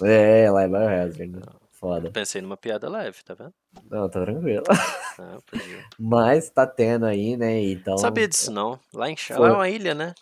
[0.03, 1.41] É, lá é Biohazard, né?
[1.72, 2.11] Foda.
[2.11, 3.53] Pensei numa piada leve, tá vendo?
[3.90, 4.64] Não, tá tranquilo.
[4.69, 5.38] Ah.
[5.98, 7.61] Mas tá tendo aí, né?
[7.61, 7.98] Então.
[7.98, 8.80] Sabia disso não.
[8.94, 10.14] Lá em lá é uma ilha, né?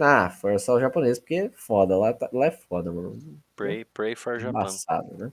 [0.00, 1.96] Ah, forçar o japonês, porque é foda.
[1.96, 3.16] Lá, tá- lá é foda, mano.
[3.56, 4.60] Pray, pray for Japan.
[4.60, 5.32] Embaçado, né?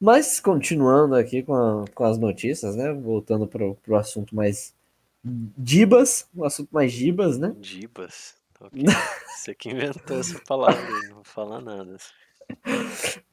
[0.00, 2.92] Mas continuando aqui com, a- com as notícias, né?
[2.92, 4.74] Voltando pro, pro assunto mais
[5.22, 7.54] Dibas, o assunto mais Dibas, né?
[7.58, 8.34] Dibas.
[8.60, 8.82] Ok.
[9.36, 11.96] Você que inventou essa palavra, não vou falar nada.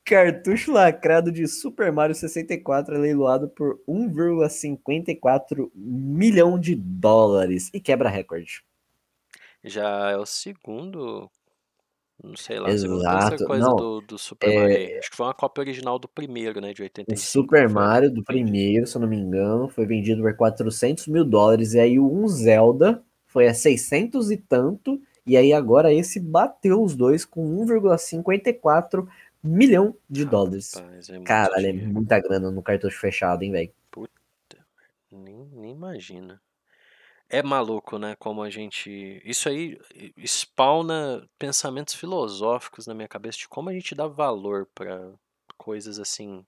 [0.06, 8.10] Cartucho lacrado de Super Mario 64 é leiloado por 1,54 milhão de dólares e quebra
[8.10, 8.64] recorde.
[9.64, 11.30] Já é o segundo.
[12.24, 15.00] Não sei lá, Exato, coisa não, do, do Super é- Mario.
[15.00, 16.74] Acho que foi uma cópia original do primeiro, né?
[16.74, 17.20] De O 85.
[17.20, 21.24] Super foi Mario do primeiro, se eu não me engano, foi vendido por 400 mil
[21.24, 21.74] dólares.
[21.74, 25.00] E aí o um Zelda foi a 600 e tanto.
[25.26, 29.08] E aí agora esse bateu os dois com 1,54
[29.44, 30.74] milhão de dólares.
[30.74, 31.94] Rapaz, é muito Caralho, é dinheiro.
[31.94, 33.72] muita grana no cartucho fechado, hein, velho?
[35.12, 36.42] Nem, nem imagina.
[37.30, 38.16] É maluco, né?
[38.16, 39.22] Como a gente.
[39.26, 39.78] Isso aí
[40.26, 45.12] spawna pensamentos filosóficos na minha cabeça de como a gente dá valor pra
[45.58, 46.46] coisas assim.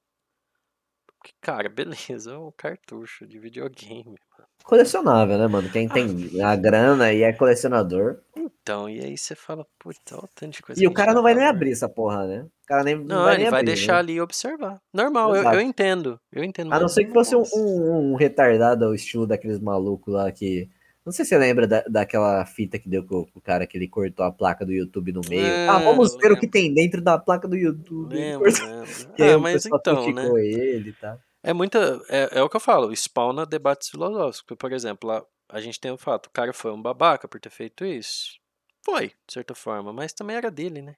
[1.19, 4.15] Porque, cara, beleza, é um cartucho de videogame.
[4.63, 5.69] Colecionável, né, mano?
[5.69, 8.19] Quem tem a grana e é colecionador.
[8.35, 11.15] Então, e aí você fala, puta, olha o tanto de coisa E o cara gente
[11.15, 12.41] não vai nem abrir essa porra, né?
[12.63, 13.99] O cara nem não, Não, vai ele nem vai abrir, deixar né?
[13.99, 14.79] ali e observar.
[14.93, 16.19] Normal, eu, eu entendo.
[16.31, 16.71] Eu entendo.
[16.71, 20.69] A não ser que fosse um, um- um retardado ao estilo daqueles malucos lá que.
[21.05, 23.87] Não sei se você lembra da, daquela fita que deu com, o cara que ele
[23.87, 25.45] cortou a placa do YouTube no meio.
[25.45, 26.39] É, ah, vamos ver o lembro.
[26.39, 28.13] que tem dentro da placa do YouTube.
[28.15, 29.13] Lembro, lembro.
[29.19, 30.27] Aí Ah, o mas então, né?
[30.43, 31.19] ele tal.
[31.41, 32.01] É muita.
[32.09, 34.57] É, é o que eu falo, spawna debates filosóficos.
[34.57, 37.49] Por exemplo, lá, a gente tem o fato, o cara foi um babaca por ter
[37.49, 38.37] feito isso.
[38.85, 40.95] Foi, de certa forma, mas também era dele, né?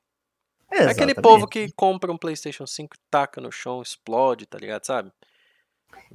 [0.71, 4.85] É aquele povo que compra um PlayStation 5, taca no chão, explode, tá ligado?
[4.85, 5.11] Sabe?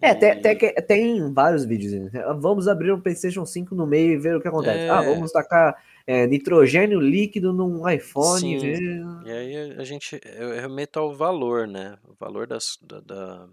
[0.00, 1.92] É, tem, tem, tem vários vídeos.
[1.92, 2.10] né?
[2.38, 4.88] Vamos abrir um PlayStation 5 no meio e ver o que acontece.
[4.90, 5.06] Ah, É.
[5.14, 5.74] vamos tacar
[6.06, 9.02] é, nitrogênio líquido num iPhone e ver.
[9.24, 10.20] E aí a gente.
[10.60, 11.96] Remeto ao valor, né?
[12.08, 13.48] O valor das, da, da,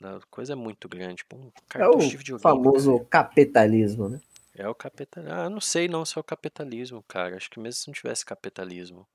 [0.00, 1.16] da coisa é muito grande.
[1.16, 2.40] Tipo, um É de o videogame.
[2.42, 4.20] famoso capitalismo, né?
[4.54, 5.34] É o capitalismo.
[5.34, 7.36] Ah, não sei não se é o capitalismo, cara.
[7.36, 9.06] Acho que mesmo se não tivesse capitalismo.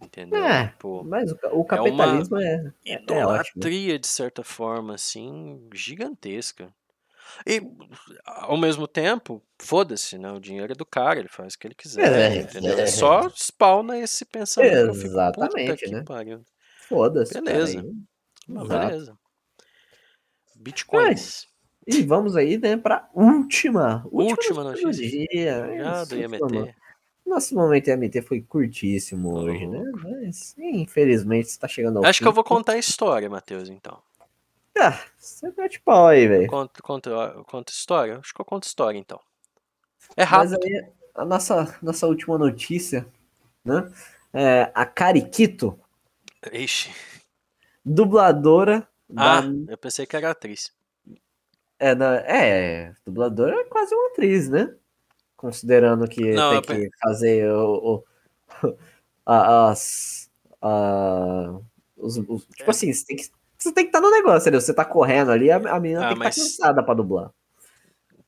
[0.00, 0.44] Entendeu?
[0.44, 6.72] É, Tipo, Mas o, o capitalismo é, é, é idolatria, de certa forma, assim, gigantesca.
[7.46, 7.60] E,
[8.24, 10.30] ao mesmo tempo, foda-se, né?
[10.32, 12.78] O dinheiro é do cara, ele faz o que ele quiser, É, entendeu?
[12.78, 12.86] é.
[12.86, 16.04] Só spawna esse pensamento fico, Exatamente, né?
[16.88, 17.34] Foda-se.
[17.34, 17.84] Beleza.
[18.48, 18.68] Exato.
[18.68, 19.18] beleza.
[20.56, 21.46] Bitcoins.
[21.86, 24.06] E vamos aí, né, pra última.
[24.10, 24.92] Última do notícia.
[24.92, 25.58] dia.
[25.64, 26.40] Obrigado, Isso, IMT.
[26.40, 26.74] mano.
[27.28, 29.84] Nosso momento IMT foi curtíssimo Ô, hoje, né?
[30.02, 32.24] Mas, infelizmente, está chegando ao Acho fim.
[32.24, 34.00] que eu vou contar a história, Matheus, então.
[34.80, 36.48] Ah, você mete pau aí, velho.
[36.48, 37.10] Conto, conto,
[37.48, 38.18] conto história?
[38.18, 39.20] Acho que eu conto história, então.
[40.16, 40.64] É Mas rápido.
[40.64, 43.06] aí, a nossa, nossa última notícia,
[43.64, 43.92] né?
[44.32, 45.78] É a Cariquito,
[46.52, 46.90] Ixi.
[47.84, 49.72] dubladora Ah, da.
[49.72, 50.72] eu pensei que era atriz.
[51.80, 51.92] É,
[52.26, 54.74] é, dubladora é quase uma atriz, né?
[55.38, 58.04] Considerando que Não, eu tem que fazer o, o-
[59.24, 60.28] as.
[60.60, 61.60] a-
[61.96, 62.56] os, os- É.
[62.56, 63.30] tipo assim, você tem que.
[63.56, 64.60] Você tem que estar no negócio, entendeu?
[64.60, 67.30] Você tá correndo ali, a, a menina Ah, tem que mas- estar cansada pra dublar.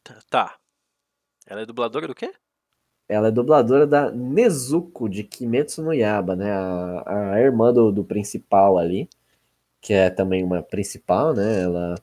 [0.05, 0.55] Tá- Tá.
[1.47, 2.33] Ela é dubladora do quê?
[3.09, 6.53] Ela é dubladora da Nezuko de Kimetsu no Yaba, né?
[6.53, 9.09] A, a irmã do, do principal ali,
[9.81, 11.63] que é também uma principal, né?
[11.65, 11.97] Ela,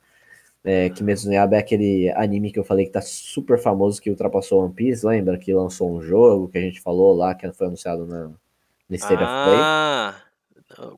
[0.70, 4.10] é, Kimetsu no Yaba é aquele anime que eu falei que tá super famoso, que
[4.10, 5.38] ultrapassou One Piece, lembra?
[5.38, 9.24] Que lançou um jogo que a gente falou lá, que foi anunciado na, no State
[9.24, 9.58] of Play.
[9.60, 10.16] Ah,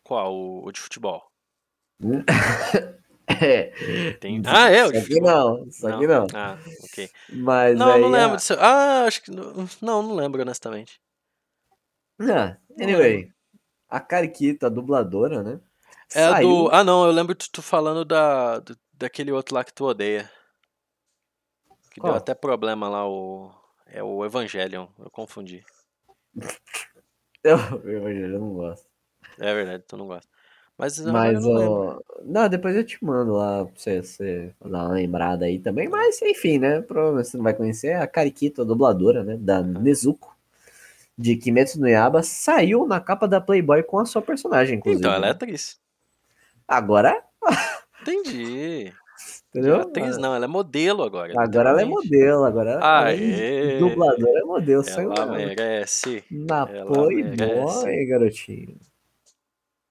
[0.04, 0.34] qual?
[0.36, 1.24] O, o de futebol.
[3.41, 4.14] É.
[4.20, 4.41] Tem...
[4.48, 4.86] Ah, é?
[4.86, 5.30] O de Isso aqui futebol.
[5.60, 6.28] não, isso aqui não.
[6.34, 7.10] Ah, ok.
[7.32, 8.54] Mas Não, aí não lembro a- disso.
[8.60, 9.30] Ah, acho que.
[9.32, 11.00] Não, não não lembro, honestamente.
[12.20, 13.30] Ah, anyway,
[13.88, 15.60] a Kariquita, a dubladora, né?
[16.16, 16.70] É a saiu- do.
[16.72, 20.30] Ah, não, eu lembro de tu falando da, do- daquele outro lá que tu odeia.
[21.90, 22.12] Que Qual?
[22.12, 23.52] deu até problema lá, o.
[23.88, 25.64] É o Evangelion, eu confundi.
[27.42, 28.86] Eu, eu, eu não gosto.
[29.40, 30.28] É verdade, tu não gosta.
[30.78, 34.94] Mas, Mas, não ó, não, depois eu te mando lá pra você, você dar uma
[34.94, 35.88] lembrada aí também.
[35.88, 36.82] Mas, enfim, né?
[36.82, 37.94] Provavelmente você não vai conhecer.
[37.94, 39.38] A Kariquito, a dubladora, né?
[39.38, 40.38] Da Nezuko,
[41.18, 45.00] de Kimetsu no Yaba, saiu na capa da Playboy com a sua personagem, inclusive.
[45.00, 45.32] Então, ela é né?
[45.32, 45.80] atriz.
[46.68, 47.24] Agora,
[48.11, 48.94] Entendi.
[49.49, 49.81] entendeu?
[49.81, 51.34] Atriz não, ela é modelo agora.
[51.38, 53.80] Agora ela é modelo, agora ela é Aê!
[53.80, 54.84] dubladora é modelo.
[54.84, 56.23] Saiu Ela na, merece.
[56.30, 58.77] na ela Playboy, garotinho.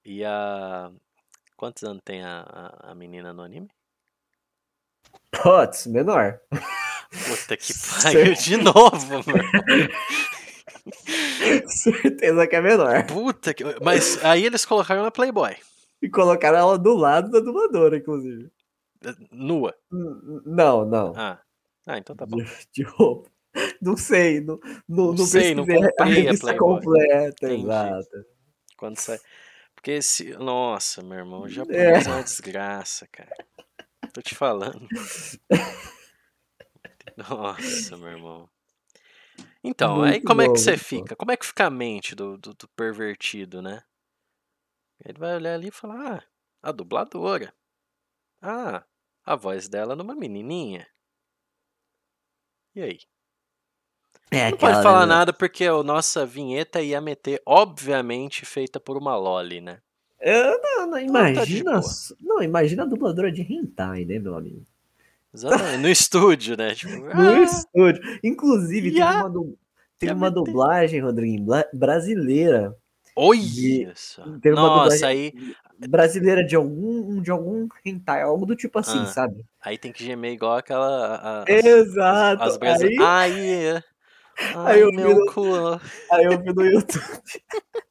[0.05, 0.91] E a.
[1.55, 3.69] Quantos anos tem a, a, a menina no anime?
[5.31, 6.39] Putz, menor.
[7.11, 7.73] Puta que
[8.03, 9.89] pariu de novo, mano.
[11.67, 13.05] Certeza que é menor.
[13.05, 13.63] Puta que.
[13.83, 15.55] Mas aí eles colocaram na Playboy.
[16.01, 18.49] E colocaram ela do lado da dubladora, inclusive.
[19.31, 19.73] Nua.
[19.91, 21.13] N- Não, não.
[21.15, 21.41] Ah.
[21.87, 22.37] Ah, então tá bom.
[22.37, 22.43] De,
[22.73, 23.29] de roupa.
[23.81, 26.75] Não sei, não, não, Não não sei, não pesquisei a comprei a revista Playboy.
[26.75, 27.63] completa, Entendi.
[27.63, 28.25] exato.
[28.77, 29.19] Quando sai.
[29.75, 30.33] Porque esse.
[30.37, 31.49] Nossa, meu irmão, o É.
[31.49, 33.31] japonês é uma desgraça, cara.
[34.13, 34.87] Tô te falando.
[37.17, 38.49] Nossa, meu irmão.
[39.63, 41.15] Então, aí Muito como é bom, que você fica?
[41.15, 43.83] Como é que fica a mente do, do, do pervertido, né?
[45.03, 46.17] Ele vai olhar ali e falar:
[46.61, 47.53] Ah, a dubladora.
[48.41, 48.83] Ah,
[49.25, 50.87] a voz dela numa menininha.
[52.75, 52.99] E aí?
[54.31, 55.13] É Não pode falar né?
[55.15, 59.81] nada porque a nossa vinheta ia meter, obviamente, feita por uma Loli, né?
[60.21, 60.97] Eu não, não, tá
[61.45, 61.81] de imagina.
[62.21, 64.65] Não, imagina a dubladora de hentai, né, meu amigo?
[65.33, 65.77] Exatamente.
[65.77, 66.75] No estúdio, né?
[66.75, 68.01] Tipo, No ah, estúdio.
[68.23, 69.55] Inclusive, Ya- uma,
[70.01, 72.75] ya uma dublagem, Rodriguinho, bla- brasileira.
[73.15, 73.87] Olha de-.
[74.41, 75.33] Teve uma Nossa, aí,
[75.87, 79.05] brasileira de algum, de algum hentai, algo do tipo assim, Ah.
[79.05, 79.45] sabe?
[79.61, 81.15] Aí tem que gemer igual aquela.
[81.15, 82.43] a- as- Exato.
[82.43, 83.05] As brasileiras.
[83.05, 83.83] Aí, Aí, é.
[84.55, 85.43] Aí eu vi meu no- cu.
[86.11, 87.21] aí eu vi no YouTube.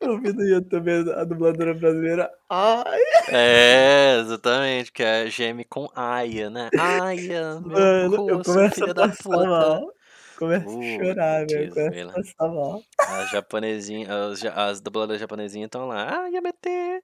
[0.00, 2.30] eu vi no YouTube a dubladora brasileira.
[2.48, 6.68] Ai, É, exatamente, que é geme com aia, né?
[6.78, 9.28] Aia, meu mano, cu, eu começo a da puta.
[9.46, 9.92] mal.
[10.40, 11.68] Começo a chorar, velho.
[11.74, 12.12] Começo grila.
[12.12, 12.82] a passar mal.
[12.98, 17.02] As japonesinhas, as, as dubladoras japonesinhas estão lá, ah, Yamete,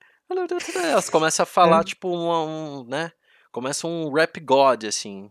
[0.83, 1.85] elas começam a falar, É.
[1.85, 3.13] tipo, um, um, né?
[3.53, 5.31] Começa um rap god, assim.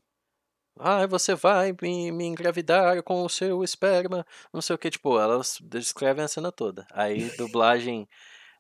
[0.80, 5.20] Ah, você vai me, me engravidar com o seu esperma, não sei o que, tipo,
[5.20, 6.86] elas descrevem a cena toda.
[6.94, 8.08] Aí, dublagem,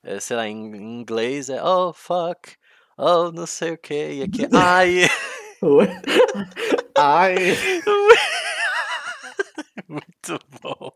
[0.03, 2.55] eh, sei lá, em, em inglês é, oh, fuck,
[2.97, 5.01] oh, não sei o que, e aqui, ai,
[5.61, 5.87] Oi.
[6.97, 7.35] Ai,
[9.87, 10.91] muito bom.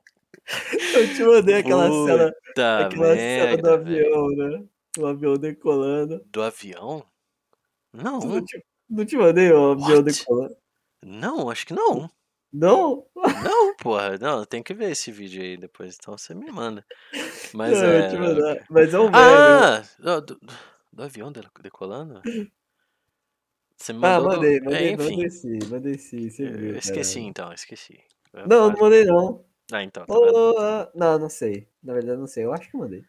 [0.96, 4.16] eu te mandei aquela cena, Puta aquela cena do merda, velho.
[4.16, 4.66] avião, né?
[4.98, 6.24] O avião decolando.
[6.28, 7.06] Do avião?
[7.94, 10.04] Não, Não te, não te mandei o avião What?
[10.04, 10.56] decolando?
[11.04, 12.10] não, acho que não.
[12.52, 13.06] Não?
[13.44, 16.84] Não, porra, não, tem que ver esse vídeo aí depois, então você me manda.
[17.54, 18.16] Mas não, é.
[18.16, 18.66] eu.
[18.70, 19.16] Mas é um velho.
[19.18, 19.84] Ah!
[20.00, 20.40] Do, do-
[20.92, 22.22] do avião de- decolando?
[23.78, 24.30] Você me Ah, mandou.
[24.30, 27.30] do- mandei, é, mandei, enfim, mandei sim, mandei sim, você eu viu, esqueci caralho.
[27.30, 28.00] então, esqueci.
[28.34, 29.44] Eu Não, não mandei não.
[29.72, 31.68] Ah, então, tá ah, não, não sei.
[31.84, 32.46] Na verdade, não sei.
[32.46, 33.04] Eu acho que mandei.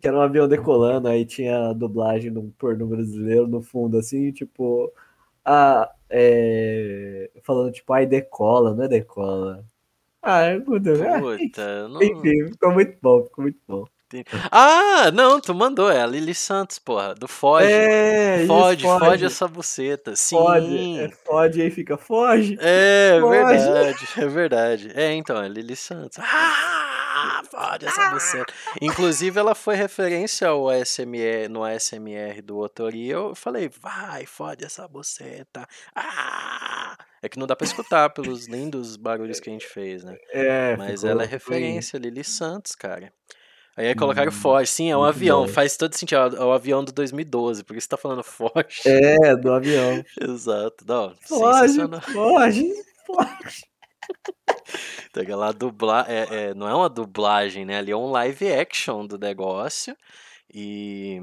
[0.00, 3.98] Que era um avião decolando, aí tinha a dublagem de um porno brasileiro no fundo,
[3.98, 4.92] assim, tipo.
[5.44, 7.30] Ah, é...
[7.42, 9.64] Falando, tipo, ai, decola, não é decola.
[10.22, 10.90] Ah, é muito.
[10.90, 12.02] ah, Puta, eu não.
[12.02, 13.84] Enfim, ficou muito bom, ficou muito bom.
[14.50, 17.70] Ah, não, tu mandou, é a Lili Santos, porra, do Foge.
[17.70, 19.24] É, isso, Fode, fode foge.
[19.24, 20.16] essa buceta.
[20.16, 20.36] Sim.
[20.36, 22.56] Fode, é, fode, aí fica, foge.
[22.60, 23.38] É Foge.
[23.38, 24.92] verdade, é verdade.
[24.94, 26.18] É, então, é Lili Santos.
[26.18, 28.52] Ah, fode essa buceta.
[28.80, 33.08] Inclusive, ela foi referência ao ASMR, no ASMR do Otori.
[33.08, 35.66] Eu falei, vai, fode essa buceta.
[35.94, 36.96] Ah!
[37.22, 40.16] É que não dá pra escutar pelos lindos barulhos que a gente fez, né?
[40.32, 43.12] É, Mas ela é referência, Lili Santos, cara.
[43.80, 44.70] Aí aí colocaram Foge.
[44.70, 45.48] Sim, é um muito avião.
[45.48, 46.36] Faz todo sentido.
[46.36, 48.82] É o avião do 2012, por isso tá falando Foge.
[48.84, 50.04] É, do avião.
[50.20, 50.84] Exato.
[50.86, 52.00] Não, Foge, sensacional.
[52.02, 52.70] foge,
[53.06, 53.64] foge.
[55.16, 56.04] Aquela dubla...
[56.06, 57.78] é, é, não é uma dublagem, né?
[57.78, 59.96] Ali é um live action do negócio.
[60.52, 61.18] E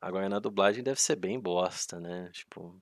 [0.00, 2.28] agora na dublagem deve ser bem bosta, né?
[2.32, 2.74] Tipo,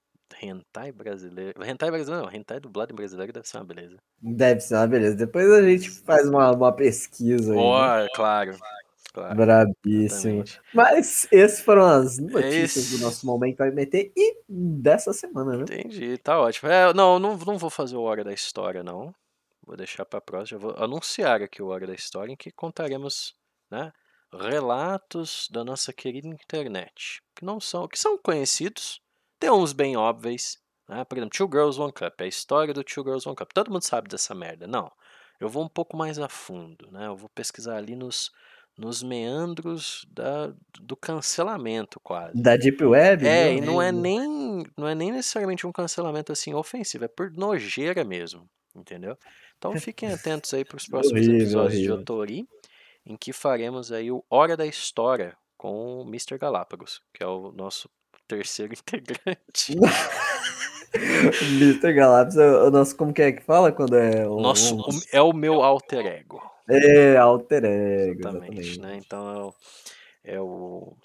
[0.43, 1.63] hentai brasileiro.
[1.63, 3.97] Hentai brasileiro não, hentai dublado em brasileiro deve ser uma beleza.
[4.23, 5.17] Deve ser uma beleza.
[5.17, 7.59] Depois a gente faz uma, uma pesquisa aí.
[7.59, 8.07] Ó, né?
[8.15, 8.57] claro.
[9.19, 9.35] Claro.
[9.37, 10.43] Brabíssimo.
[10.43, 10.61] exatamente.
[10.75, 15.63] Mas essas foram as notícias Esse- do nosso momento MT e dessa semana, né?
[15.63, 16.69] Entendi, tá ótimo.
[16.71, 19.15] É, não, não, não vou fazer o Hora da História, não.
[19.67, 20.59] Vou deixar pra próxima.
[20.61, 23.35] Já vou anunciar aqui o Hora da História, em que contaremos,
[23.71, 23.93] né?
[24.53, 27.23] Relatos da nossa querida internet.
[27.35, 29.01] Que não são, que são conhecidos.
[29.39, 30.59] Tem uns bem óbvios.
[30.89, 31.05] Né?
[31.05, 32.21] Por exemplo, Two Girls One Cup.
[32.21, 33.51] É a história do Two Girls One Cup.
[33.53, 34.67] Todo mundo sabe dessa merda.
[34.67, 34.91] Não.
[35.41, 37.07] Eu vou um pouco mais a fundo, né?
[37.07, 38.31] Eu vou pesquisar ali nos,
[38.79, 42.41] nos meandros da, do cancelamento, quase.
[42.41, 43.27] Da Deep Web?
[43.27, 47.31] É, e não é nem não é nem necessariamente um cancelamento assim ofensivo, é por
[47.33, 49.19] nojeira mesmo, entendeu?
[49.57, 51.97] Então fiquem atentos aí para os próximos Horrível, episódios horrível.
[51.97, 52.49] de Otori,
[53.05, 56.39] em que faremos aí o Hora da História com o Mr.
[56.39, 57.91] Galápagos, que é o nosso
[58.29, 59.75] terceiro integrante.
[60.95, 61.93] Mr.
[61.93, 65.03] Galapagos, é o nosso, como que é que fala quando é o Nosso, um- o-
[65.13, 66.41] é o meu alter ego.
[66.69, 68.81] É, alter ego, Exatamente, exatamente.
[68.81, 68.97] né?
[68.97, 69.55] Então é o,
[70.25, 70.97] é o,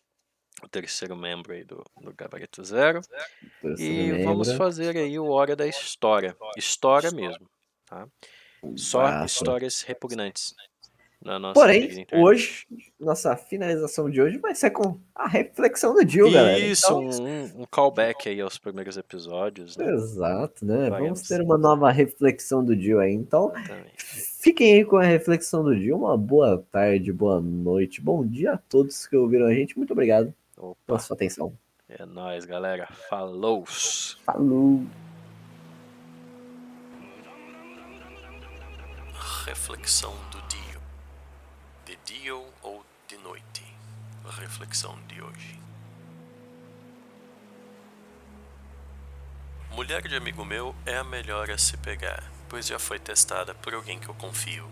[0.63, 3.01] o terceiro membro aí do, do Gabarito Zero.
[3.77, 6.35] E vamos fazer aí o Hora da História.
[6.57, 7.49] História mesmo,
[7.85, 8.07] tá?
[8.77, 9.25] Só Massa.
[9.25, 10.53] histórias repugnantes
[11.53, 12.65] Porém, hoje,
[12.99, 16.59] nossa finalização de hoje vai ser com a reflexão do Jill, galera.
[16.59, 19.89] Isso, Então, um, um callback aí aos primeiros episódios, né?
[19.93, 20.89] Exato, né?
[20.89, 20.99] Faremos.
[20.99, 23.13] Vamos ter uma nova reflexão do Jill aí.
[23.13, 23.93] Então, Exatamente.
[23.97, 25.97] fiquem aí com a reflexão do Jill.
[25.97, 29.77] Uma boa tarde, boa noite, bom dia a todos que ouviram a gente.
[29.77, 31.53] Muito obrigado pela Opa, sua atenção.
[31.89, 32.87] é nóis, galera.
[33.09, 33.65] Falou!
[33.65, 34.81] Falou!
[39.45, 40.79] Reflexão do dia.
[41.85, 43.63] De dia ou de noite?
[44.25, 45.59] A reflexão de hoje.
[49.71, 53.73] Mulher de amigo meu é a melhor a se pegar, pois já foi testada por
[53.73, 54.69] alguém que eu confio.